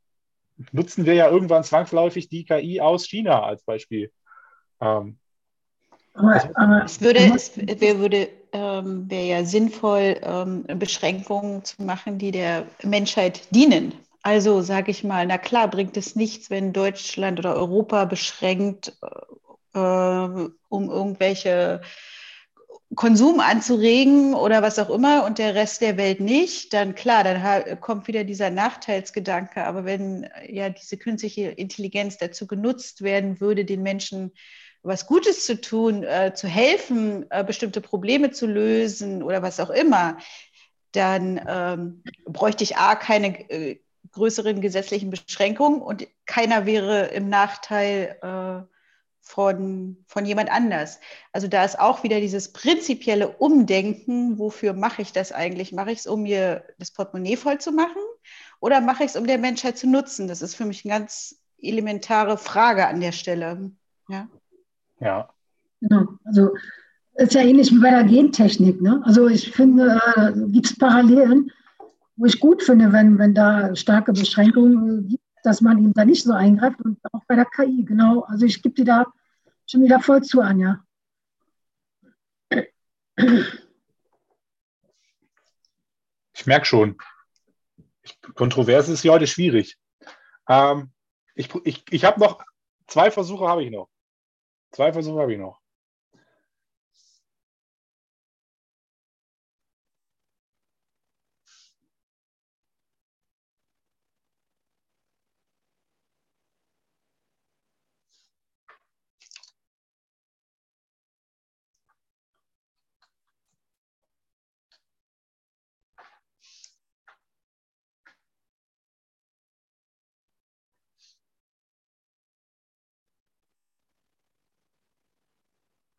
[0.71, 4.11] nutzen wir ja irgendwann zwangsläufig die KI aus China als Beispiel.
[4.81, 5.17] Ähm,
[6.13, 12.31] Aber, aber Es würde, es würde, ähm, wäre ja sinnvoll, ähm, Beschränkungen zu machen, die
[12.31, 13.93] der Menschheit dienen.
[14.23, 18.93] Also sage ich mal, na klar, bringt es nichts, wenn Deutschland oder Europa beschränkt,
[19.73, 21.81] äh, um irgendwelche
[22.95, 27.79] Konsum anzuregen oder was auch immer und der Rest der Welt nicht, dann klar, dann
[27.79, 29.65] kommt wieder dieser Nachteilsgedanke.
[29.65, 34.31] Aber wenn äh, ja diese künstliche Intelligenz dazu genutzt werden würde, den Menschen
[34.87, 39.69] was Gutes zu tun, äh, zu helfen, äh, bestimmte Probleme zu lösen oder was auch
[39.69, 40.17] immer,
[40.93, 43.79] dann ähm, bräuchte ich A, keine äh,
[44.11, 48.73] größeren gesetzlichen Beschränkungen und keiner wäre im Nachteil äh,
[49.19, 50.99] von, von jemand anders.
[51.33, 55.73] Also da ist auch wieder dieses prinzipielle Umdenken, wofür mache ich das eigentlich?
[55.73, 58.01] Mache ich es, um mir das Portemonnaie voll zu machen
[58.61, 60.27] oder mache ich es, um der Menschheit zu nutzen?
[60.27, 63.71] Das ist für mich eine ganz elementare Frage an der Stelle.
[64.07, 64.29] Ja.
[64.99, 65.29] Ja.
[65.81, 66.07] Genau.
[66.25, 66.51] Also
[67.15, 68.81] ist ja ähnlich wie bei der Gentechnik.
[68.81, 69.01] Ne?
[69.03, 71.51] Also ich finde, äh, gibt es Parallelen,
[72.15, 76.05] wo ich gut finde, wenn, wenn da starke Beschränkungen äh, gibt, dass man eben da
[76.05, 78.21] nicht so eingreift und auch bei der KI, genau.
[78.21, 79.05] Also ich gebe dir da
[79.65, 80.83] schon wieder voll zu, Anja.
[86.35, 86.97] Ich merke schon.
[88.03, 89.77] Ich, Kontroverse ist ja heute schwierig.
[90.47, 90.91] Ähm,
[91.33, 92.43] ich ich, ich habe noch
[92.85, 93.89] zwei Versuche habe ich noch.
[94.71, 95.59] Zwei Versuche habe ich noch.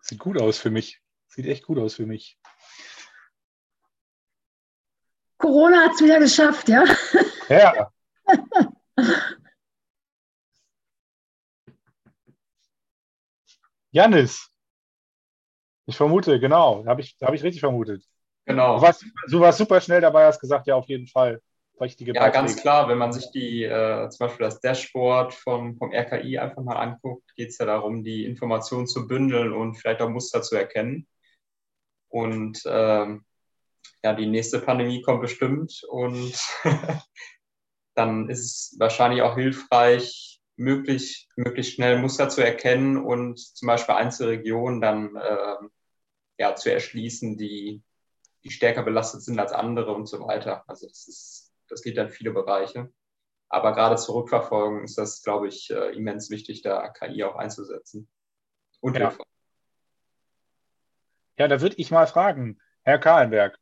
[0.09, 1.03] Sieht gut aus für mich.
[1.27, 2.39] Sieht echt gut aus für mich.
[5.37, 6.85] Corona hat es wieder geschafft, ja?
[7.49, 7.93] Ja.
[13.91, 14.51] Janis.
[15.87, 16.85] Ich vermute, genau.
[16.87, 18.05] Habe ich, hab ich richtig vermutet.
[18.45, 18.77] Genau.
[18.77, 21.43] Du warst, du warst super schnell dabei, hast gesagt, ja, auf jeden Fall.
[21.81, 22.89] Richtige ja, ganz klar.
[22.89, 27.35] Wenn man sich die, äh, zum Beispiel das Dashboard vom, vom RKI einfach mal anguckt,
[27.37, 31.07] geht es ja darum, die Informationen zu bündeln und vielleicht auch Muster zu erkennen.
[32.09, 33.25] Und ähm,
[34.03, 36.39] ja, die nächste Pandemie kommt bestimmt und
[37.95, 43.95] dann ist es wahrscheinlich auch hilfreich, möglich, möglichst schnell Muster zu erkennen und zum Beispiel
[43.95, 45.57] Einzelregionen dann äh,
[46.39, 47.83] ja, zu erschließen, die,
[48.45, 50.65] die stärker belastet sind als andere und so weiter.
[50.67, 52.93] Also das, ist, das geht dann viele Bereiche.
[53.49, 58.09] Aber gerade zur Rückverfolgung ist das, glaube ich, äh, immens wichtig, da KI auch einzusetzen.
[58.81, 59.15] Und ja.
[61.39, 63.59] Ja, da würde ich mal fragen, Herr Kahlenberg,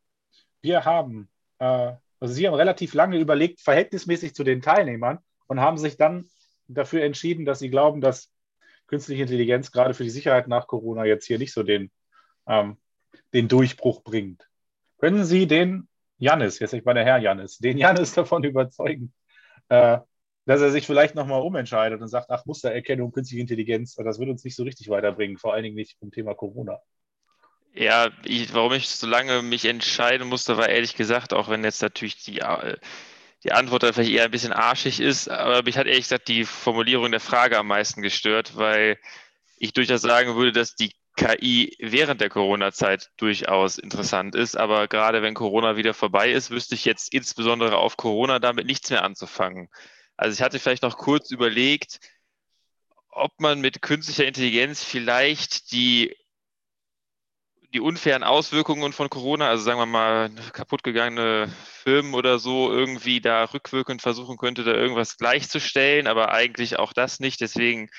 [0.62, 1.28] wir haben,
[1.58, 6.28] äh, also Sie haben relativ lange überlegt, verhältnismäßig zu den Teilnehmern und haben sich dann
[6.68, 8.32] dafür entschieden, dass Sie glauben, dass
[8.86, 11.90] künstliche Intelligenz gerade für die Sicherheit nach Corona jetzt hier nicht so den,
[12.46, 12.78] ähm,
[13.34, 14.48] den Durchbruch bringt.
[14.98, 15.88] Können Sie den
[16.18, 19.12] Jannis, jetzt nicht mal der Herr Jannis, den Jannis davon überzeugen,
[19.68, 19.98] äh,
[20.46, 24.44] dass er sich vielleicht nochmal umentscheidet und sagt, ach, Mustererkennung, künstliche Intelligenz, das wird uns
[24.44, 26.78] nicht so richtig weiterbringen, vor allen Dingen nicht zum Thema Corona.
[27.74, 31.82] Ja, ich, warum ich so lange mich entscheiden musste, war ehrlich gesagt, auch wenn jetzt
[31.82, 32.76] natürlich die, äh,
[33.44, 36.44] die Antwort da vielleicht eher ein bisschen arschig ist, aber mich hat ehrlich gesagt die
[36.44, 38.98] Formulierung der Frage am meisten gestört, weil
[39.58, 45.22] ich durchaus sagen würde, dass die KI während der Corona-Zeit durchaus interessant ist, aber gerade
[45.22, 49.68] wenn Corona wieder vorbei ist, wüsste ich jetzt insbesondere auf Corona damit nichts mehr anzufangen.
[50.16, 52.00] Also ich hatte vielleicht noch kurz überlegt,
[53.08, 56.14] ob man mit künstlicher Intelligenz vielleicht die
[57.74, 63.44] die unfairen Auswirkungen von Corona, also sagen wir mal kaputtgegangene Firmen oder so, irgendwie da
[63.44, 67.40] rückwirkend versuchen könnte, da irgendwas gleichzustellen, aber eigentlich auch das nicht.
[67.40, 67.90] Deswegen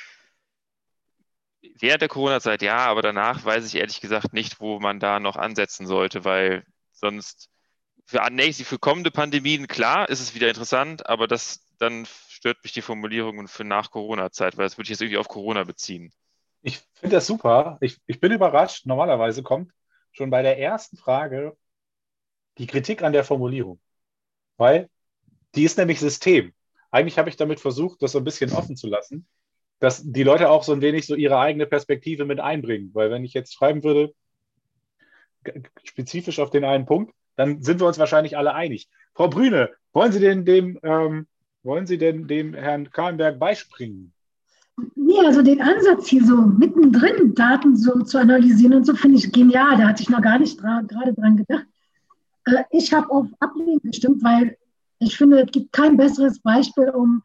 [1.79, 5.35] während der Corona-Zeit ja, aber danach weiß ich ehrlich gesagt nicht, wo man da noch
[5.35, 7.49] ansetzen sollte, weil sonst
[8.05, 8.21] für,
[8.53, 13.47] für kommende Pandemien, klar, ist es wieder interessant, aber das dann stört mich die Formulierung
[13.47, 16.11] für nach Corona-Zeit, weil das würde ich jetzt irgendwie auf Corona beziehen.
[16.61, 17.77] Ich finde das super.
[17.81, 18.85] Ich, ich bin überrascht.
[18.85, 19.71] Normalerweise kommt
[20.11, 21.55] schon bei der ersten Frage
[22.57, 23.79] die Kritik an der Formulierung.
[24.57, 24.89] Weil
[25.55, 26.53] die ist nämlich System.
[26.89, 29.27] Eigentlich habe ich damit versucht, das so ein bisschen offen zu lassen,
[29.79, 32.91] dass die Leute auch so ein wenig so ihre eigene Perspektive mit einbringen.
[32.93, 34.13] Weil wenn ich jetzt schreiben würde,
[35.83, 38.89] spezifisch auf den einen Punkt, dann sind wir uns wahrscheinlich alle einig.
[39.13, 41.27] Frau Brüne, wollen Sie denn dem, ähm,
[41.63, 44.13] wollen Sie denn dem Herrn Kahlenberg beispringen?
[44.95, 49.31] Nee, also den Ansatz hier so mittendrin Daten so zu analysieren und so finde ich
[49.31, 49.77] genial.
[49.77, 51.65] Da hatte ich noch gar nicht gerade dran gedacht.
[52.45, 54.57] Äh, ich habe auf Ablehnen gestimmt, weil
[54.99, 57.23] ich finde, es gibt kein besseres Beispiel, um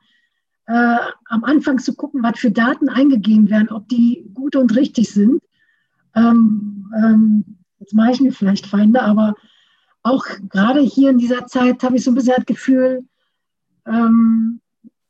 [0.67, 5.11] äh, am Anfang zu gucken, was für Daten eingegeben werden, ob die gut und richtig
[5.11, 5.43] sind.
[6.15, 7.45] Ähm, ähm,
[7.79, 9.35] jetzt mache ich mir vielleicht Feinde, aber
[10.03, 13.05] auch gerade hier in dieser Zeit habe ich so ein bisschen das Gefühl,
[13.87, 14.61] ähm,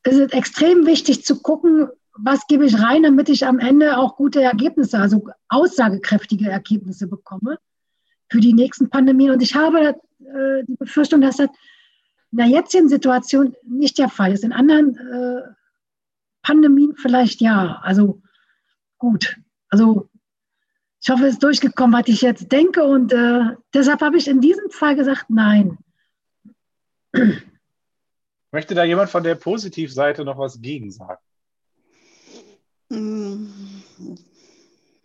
[0.03, 4.15] es ist extrem wichtig zu gucken, was gebe ich rein, damit ich am Ende auch
[4.15, 7.57] gute Ergebnisse, also aussagekräftige Ergebnisse bekomme
[8.29, 9.31] für die nächsten Pandemien.
[9.31, 11.49] Und ich habe äh, die Befürchtung, dass das
[12.33, 14.43] in der jetzigen Situation nicht der Fall ist.
[14.43, 15.43] In anderen äh,
[16.41, 17.79] Pandemien vielleicht ja.
[17.83, 18.23] Also
[18.97, 19.37] gut.
[19.69, 20.09] Also
[20.99, 22.83] ich hoffe, es ist durchgekommen, was ich jetzt denke.
[22.83, 25.77] Und äh, deshalb habe ich in diesem Fall gesagt, nein.
[28.51, 31.21] Möchte da jemand von der Positivseite noch was gegen sagen?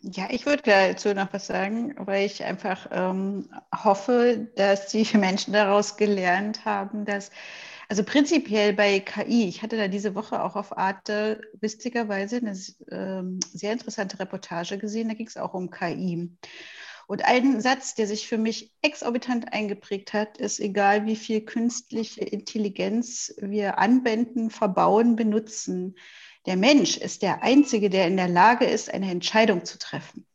[0.01, 5.53] Ja, ich würde dazu noch was sagen, weil ich einfach ähm, hoffe, dass die Menschen
[5.53, 7.31] daraus gelernt haben, dass,
[7.89, 12.57] also prinzipiell bei KI, ich hatte da diese Woche auch auf Arte witzigerweise eine
[12.93, 16.31] ähm, sehr interessante Reportage gesehen, da ging es auch um KI.
[17.09, 22.23] Und ein Satz, der sich für mich exorbitant eingeprägt hat, ist, egal wie viel künstliche
[22.23, 25.97] Intelligenz wir anwenden, verbauen, benutzen,
[26.49, 30.27] der Mensch ist der Einzige, der in der Lage ist, eine Entscheidung zu treffen.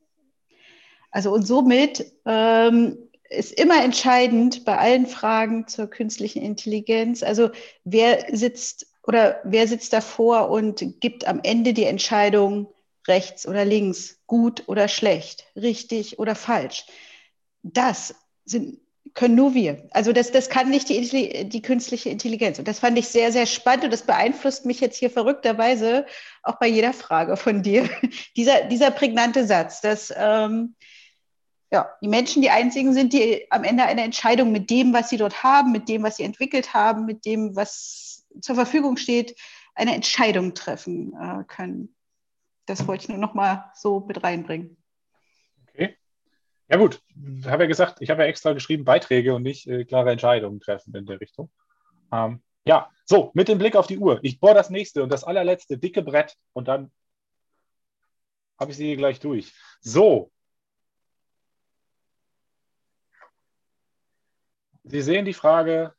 [1.09, 7.49] Also und somit ähm, ist immer entscheidend bei allen Fragen zur künstlichen Intelligenz, also
[7.83, 12.71] wer sitzt oder wer sitzt davor und gibt am Ende die Entscheidung
[13.07, 16.85] rechts oder links, gut oder schlecht, richtig oder falsch.
[17.63, 18.13] Das
[18.45, 18.79] sind
[19.13, 19.87] können nur wir.
[19.91, 22.57] Also das, das kann nicht die, die künstliche Intelligenz.
[22.57, 26.05] Und das fand ich sehr, sehr spannend und das beeinflusst mich jetzt hier verrückterweise
[26.41, 27.89] auch bei jeder Frage von dir.
[28.37, 30.75] dieser, dieser prägnante Satz, dass ähm,
[31.71, 35.17] ja, die Menschen die einzigen sind, die am Ende eine Entscheidung mit dem, was sie
[35.17, 39.35] dort haben, mit dem, was sie entwickelt haben, mit dem, was zur Verfügung steht,
[39.75, 41.95] eine Entscheidung treffen äh, können.
[42.65, 44.77] Das wollte ich nur noch mal so mit reinbringen.
[46.73, 47.03] Ja gut,
[47.45, 50.95] habe ja gesagt, ich habe ja extra geschrieben Beiträge und nicht äh, klare Entscheidungen treffen
[50.95, 51.51] in der Richtung.
[52.11, 54.19] Ähm, ja, so, mit dem Blick auf die Uhr.
[54.23, 56.91] Ich bohre das nächste und das allerletzte dicke Brett und dann
[58.59, 59.53] habe ich sie gleich durch.
[59.81, 60.31] So.
[64.83, 65.93] Sie sehen die Frage.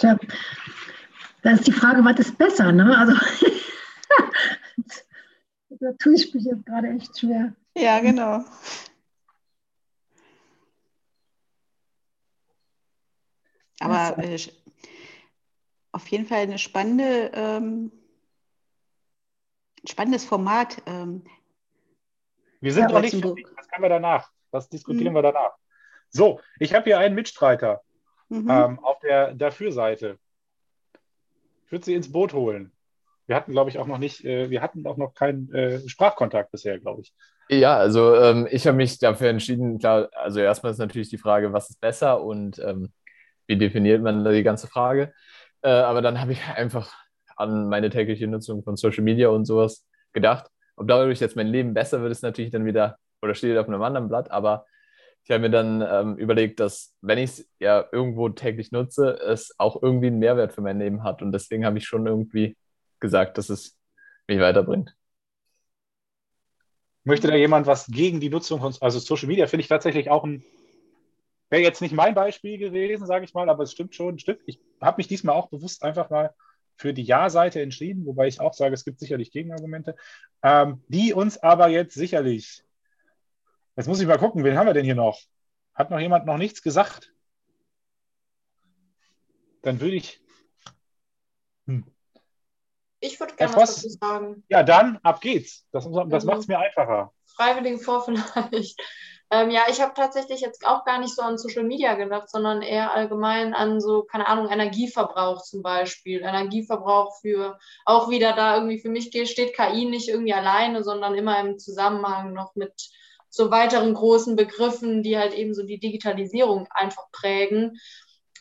[0.00, 0.18] Tja,
[1.42, 2.72] da ist die Frage, was ist besser?
[2.72, 2.96] Ne?
[2.96, 3.12] Also,
[5.68, 7.54] da tue ich mich jetzt gerade echt schwer.
[7.76, 8.42] Ja, genau.
[13.80, 14.38] Aber äh,
[15.92, 17.92] auf jeden Fall eine spannende, ähm,
[19.86, 20.82] spannendes Format.
[20.86, 21.24] Ähm.
[22.60, 23.46] Wir sind ja, noch nicht fertig.
[23.54, 24.32] Was können wir danach?
[24.50, 25.16] Was diskutieren mhm.
[25.16, 25.52] wir danach?
[26.08, 27.82] So, ich habe hier einen Mitstreiter
[28.30, 28.50] mhm.
[28.50, 30.18] ähm, auf der Dafür-Seite.
[31.66, 32.72] Ich würde sie ins Boot holen.
[33.26, 36.50] Wir hatten, glaube ich, auch noch nicht, äh, wir hatten auch noch keinen äh, Sprachkontakt
[36.50, 37.12] bisher, glaube ich.
[37.48, 41.52] Ja, also ähm, ich habe mich dafür entschieden, klar, also erstmal ist natürlich die Frage,
[41.52, 42.92] was ist besser und ähm,
[43.46, 45.12] wie definiert man die ganze Frage.
[45.62, 46.94] Äh, aber dann habe ich einfach
[47.36, 50.48] an meine tägliche Nutzung von Social Media und sowas gedacht.
[50.76, 53.82] Ob dadurch jetzt mein Leben besser wird, ist natürlich dann wieder, oder steht auf einem
[53.82, 54.66] anderen Blatt, aber
[55.24, 59.54] ich habe mir dann ähm, überlegt, dass wenn ich es ja irgendwo täglich nutze, es
[59.58, 61.22] auch irgendwie einen Mehrwert für mein Leben hat.
[61.22, 62.56] Und deswegen habe ich schon irgendwie
[62.98, 63.78] gesagt, dass es
[64.26, 64.94] mich weiterbringt.
[67.04, 69.46] Möchte da jemand was gegen die Nutzung von also Social Media?
[69.46, 70.44] Finde ich tatsächlich auch ein,
[71.48, 74.40] wäre jetzt nicht mein Beispiel gewesen, sage ich mal, aber es stimmt schon ein Stück.
[74.46, 76.34] Ich habe mich diesmal auch bewusst einfach mal
[76.76, 79.96] für die Ja-Seite entschieden, wobei ich auch sage, es gibt sicherlich Gegenargumente,
[80.42, 82.64] ähm, die uns aber jetzt sicherlich,
[83.80, 85.18] jetzt muss ich mal gucken, wen haben wir denn hier noch?
[85.74, 87.14] Hat noch jemand noch nichts gesagt?
[89.62, 90.20] Dann würde ich,
[91.66, 91.86] hm.
[93.00, 94.44] Ich würde gerne was dazu sagen.
[94.50, 95.66] Ja, dann ab geht's.
[95.72, 97.14] Das, das macht es mir einfacher.
[97.24, 98.78] Freiwilligen vor vielleicht.
[99.32, 102.62] Ähm, ja, ich habe tatsächlich jetzt auch gar nicht so an Social Media gedacht, sondern
[102.62, 106.22] eher allgemein an so, keine Ahnung, Energieverbrauch zum Beispiel.
[106.22, 111.38] Energieverbrauch für, auch wieder da irgendwie für mich steht KI nicht irgendwie alleine, sondern immer
[111.38, 112.90] im Zusammenhang noch mit
[113.30, 117.78] so weiteren großen Begriffen, die halt eben so die Digitalisierung einfach prägen.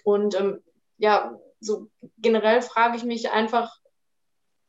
[0.03, 0.61] Und ähm,
[0.97, 1.87] ja, so
[2.17, 3.77] generell frage ich mich einfach,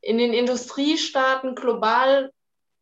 [0.02, 2.30] in den Industriestaaten global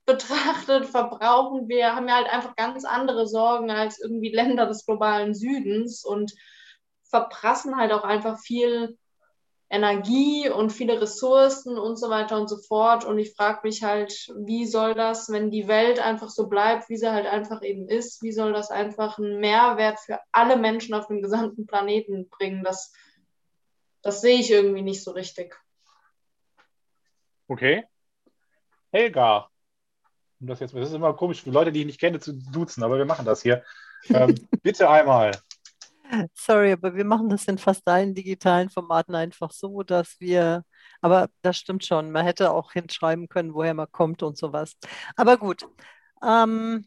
[0.07, 5.35] betrachtet verbrauchen wir, haben wir halt einfach ganz andere Sorgen als irgendwie Länder des globalen
[5.35, 6.33] Südens und
[7.05, 8.97] verprassen halt auch einfach viel
[9.71, 13.05] Energie und viele Ressourcen und so weiter und so fort.
[13.05, 16.97] Und ich frage mich halt, wie soll das, wenn die Welt einfach so bleibt, wie
[16.97, 21.07] sie halt einfach eben ist, wie soll das einfach einen Mehrwert für alle Menschen auf
[21.09, 22.65] dem gesamten Planeten bringen?
[22.65, 22.93] Das,
[24.01, 25.55] das sehe ich irgendwie nicht so richtig.
[27.47, 27.85] Okay.
[28.91, 29.51] Helga.
[30.39, 32.97] das, jetzt, das ist immer komisch für Leute, die ich nicht kenne, zu duzen, aber
[32.97, 33.65] wir machen das hier.
[34.09, 35.33] Ähm, bitte einmal.
[36.35, 40.65] Sorry, aber wir machen das in fast allen digitalen Formaten einfach so, dass wir,
[41.01, 44.75] aber das stimmt schon, man hätte auch hinschreiben können, woher man kommt und sowas.
[45.17, 45.67] Aber gut.
[46.23, 46.87] Ähm,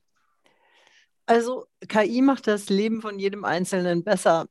[1.25, 4.47] also KI macht das Leben von jedem Einzelnen besser.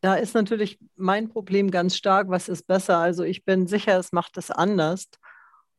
[0.00, 2.98] Da ist natürlich mein Problem ganz stark, was ist besser?
[2.98, 5.08] Also ich bin sicher, es macht es anders.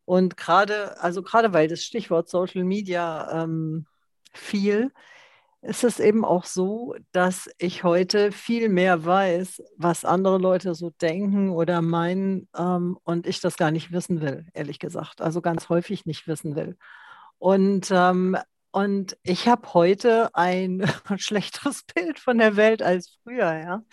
[0.06, 3.86] Und gerade, also gerade weil das Stichwort Social Media ähm,
[4.34, 4.92] fiel,
[5.64, 10.90] ist es eben auch so, dass ich heute viel mehr weiß, was andere Leute so
[10.90, 15.22] denken oder meinen ähm, und ich das gar nicht wissen will, ehrlich gesagt.
[15.22, 16.78] Also ganz häufig nicht wissen will.
[17.38, 18.38] Und, ähm,
[18.72, 20.86] und ich habe heute ein
[21.18, 23.84] schlechteres Bild von der Welt als früher, ja.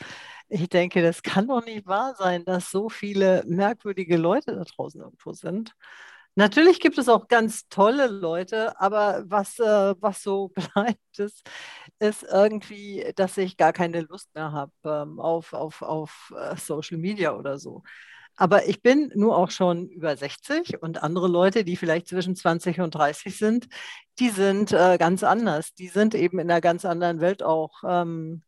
[0.48, 5.00] Ich denke, das kann doch nicht wahr sein, dass so viele merkwürdige Leute da draußen
[5.00, 5.74] irgendwo sind.
[6.36, 11.42] Natürlich gibt es auch ganz tolle Leute, aber was, äh, was so bleibt, ist,
[11.98, 16.98] ist irgendwie, dass ich gar keine Lust mehr habe ähm, auf, auf, auf äh, Social
[16.98, 17.82] Media oder so.
[18.36, 22.80] Aber ich bin nur auch schon über 60 und andere Leute, die vielleicht zwischen 20
[22.80, 23.68] und 30 sind,
[24.18, 25.74] die sind äh, ganz anders.
[25.74, 28.42] Die sind eben in einer ganz anderen Welt auch ähm,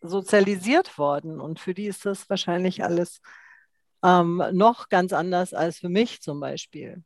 [0.00, 1.40] sozialisiert worden.
[1.40, 3.20] Und für die ist das wahrscheinlich alles
[4.02, 7.04] ähm, noch ganz anders als für mich zum Beispiel.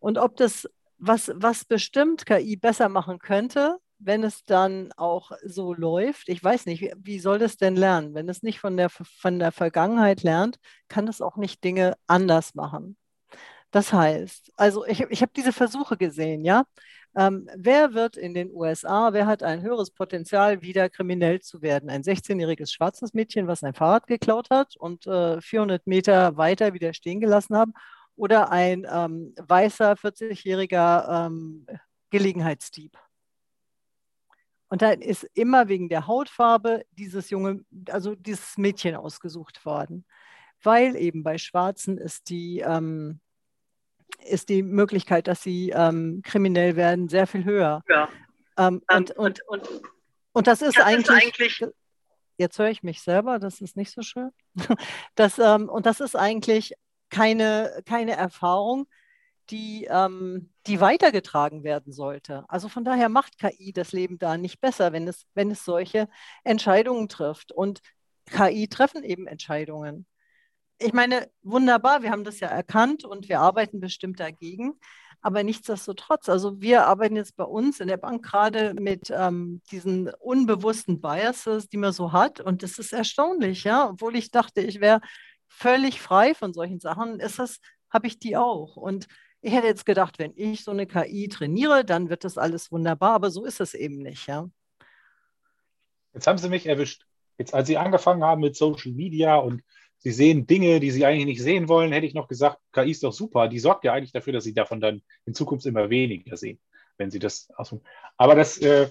[0.00, 0.68] Und ob das,
[0.98, 6.66] was, was bestimmt KI besser machen könnte, wenn es dann auch so läuft, ich weiß
[6.66, 8.14] nicht, wie, soll das denn lernen?
[8.14, 10.58] Wenn es nicht von der, von der Vergangenheit lernt,
[10.88, 12.96] kann es auch nicht Dinge anders machen.
[13.70, 16.64] Das heißt, also ich, ich habe diese Versuche gesehen, ja.
[17.16, 21.90] Ähm, wer wird in den USA, wer hat ein höheres Potenzial, wieder kriminell zu werden?
[21.90, 26.94] Ein 16-jähriges schwarzes Mädchen, was ein Fahrrad geklaut hat und äh, 400 Meter weiter wieder
[26.94, 27.74] stehen gelassen haben,
[28.20, 31.66] oder ein ähm, weißer 40-jähriger ähm,
[32.10, 32.98] Gelegenheitsdieb?
[34.68, 40.04] Und da ist immer wegen der Hautfarbe dieses junge, also dieses Mädchen ausgesucht worden,
[40.62, 43.20] weil eben bei Schwarzen ist die, ähm,
[44.24, 47.82] ist die Möglichkeit, dass sie ähm, kriminell werden, sehr viel höher.
[47.88, 48.08] Ja.
[48.58, 49.68] Ähm, und, und, und,
[50.32, 51.62] und, das ist das eigentlich, ist eigentlich
[52.36, 54.30] jetzt höre ich mich selber, das ist nicht so schön.
[55.14, 56.74] Das, ähm, und das ist eigentlich
[57.10, 58.86] keine, keine Erfahrung,
[59.50, 62.44] die, ähm, die weitergetragen werden sollte.
[62.48, 66.08] Also von daher macht KI das Leben da nicht besser, wenn es, wenn es solche
[66.44, 67.52] Entscheidungen trifft.
[67.52, 67.80] Und
[68.26, 70.06] KI treffen eben Entscheidungen.
[70.78, 74.78] Ich meine, wunderbar, wir haben das ja erkannt und wir arbeiten bestimmt dagegen.
[75.22, 80.08] Aber nichtsdestotrotz, also wir arbeiten jetzt bei uns in der Bank gerade mit ähm, diesen
[80.18, 82.40] unbewussten Biases, die man so hat.
[82.40, 83.90] Und das ist erstaunlich, ja.
[83.90, 85.00] Obwohl ich dachte, ich wäre
[85.50, 87.60] völlig frei von solchen Sachen, ist das,
[87.90, 88.76] habe ich die auch.
[88.76, 89.06] Und
[89.42, 93.12] ich hätte jetzt gedacht, wenn ich so eine KI trainiere, dann wird das alles wunderbar,
[93.12, 94.48] aber so ist es eben nicht, ja.
[96.12, 97.06] Jetzt haben Sie mich erwischt.
[97.38, 99.62] Jetzt, als Sie angefangen haben mit Social Media und
[99.98, 103.02] Sie sehen Dinge, die Sie eigentlich nicht sehen wollen, hätte ich noch gesagt, KI ist
[103.02, 103.48] doch super.
[103.48, 106.58] Die sorgt ja eigentlich dafür, dass Sie davon dann in Zukunft immer weniger sehen,
[106.96, 107.48] wenn Sie das.
[108.16, 108.88] Aber das, äh,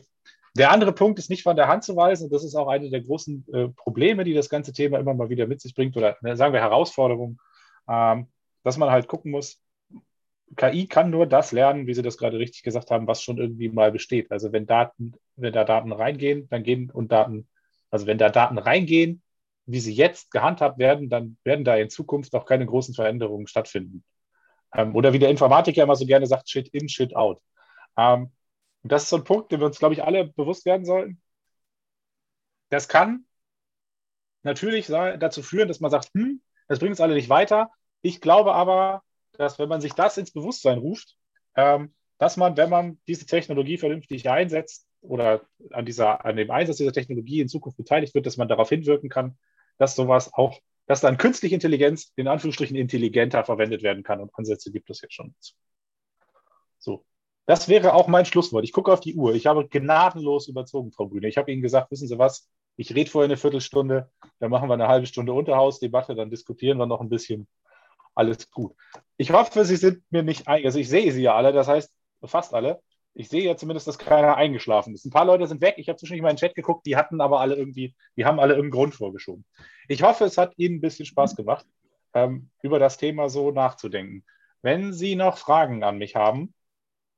[0.59, 2.29] der andere Punkt ist nicht von der Hand zu weisen.
[2.29, 5.47] Das ist auch eine der großen äh, Probleme, die das ganze Thema immer mal wieder
[5.47, 7.39] mit sich bringt oder ne, sagen wir Herausforderungen,
[7.87, 8.27] ähm,
[8.63, 9.61] dass man halt gucken muss,
[10.55, 13.69] KI kann nur das lernen, wie Sie das gerade richtig gesagt haben, was schon irgendwie
[13.69, 14.31] mal besteht.
[14.31, 17.47] Also wenn Daten, wenn da Daten reingehen, dann gehen und Daten,
[17.91, 19.21] also wenn da Daten reingehen,
[19.65, 24.03] wie sie jetzt gehandhabt werden, dann werden da in Zukunft auch keine großen Veränderungen stattfinden.
[24.73, 27.39] Ähm, oder wie der Informatiker immer so gerne sagt, Shit in, Shit out.
[27.95, 28.31] Ähm,
[28.83, 31.21] und das ist so ein Punkt, den wir uns, glaube ich, alle bewusst werden sollten.
[32.69, 33.25] Das kann
[34.43, 37.71] natürlich dazu führen, dass man sagt, hm, das bringt uns alle nicht weiter.
[38.01, 39.03] Ich glaube aber,
[39.33, 41.17] dass wenn man sich das ins Bewusstsein ruft,
[41.55, 45.41] ähm, dass man, wenn man diese Technologie vernünftig einsetzt oder
[45.71, 49.09] an, dieser, an dem Einsatz dieser Technologie in Zukunft beteiligt wird, dass man darauf hinwirken
[49.09, 49.37] kann,
[49.77, 54.71] dass sowas auch, dass dann künstliche Intelligenz in Anführungsstrichen intelligenter verwendet werden kann und Ansätze
[54.71, 55.33] gibt es jetzt schon.
[56.77, 57.05] So.
[57.49, 58.63] Das wäre auch mein Schlusswort.
[58.63, 59.33] Ich gucke auf die Uhr.
[59.33, 61.27] Ich habe gnadenlos überzogen, Frau Brüne.
[61.27, 62.47] Ich habe Ihnen gesagt, wissen Sie was?
[62.75, 66.85] Ich rede vorher eine Viertelstunde, dann machen wir eine halbe Stunde Unterhausdebatte, dann diskutieren wir
[66.85, 67.47] noch ein bisschen
[68.13, 68.75] alles gut.
[69.17, 71.91] Ich hoffe, Sie sind mir nicht ein, also ich sehe Sie ja alle, das heißt
[72.23, 72.83] fast alle.
[73.15, 75.05] Ich sehe ja zumindest, dass keiner eingeschlafen ist.
[75.05, 75.73] Ein paar Leute sind weg.
[75.77, 78.39] Ich habe zwischendurch mal in den Chat geguckt, die hatten aber alle irgendwie, die haben
[78.39, 79.43] alle irgendeinen Grund vorgeschoben.
[79.87, 81.65] Ich hoffe, es hat Ihnen ein bisschen Spaß gemacht,
[82.13, 84.23] ähm, über das Thema so nachzudenken.
[84.61, 86.53] Wenn Sie noch Fragen an mich haben,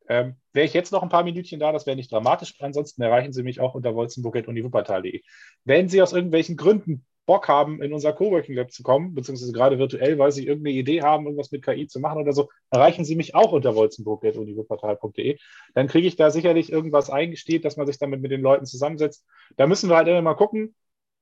[0.08, 2.56] ähm, wäre ich jetzt noch ein paar Minütchen da, das wäre nicht dramatisch.
[2.60, 5.22] Ansonsten erreichen Sie mich auch unter wolzenburg.uniwuppertal.de.
[5.64, 9.78] Wenn Sie aus irgendwelchen Gründen Bock haben, in unser Coworking Lab zu kommen, beziehungsweise gerade
[9.78, 13.16] virtuell, weil Sie irgendeine Idee haben, irgendwas mit KI zu machen oder so, erreichen Sie
[13.16, 15.38] mich auch unter wolzenburg.uniwuppertal.de.
[15.74, 19.26] Dann kriege ich da sicherlich irgendwas eingesteht, dass man sich damit mit den Leuten zusammensetzt.
[19.56, 20.76] Da müssen wir halt immer mal gucken.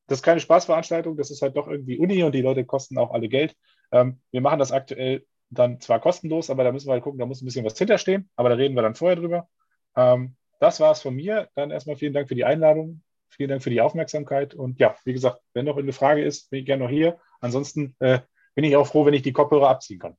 [0.08, 3.12] Das ist keine Spaßveranstaltung, das ist halt doch irgendwie Uni und die Leute kosten auch
[3.12, 3.56] alle Geld.
[3.92, 7.26] Ähm, wir machen das aktuell dann zwar kostenlos, aber da müssen wir halt gucken, da
[7.26, 9.48] muss ein bisschen was hinterstehen, aber da reden wir dann vorher drüber.
[9.96, 11.50] Ähm, das war es von mir.
[11.56, 13.02] Dann erstmal vielen Dank für die Einladung.
[13.30, 14.54] Vielen Dank für die Aufmerksamkeit.
[14.54, 17.18] Und ja, wie gesagt, wenn noch eine Frage ist, bin ich gerne noch hier.
[17.40, 18.20] Ansonsten äh,
[18.56, 20.18] bin ich auch froh, wenn ich die Kopfhörer abziehen kann.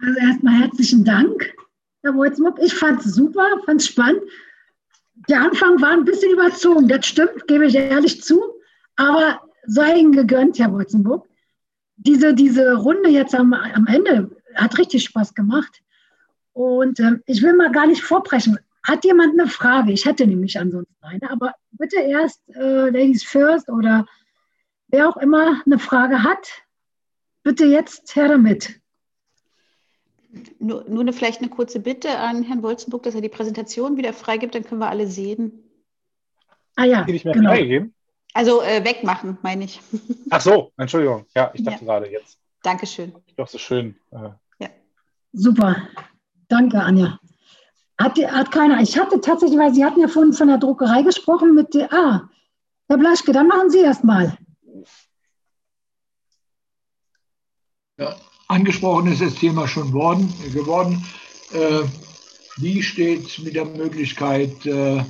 [0.00, 1.54] Also erstmal herzlichen Dank,
[2.02, 2.58] Herr Wolzmuck.
[2.62, 4.22] Ich fand es super, fand es spannend.
[5.28, 8.42] Der Anfang war ein bisschen überzogen, das stimmt, gebe ich ehrlich zu.
[8.96, 11.29] Aber sei Ihnen gegönnt, Herr Wolzenburg.
[12.02, 15.82] Diese, diese Runde jetzt am, am Ende hat richtig Spaß gemacht.
[16.52, 18.58] Und äh, ich will mal gar nicht vorbrechen.
[18.82, 19.92] Hat jemand eine Frage?
[19.92, 24.06] Ich hätte nämlich ansonsten eine, aber bitte erst äh, Ladies First oder
[24.88, 26.48] wer auch immer eine Frage hat,
[27.42, 28.80] bitte jetzt her damit.
[30.58, 34.12] Nur, nur eine, vielleicht eine kurze Bitte an Herrn Wolzenburg, dass er die Präsentation wieder
[34.12, 35.64] freigibt, dann können wir alle sehen.
[36.76, 37.50] Ah ja, die nicht mehr genau.
[37.50, 37.94] freigegeben?
[38.32, 39.80] Also äh, wegmachen, meine ich.
[40.30, 41.26] Ach so, Entschuldigung.
[41.34, 41.92] Ja, ich dachte ja.
[41.92, 42.38] gerade jetzt.
[42.62, 43.12] Dankeschön.
[43.36, 43.96] Doch so schön.
[44.12, 44.30] Äh.
[44.60, 44.68] Ja.
[45.32, 45.76] Super.
[46.48, 47.18] Danke, Anja.
[47.98, 48.80] Hat, hat keiner.
[48.80, 51.92] Ich hatte tatsächlich, weil Sie hatten ja von, von der Druckerei gesprochen mit der.
[51.92, 52.28] Ah,
[52.88, 54.36] Herr Blaschke, dann machen Sie erst mal.
[57.98, 58.16] Ja,
[58.48, 61.04] angesprochen ist das Thema schon worden, geworden.
[61.52, 61.82] Äh,
[62.56, 65.04] wie steht mit der Möglichkeit äh,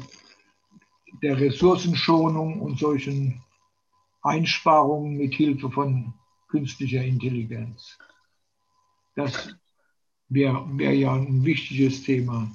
[1.23, 3.43] der Ressourcenschonung und solchen
[4.23, 6.15] Einsparungen mit Hilfe von
[6.49, 7.99] künstlicher Intelligenz?
[9.17, 9.55] Das
[10.29, 12.51] wäre wär ja ein wichtiges Thema.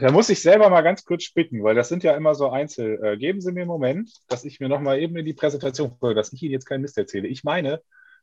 [0.00, 3.02] Da muss ich selber mal ganz kurz spicken, weil das sind ja immer so Einzel.
[3.02, 5.96] Äh, geben Sie mir einen Moment, dass ich mir noch mal eben in die Präsentation
[5.98, 7.28] folge, dass ich Ihnen jetzt keinen Mist erzähle.
[7.28, 7.80] Ich meine,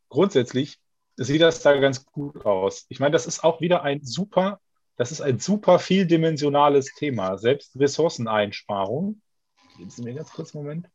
[0.09, 0.79] grundsätzlich
[1.15, 2.85] sieht das da ganz gut aus.
[2.89, 4.59] Ich meine, das ist auch wieder ein super,
[4.97, 7.37] das ist ein super vieldimensionales Thema.
[7.37, 9.21] Selbst Ressourceneinsparung.
[9.77, 10.89] Geben Sie mir ganz kurz einen Moment.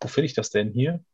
[0.00, 1.04] Wo finde ich das denn hier?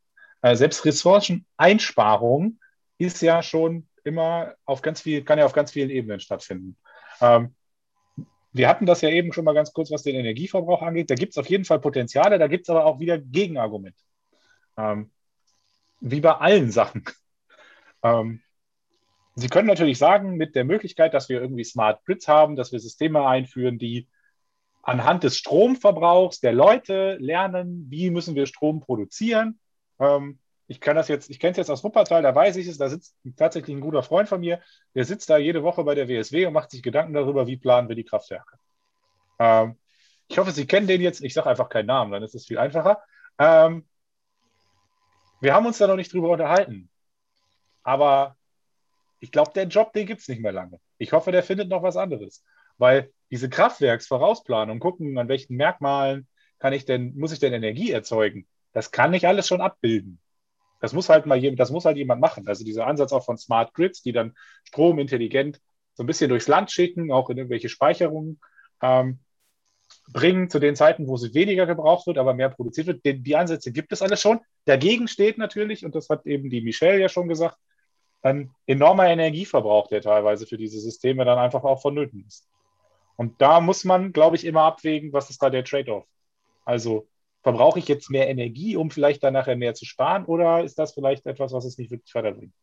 [0.43, 2.59] Äh, selbst Ressourceneinsparung
[2.97, 6.77] ist ja schon immer auf ganz viel, kann ja auf ganz vielen Ebenen stattfinden.
[7.21, 7.55] Ähm,
[8.53, 11.11] wir hatten das ja eben schon mal ganz kurz, was den Energieverbrauch angeht.
[11.11, 14.03] Da gibt es auf jeden Fall Potenziale, da gibt es aber auch wieder Gegenargumente.
[14.77, 15.11] Ähm,
[16.01, 17.05] wie bei allen Sachen.
[18.05, 18.41] Ähm,
[19.35, 22.79] Sie können natürlich sagen, mit der Möglichkeit, dass wir irgendwie Smart Grids haben, dass wir
[22.79, 24.07] Systeme einführen, die
[24.89, 29.61] anhand des Stromverbrauchs der Leute lernen, wie müssen wir Strom produzieren.
[29.99, 32.79] Ähm, ich kann das jetzt, ich kenne es jetzt aus Wuppertal, da weiß ich es,
[32.79, 34.63] da sitzt tatsächlich ein guter Freund von mir,
[34.95, 37.89] der sitzt da jede Woche bei der WSW und macht sich Gedanken darüber, wie planen
[37.89, 38.57] wir die Kraftwerke.
[39.39, 39.77] Ähm,
[40.27, 41.23] ich hoffe, Sie kennen den jetzt.
[41.23, 43.03] Ich sage einfach keinen Namen, dann ist es viel einfacher.
[43.39, 43.87] Ähm,
[45.43, 46.89] wir haben uns da noch nicht drüber unterhalten.
[47.83, 48.37] Aber
[49.21, 50.81] ich glaube, der Job, den gibt es nicht mehr lange.
[50.97, 52.43] Ich hoffe, der findet noch was anderes.
[52.79, 56.27] Weil diese Kraftwerksvorausplanung, gucken, an welchen Merkmalen
[56.59, 60.21] kann ich denn, muss ich denn Energie erzeugen, das kann nicht alles schon abbilden.
[60.81, 62.47] Das muss halt mal jemand, das muss halt jemand machen.
[62.47, 65.61] Also dieser Ansatz auch von Smart Grids, die dann Strom intelligent
[65.95, 68.41] so ein bisschen durchs Land schicken, auch in irgendwelche Speicherungen
[68.81, 69.19] ähm,
[70.13, 73.05] bringen zu den Zeiten, wo sie weniger gebraucht wird, aber mehr produziert wird.
[73.05, 74.41] Die, die Ansätze gibt es alles schon.
[74.65, 77.57] Dagegen steht natürlich, und das hat eben die Michelle ja schon gesagt,
[78.23, 82.49] ein enormer Energieverbrauch, der teilweise für diese Systeme dann einfach auch vonnöten ist.
[83.19, 86.07] Und da muss man, glaube ich, immer abwägen, was ist da der Trade-off.
[86.65, 87.09] Also
[87.43, 90.95] verbrauche ich jetzt mehr Energie, um vielleicht dann nachher mehr zu sparen, oder ist das
[90.95, 92.55] vielleicht etwas, was es nicht wirklich weiterbringt?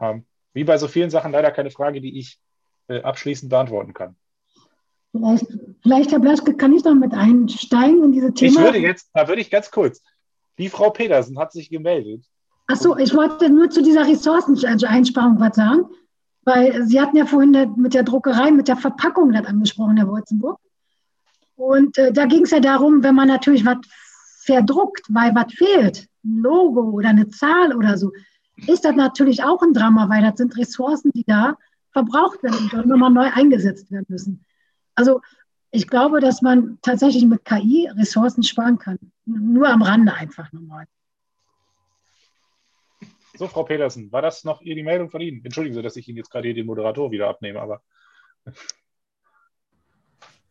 [0.00, 2.38] Ähm, wie bei so vielen Sachen leider keine Frage, die ich
[2.86, 4.14] äh, abschließend beantworten kann.
[5.10, 5.46] Vielleicht,
[5.82, 8.60] vielleicht, Herr Blaschke, kann ich noch mit einsteigen in diese Thema?
[8.60, 10.02] Ich würde jetzt, da würde ich ganz kurz,
[10.58, 12.24] die Frau Petersen hat sich gemeldet.
[12.68, 15.86] Ach so, ich wollte nur zu dieser Ressourceneinsparung was sagen,
[16.46, 20.58] weil Sie hatten ja vorhin mit der Druckerei, mit der Verpackung das angesprochen, Herr Wolzenburg.
[21.56, 23.78] Und äh, da ging es ja darum, wenn man natürlich was
[24.44, 28.12] verdruckt, weil was fehlt, ein Logo oder eine Zahl oder so,
[28.66, 31.56] ist das natürlich auch ein Drama, weil das sind Ressourcen, die da
[31.90, 34.44] verbraucht werden und dann nochmal neu eingesetzt werden müssen.
[34.94, 35.20] Also
[35.72, 38.98] ich glaube, dass man tatsächlich mit KI Ressourcen sparen kann.
[39.24, 40.86] Nur am Rande einfach nochmal.
[43.36, 45.44] So, Frau Petersen, war das noch die Meldung von Ihnen?
[45.44, 47.82] Entschuldigen Sie, dass ich Ihnen jetzt gerade hier den Moderator wieder abnehme, aber.
[48.46, 48.54] Ich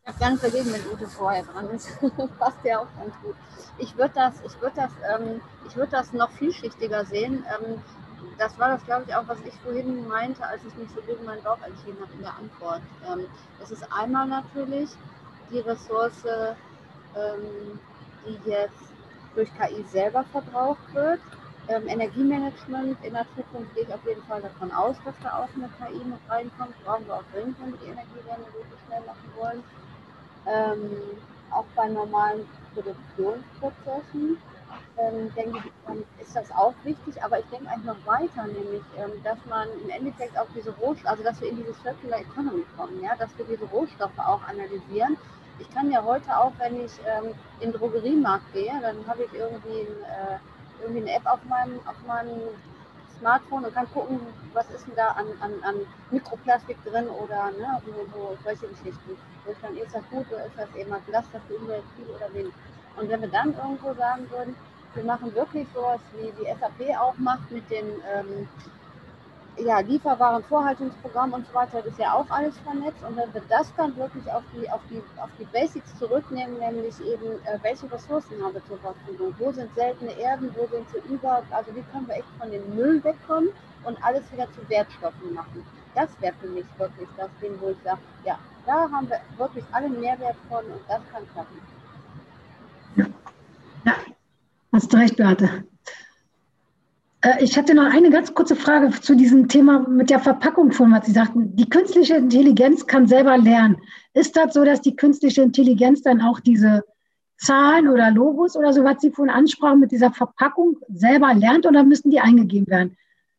[0.05, 1.89] habe ganz dagegen, wenn Ute vorher dran ist.
[2.39, 3.35] Passt ja auch ganz gut.
[3.79, 5.41] Ich würde das, würd das, ähm,
[5.73, 7.43] würd das noch vielschichtiger sehen.
[7.59, 7.81] Ähm,
[8.37, 11.25] das war das, glaube ich, auch, was ich vorhin meinte, als ich mich so gegen
[11.25, 12.81] meinen Bauch entschieden habe in der Antwort.
[13.09, 13.25] Ähm,
[13.71, 14.91] ist einmal natürlich
[15.51, 16.23] die Ressource,
[17.15, 17.79] ähm,
[18.27, 18.93] die jetzt
[19.33, 21.19] durch KI selber verbraucht wird.
[21.67, 25.49] Ähm, Energiemanagement in der Zukunft gehe ich auf jeden Fall davon aus, dass da auch
[25.55, 26.75] eine KI mit reinkommt.
[26.85, 29.63] Brauchen wir auch dringend, wenn wir die Energiewende wirklich schnell machen wollen
[30.47, 30.91] ähm,
[31.51, 34.37] auch bei normalen Produktionsprozessen,
[34.97, 37.21] ähm, denke ich, ist das auch wichtig.
[37.23, 41.09] Aber ich denke eigentlich noch weiter, nämlich, ähm, dass man im Endeffekt auch diese Rohstoffe,
[41.09, 45.17] also dass wir in diese Circular Economy kommen, ja, dass wir diese Rohstoffe auch analysieren.
[45.59, 49.33] Ich kann ja heute auch, wenn ich ähm, in den Drogeriemarkt gehe, dann habe ich
[49.33, 50.37] irgendwie, ein, äh,
[50.81, 52.41] irgendwie eine App auf meinem, auf meinem
[53.19, 54.19] Smartphone und kann gucken,
[54.53, 55.75] was ist denn da an, an, an
[56.11, 59.17] Mikroplastik drin oder ne, so, so solche Geschichten.
[59.45, 62.33] Wo dann, ist das gut oder ist das eben mal Belastung für Umwelt viel oder
[62.33, 62.53] wenig.
[62.97, 64.55] Und wenn wir dann irgendwo sagen würden,
[64.93, 68.47] wir machen wirklich sowas, wie die SAP auch macht mit den ähm,
[69.57, 73.03] ja, Lieferwarenvorhaltungsprogramm und so weiter, das ist ja auch alles vernetzt.
[73.07, 76.99] Und wenn wir das dann wirklich auf die, auf die, auf die Basics zurücknehmen, nämlich
[77.01, 79.33] eben, äh, welche Ressourcen haben wir zur Verfügung?
[79.39, 81.41] Wo sind seltene Erden, wo sind sie über?
[81.51, 83.49] Also wie können wir echt von dem Müll wegkommen
[83.85, 85.65] und alles wieder zu Wertstoffen machen?
[85.93, 89.63] Das wäre für mich wirklich das Ding, wo ich sage, ja, da haben wir wirklich
[89.71, 91.61] alle Mehrwert von und das kann klappen.
[92.95, 93.05] Ja,
[93.85, 93.93] ja.
[94.73, 95.63] hast du recht, Beate.
[97.25, 100.91] Äh, ich hatte noch eine ganz kurze Frage zu diesem Thema mit der Verpackung von,
[100.91, 101.55] was Sie sagten.
[101.55, 103.77] Die künstliche Intelligenz kann selber lernen.
[104.13, 106.83] Ist das so, dass die künstliche Intelligenz dann auch diese
[107.37, 111.83] Zahlen oder Logos oder so, was Sie vorhin ansprachen, mit dieser Verpackung selber lernt oder
[111.83, 112.97] müssen die eingegeben werden?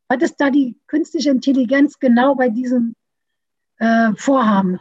[0.09, 2.95] Was ist da die künstliche Intelligenz genau bei diesem
[3.79, 4.81] äh, Vorhaben?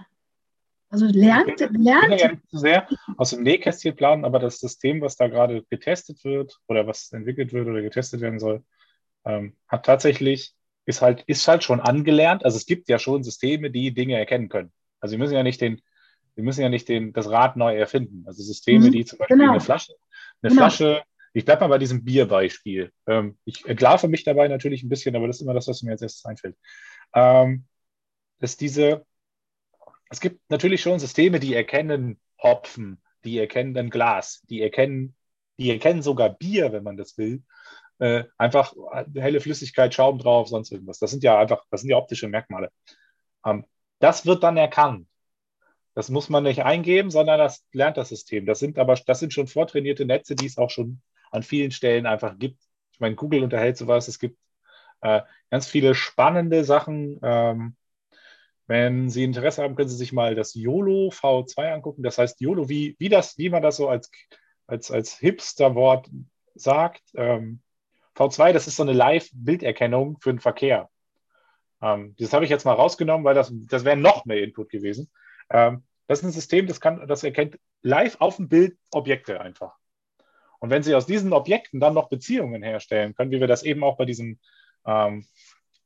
[0.89, 2.13] Also lernt, lernt.
[2.13, 2.87] Ich ja nicht zu sehr
[3.17, 7.53] aus dem Nähkästchen planen, aber das System, was da gerade getestet wird oder was entwickelt
[7.53, 8.63] wird oder getestet werden soll,
[9.25, 10.53] ähm, hat tatsächlich
[10.85, 12.45] ist halt, ist halt schon angelernt.
[12.45, 14.71] Also es gibt ja schon Systeme, die Dinge erkennen können.
[14.99, 15.81] Also wir müssen ja nicht den,
[16.35, 18.23] wir müssen ja nicht den, das Rad neu erfinden.
[18.27, 19.49] Also Systeme, Mhm, die zum Beispiel genau.
[19.49, 19.93] eine Flasche,
[20.41, 20.51] eine Genau.
[20.51, 21.03] Flasche,
[21.33, 22.91] ich bleibe mal bei diesem Bierbeispiel.
[23.07, 25.91] Ähm, ich entlarve mich dabei natürlich ein bisschen, aber das ist immer das, was mir
[25.91, 26.57] als erstes einfällt.
[27.15, 27.65] Ähm,
[28.39, 29.05] dass diese,
[30.09, 35.15] es gibt natürlich schon Systeme, die erkennen Hopfen, die erkennen ein Glas, die erkennen,
[35.57, 37.43] die erkennen sogar Bier, wenn man das will.
[37.99, 38.73] Äh, einfach
[39.15, 40.99] helle Flüssigkeit, Schaum drauf, sonst irgendwas.
[40.99, 42.71] Das sind ja einfach, das sind ja optische Merkmale.
[43.45, 43.65] Ähm,
[43.99, 45.07] das wird dann erkannt.
[45.93, 48.45] Das muss man nicht eingeben, sondern das lernt das System.
[48.45, 51.01] Das sind aber, das sind schon vortrainierte Netze, die es auch schon
[51.31, 52.61] an vielen Stellen einfach gibt.
[52.91, 54.09] Ich meine, Google unterhält sowas.
[54.09, 54.37] Es gibt
[55.01, 57.19] äh, ganz viele spannende Sachen.
[57.23, 57.77] Ähm,
[58.67, 62.03] wenn Sie Interesse haben, können Sie sich mal das YOLO V2 angucken.
[62.03, 64.11] Das heißt YOLO, wie, wie, das, wie man das so als,
[64.67, 66.09] als, als Hipster-Wort
[66.55, 67.03] sagt.
[67.15, 67.61] Ähm,
[68.15, 70.89] V2, das ist so eine Live-Bilderkennung für den Verkehr.
[71.81, 75.09] Ähm, das habe ich jetzt mal rausgenommen, weil das, das wäre noch mehr Input gewesen.
[75.49, 79.75] Ähm, das ist ein System, das, kann, das erkennt live auf dem Bild Objekte einfach.
[80.59, 83.83] Und wenn Sie aus diesen Objekten dann noch Beziehungen herstellen können, wie wir das eben
[83.83, 84.39] auch bei diesem,
[84.85, 85.25] ähm,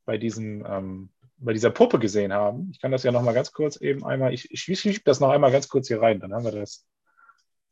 [0.06, 3.52] bei diesem, ähm, bei dieser Puppe gesehen haben, ich kann das ja noch mal ganz
[3.52, 6.44] kurz eben einmal, ich, ich schiebe das noch einmal ganz kurz hier rein, dann haben
[6.44, 6.86] wir das.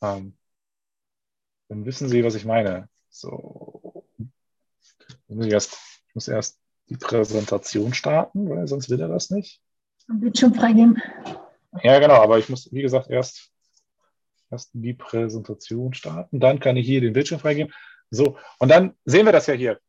[0.02, 0.38] Ähm,
[1.70, 2.90] dann wissen Sie, was ich meine.
[3.10, 3.77] So.
[5.28, 5.78] Dann muss ich, erst,
[6.08, 6.60] ich muss erst
[6.90, 9.62] die Präsentation starten, weil sonst will er das nicht.
[10.08, 11.02] Bildschirm freigeben.
[11.84, 13.52] Ja, genau, aber ich muss, wie gesagt, erst,
[14.49, 16.40] erst die Präsentation starten.
[16.40, 17.74] Dann kann ich hier den Bildschirm freigeben.
[18.10, 19.80] So, und dann sehen wir das ja hier.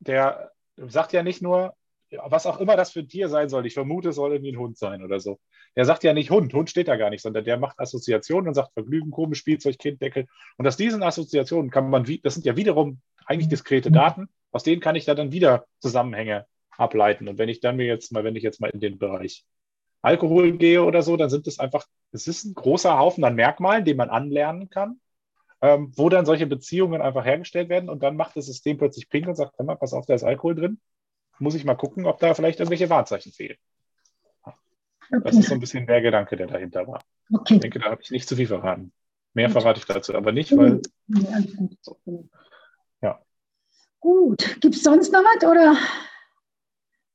[0.00, 1.74] Der sagt ja nicht nur,
[2.10, 3.66] was auch immer das für ein Tier sein soll.
[3.66, 5.38] Ich vermute, es soll irgendwie ein Hund sein oder so.
[5.76, 8.54] Der sagt ja nicht Hund, Hund steht da gar nicht, sondern der macht Assoziationen und
[8.54, 10.26] sagt Vergnügen, komisch, Spielzeug, Kind, Deckel.
[10.56, 14.80] Und aus diesen Assoziationen kann man, das sind ja wiederum eigentlich diskrete Daten, aus denen
[14.80, 16.46] kann ich da dann wieder Zusammenhänge
[16.76, 17.28] ableiten.
[17.28, 19.44] Und wenn ich dann mir jetzt mal, wenn ich jetzt mal in den Bereich
[20.02, 23.84] Alkohol gehe oder so, dann sind es einfach, es ist ein großer Haufen an Merkmalen,
[23.84, 25.00] den man anlernen kann,
[25.60, 29.28] ähm, wo dann solche Beziehungen einfach hergestellt werden und dann macht das System plötzlich Ping
[29.28, 30.80] und sagt, hör mal, pass auf, da ist Alkohol drin.
[31.38, 33.56] Muss ich mal gucken, ob da vielleicht irgendwelche Wahrzeichen fehlen.
[35.24, 37.02] Das ist so ein bisschen der Gedanke, der dahinter war.
[37.32, 37.54] Okay.
[37.54, 38.92] Ich denke, da habe ich nicht zu viel verraten.
[39.34, 40.80] Mehr verrate ich dazu aber nicht, weil.
[41.08, 41.38] Ja.
[44.00, 44.56] Gut.
[44.60, 45.46] Gibt es sonst noch was?
[45.48, 45.76] Oder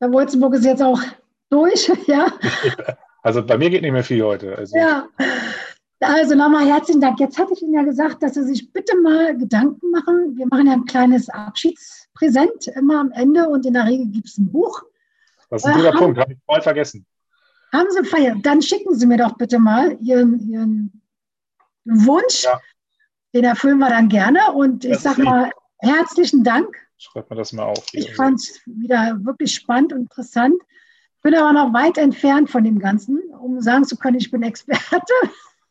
[0.02, 1.02] der Wolzenburg ist jetzt auch
[1.50, 1.92] durch?
[2.08, 2.28] Ja.
[3.24, 4.56] also bei mir geht nicht mehr viel heute.
[4.58, 5.08] Also ja.
[6.02, 7.20] Also nochmal herzlichen Dank.
[7.20, 10.38] Jetzt hatte ich Ihnen ja gesagt, dass Sie sich bitte mal Gedanken machen.
[10.38, 14.38] Wir machen ja ein kleines Abschiedspräsent immer am Ende und in der Regel gibt es
[14.38, 14.84] ein Buch.
[15.50, 17.06] das ist ein guter Äh, Punkt, habe ich voll vergessen.
[17.74, 18.36] Haben Sie Feier?
[18.44, 21.02] Dann schicken Sie mir doch bitte mal Ihren, Ihren
[21.86, 22.46] Wunsch.
[23.34, 24.52] Den erfüllen wir dann gerne.
[24.54, 26.76] Und ich Das sage mal herzlichen Dank.
[26.98, 27.86] Schreibt mir das mal auf.
[27.92, 30.56] Ich fand es wieder wirklich spannend und interessant.
[31.22, 35.14] Bin aber noch weit entfernt von dem Ganzen, um sagen zu können, ich bin Experte.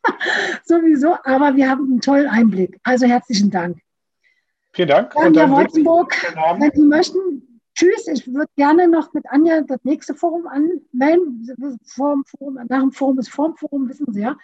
[0.64, 2.78] Sowieso, aber wir haben einen tollen Einblick.
[2.82, 3.78] Also herzlichen Dank.
[4.72, 5.12] Vielen Dank.
[5.14, 6.62] Dann, Und dann Abend.
[6.62, 8.08] wenn Sie möchten, tschüss.
[8.08, 11.78] Ich würde gerne noch mit Anja das nächste Forum anmelden.
[11.84, 14.36] Vor Forum, nach dem Forum ist vor dem Forum, wissen Sie ja.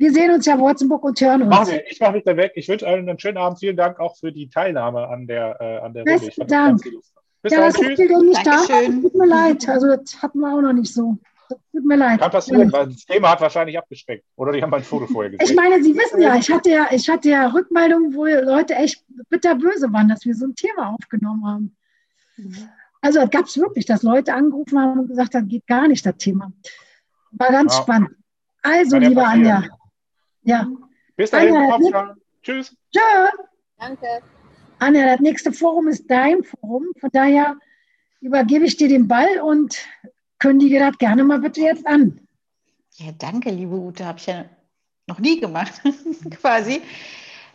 [0.00, 1.50] Wir sehen uns, Herr Wolzenburg, und hören uns.
[1.50, 2.52] Machen ich mache mich da weg.
[2.54, 3.58] Ich wünsche allen einen schönen Abend.
[3.58, 6.26] Vielen Dank auch für die Teilnahme an der, äh, an der Runde.
[6.26, 6.94] Ich Besten fand das ganz Dank.
[7.42, 7.66] Bis ja, dann.
[7.72, 7.98] das Tschüss.
[7.98, 8.50] ist nicht da.
[8.66, 9.02] Dankeschön.
[9.02, 9.68] Tut mir leid.
[9.68, 11.18] Also, das hatten wir auch noch nicht so.
[11.50, 12.18] Das tut mir leid.
[12.18, 14.24] Kann passieren, weil das Thema hat wahrscheinlich abgeschreckt.
[14.36, 15.46] Oder die haben mein Foto vorher gesehen.
[15.46, 19.04] Ich meine, Sie wissen ja, ich hatte ja, ich hatte ja Rückmeldungen, wo Leute echt
[19.28, 21.76] bitterböse waren, dass wir so ein Thema aufgenommen haben.
[23.02, 26.16] Also gab es wirklich, dass Leute angerufen haben und gesagt haben, geht gar nicht das
[26.16, 26.52] Thema.
[27.32, 27.82] War ganz Ja.
[27.82, 28.10] spannend.
[28.62, 29.46] Also, Kann ja liebe passieren.
[29.46, 29.79] Anja.
[30.42, 30.66] Ja.
[31.16, 31.54] Bis dahin.
[31.54, 32.20] Wiedersehen.
[32.42, 32.76] Tschüss.
[32.92, 33.00] Tschö.
[33.78, 34.06] Danke.
[34.78, 36.86] Anja, das nächste Forum ist dein Forum.
[36.98, 37.56] Von daher
[38.20, 39.76] übergebe ich dir den Ball und
[40.38, 42.26] kündige das gerne mal bitte jetzt an.
[42.94, 44.46] Ja, danke, liebe Ute, habe ich ja
[45.06, 45.80] noch nie gemacht,
[46.40, 46.82] quasi.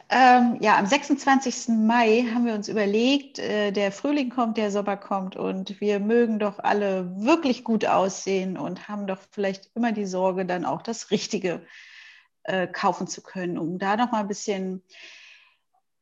[0.09, 1.69] Ähm, ja, am 26.
[1.69, 6.37] Mai haben wir uns überlegt, äh, der Frühling kommt, der Sommer kommt und wir mögen
[6.37, 11.09] doch alle wirklich gut aussehen und haben doch vielleicht immer die Sorge, dann auch das
[11.09, 11.65] Richtige
[12.47, 14.83] äh, kaufen zu können, um da noch mal ein bisschen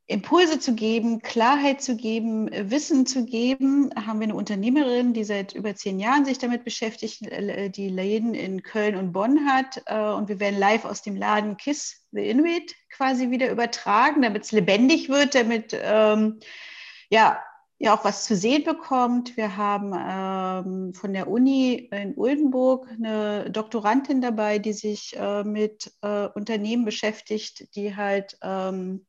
[0.05, 5.23] Impulse zu geben, Klarheit zu geben, äh, Wissen zu geben, haben wir eine Unternehmerin, die
[5.23, 9.77] seit über zehn Jahren sich damit beschäftigt, äh, die Läden in Köln und Bonn hat.
[9.89, 14.51] Und wir werden live aus dem Laden Kiss the Inuit quasi wieder übertragen, damit es
[14.51, 16.39] lebendig wird, damit ähm,
[17.09, 17.41] ja,
[17.79, 19.35] ja auch was zu sehen bekommt.
[19.35, 25.91] Wir haben ähm, von der Uni in Oldenburg eine Doktorandin dabei, die sich äh, mit
[26.01, 29.05] äh, Unternehmen beschäftigt, die halt ähm,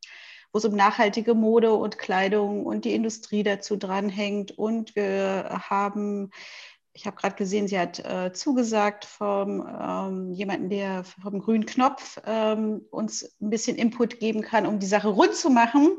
[0.52, 4.52] wo es um nachhaltige Mode und Kleidung und die Industrie dazu dranhängt.
[4.56, 6.30] Und wir haben
[6.94, 12.20] ich habe gerade gesehen, sie hat äh, zugesagt vom ähm, jemanden, der vom grünen Knopf
[12.24, 15.90] ähm, uns ein bisschen Input geben kann, um die Sache rund zu machen,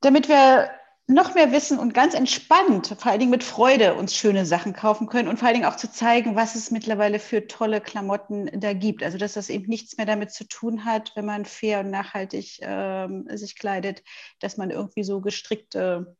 [0.00, 0.70] damit wir
[1.10, 5.06] noch mehr wissen und ganz entspannt, vor allen Dingen mit Freude, uns schöne Sachen kaufen
[5.06, 8.74] können und vor allen Dingen auch zu zeigen, was es mittlerweile für tolle Klamotten da
[8.74, 9.02] gibt.
[9.02, 12.58] Also dass das eben nichts mehr damit zu tun hat, wenn man fair und nachhaltig
[12.60, 14.02] ähm, sich kleidet,
[14.40, 16.14] dass man irgendwie so gestrickte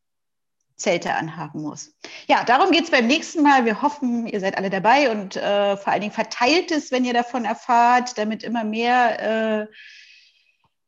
[0.76, 1.92] Zelte anhaben muss.
[2.26, 3.66] Ja, darum geht es beim nächsten Mal.
[3.66, 7.12] Wir hoffen, ihr seid alle dabei und äh, vor allen Dingen verteilt es, wenn ihr
[7.12, 9.66] davon erfahrt, damit immer mehr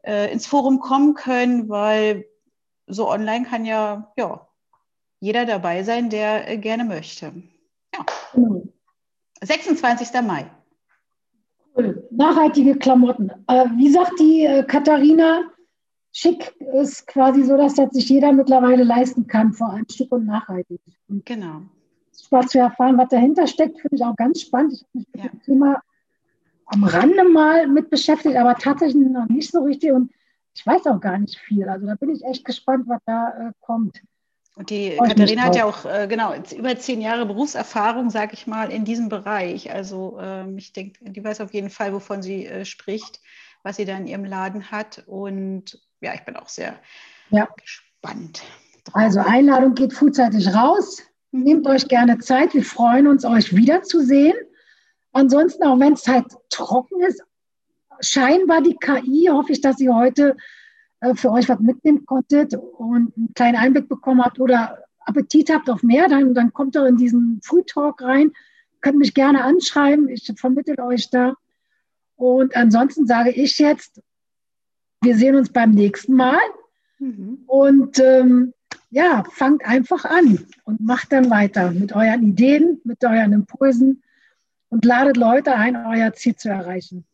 [0.05, 2.25] äh, äh, ins Forum kommen können, weil
[2.91, 4.47] so online kann ja, ja
[5.21, 7.33] jeder dabei sein, der äh, gerne möchte.
[7.95, 8.07] Ja.
[8.35, 8.73] Mhm.
[9.43, 10.09] 26.
[10.23, 10.51] Mai.
[11.77, 12.07] Cool.
[12.11, 13.31] Nachhaltige Klamotten.
[13.47, 15.43] Äh, wie sagt die äh, Katharina,
[16.13, 20.27] schick ist quasi so, dass das sich jeder mittlerweile leisten kann, vor allem schick und
[20.27, 20.81] nachhaltig.
[21.09, 21.63] Und genau.
[22.25, 24.73] Spaß zu erfahren, was dahinter steckt, finde ich auch ganz spannend.
[24.75, 25.31] Ich habe mich mit ja.
[25.31, 25.83] dem Thema
[26.67, 29.93] am Rande mal mit beschäftigt, aber tatsächlich noch nicht so richtig.
[29.93, 30.13] Und
[30.55, 31.69] ich weiß auch gar nicht viel.
[31.69, 34.03] Also da bin ich echt gespannt, was da äh, kommt.
[34.57, 38.47] Und die Freut Katharina hat ja auch, äh, genau, über zehn Jahre Berufserfahrung, sage ich
[38.47, 39.73] mal, in diesem Bereich.
[39.73, 43.21] Also ähm, ich denke, die weiß auf jeden Fall, wovon sie äh, spricht,
[43.63, 45.05] was sie da in ihrem Laden hat.
[45.07, 46.79] Und ja, ich bin auch sehr
[47.31, 47.49] ja.
[47.57, 48.43] gespannt.
[48.85, 48.97] Drauf.
[48.97, 51.03] Also Einladung geht frühzeitig raus.
[51.33, 52.53] Nehmt euch gerne Zeit.
[52.55, 54.37] Wir freuen uns, euch wiederzusehen.
[55.13, 57.23] Ansonsten, auch wenn es halt trocken ist,
[58.01, 60.37] scheinbar die KI, hoffe ich, dass ihr heute
[61.01, 65.69] äh, für euch was mitnehmen konntet und einen kleinen Einblick bekommen habt oder Appetit habt
[65.71, 68.33] auf mehr, dann, dann kommt doch in diesen Frühtalk rein.
[68.81, 71.35] Könnt mich gerne anschreiben, ich vermittle euch da.
[72.17, 74.03] Und ansonsten sage ich jetzt,
[75.03, 76.39] wir sehen uns beim nächsten Mal.
[76.99, 77.45] Mhm.
[77.47, 78.53] Und ähm,
[78.91, 84.03] ja, fangt einfach an und macht dann weiter mit euren Ideen, mit euren Impulsen
[84.69, 87.05] und ladet Leute ein, euer Ziel zu erreichen.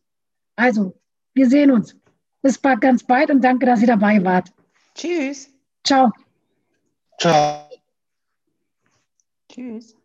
[0.57, 0.95] Also,
[1.35, 1.95] wir sehen uns.
[2.43, 4.53] Bis bald, ganz bald und danke, dass ihr dabei wart.
[4.95, 5.51] Tschüss.
[5.85, 6.11] Ciao.
[7.19, 7.69] Ciao.
[9.51, 9.97] Tschüss.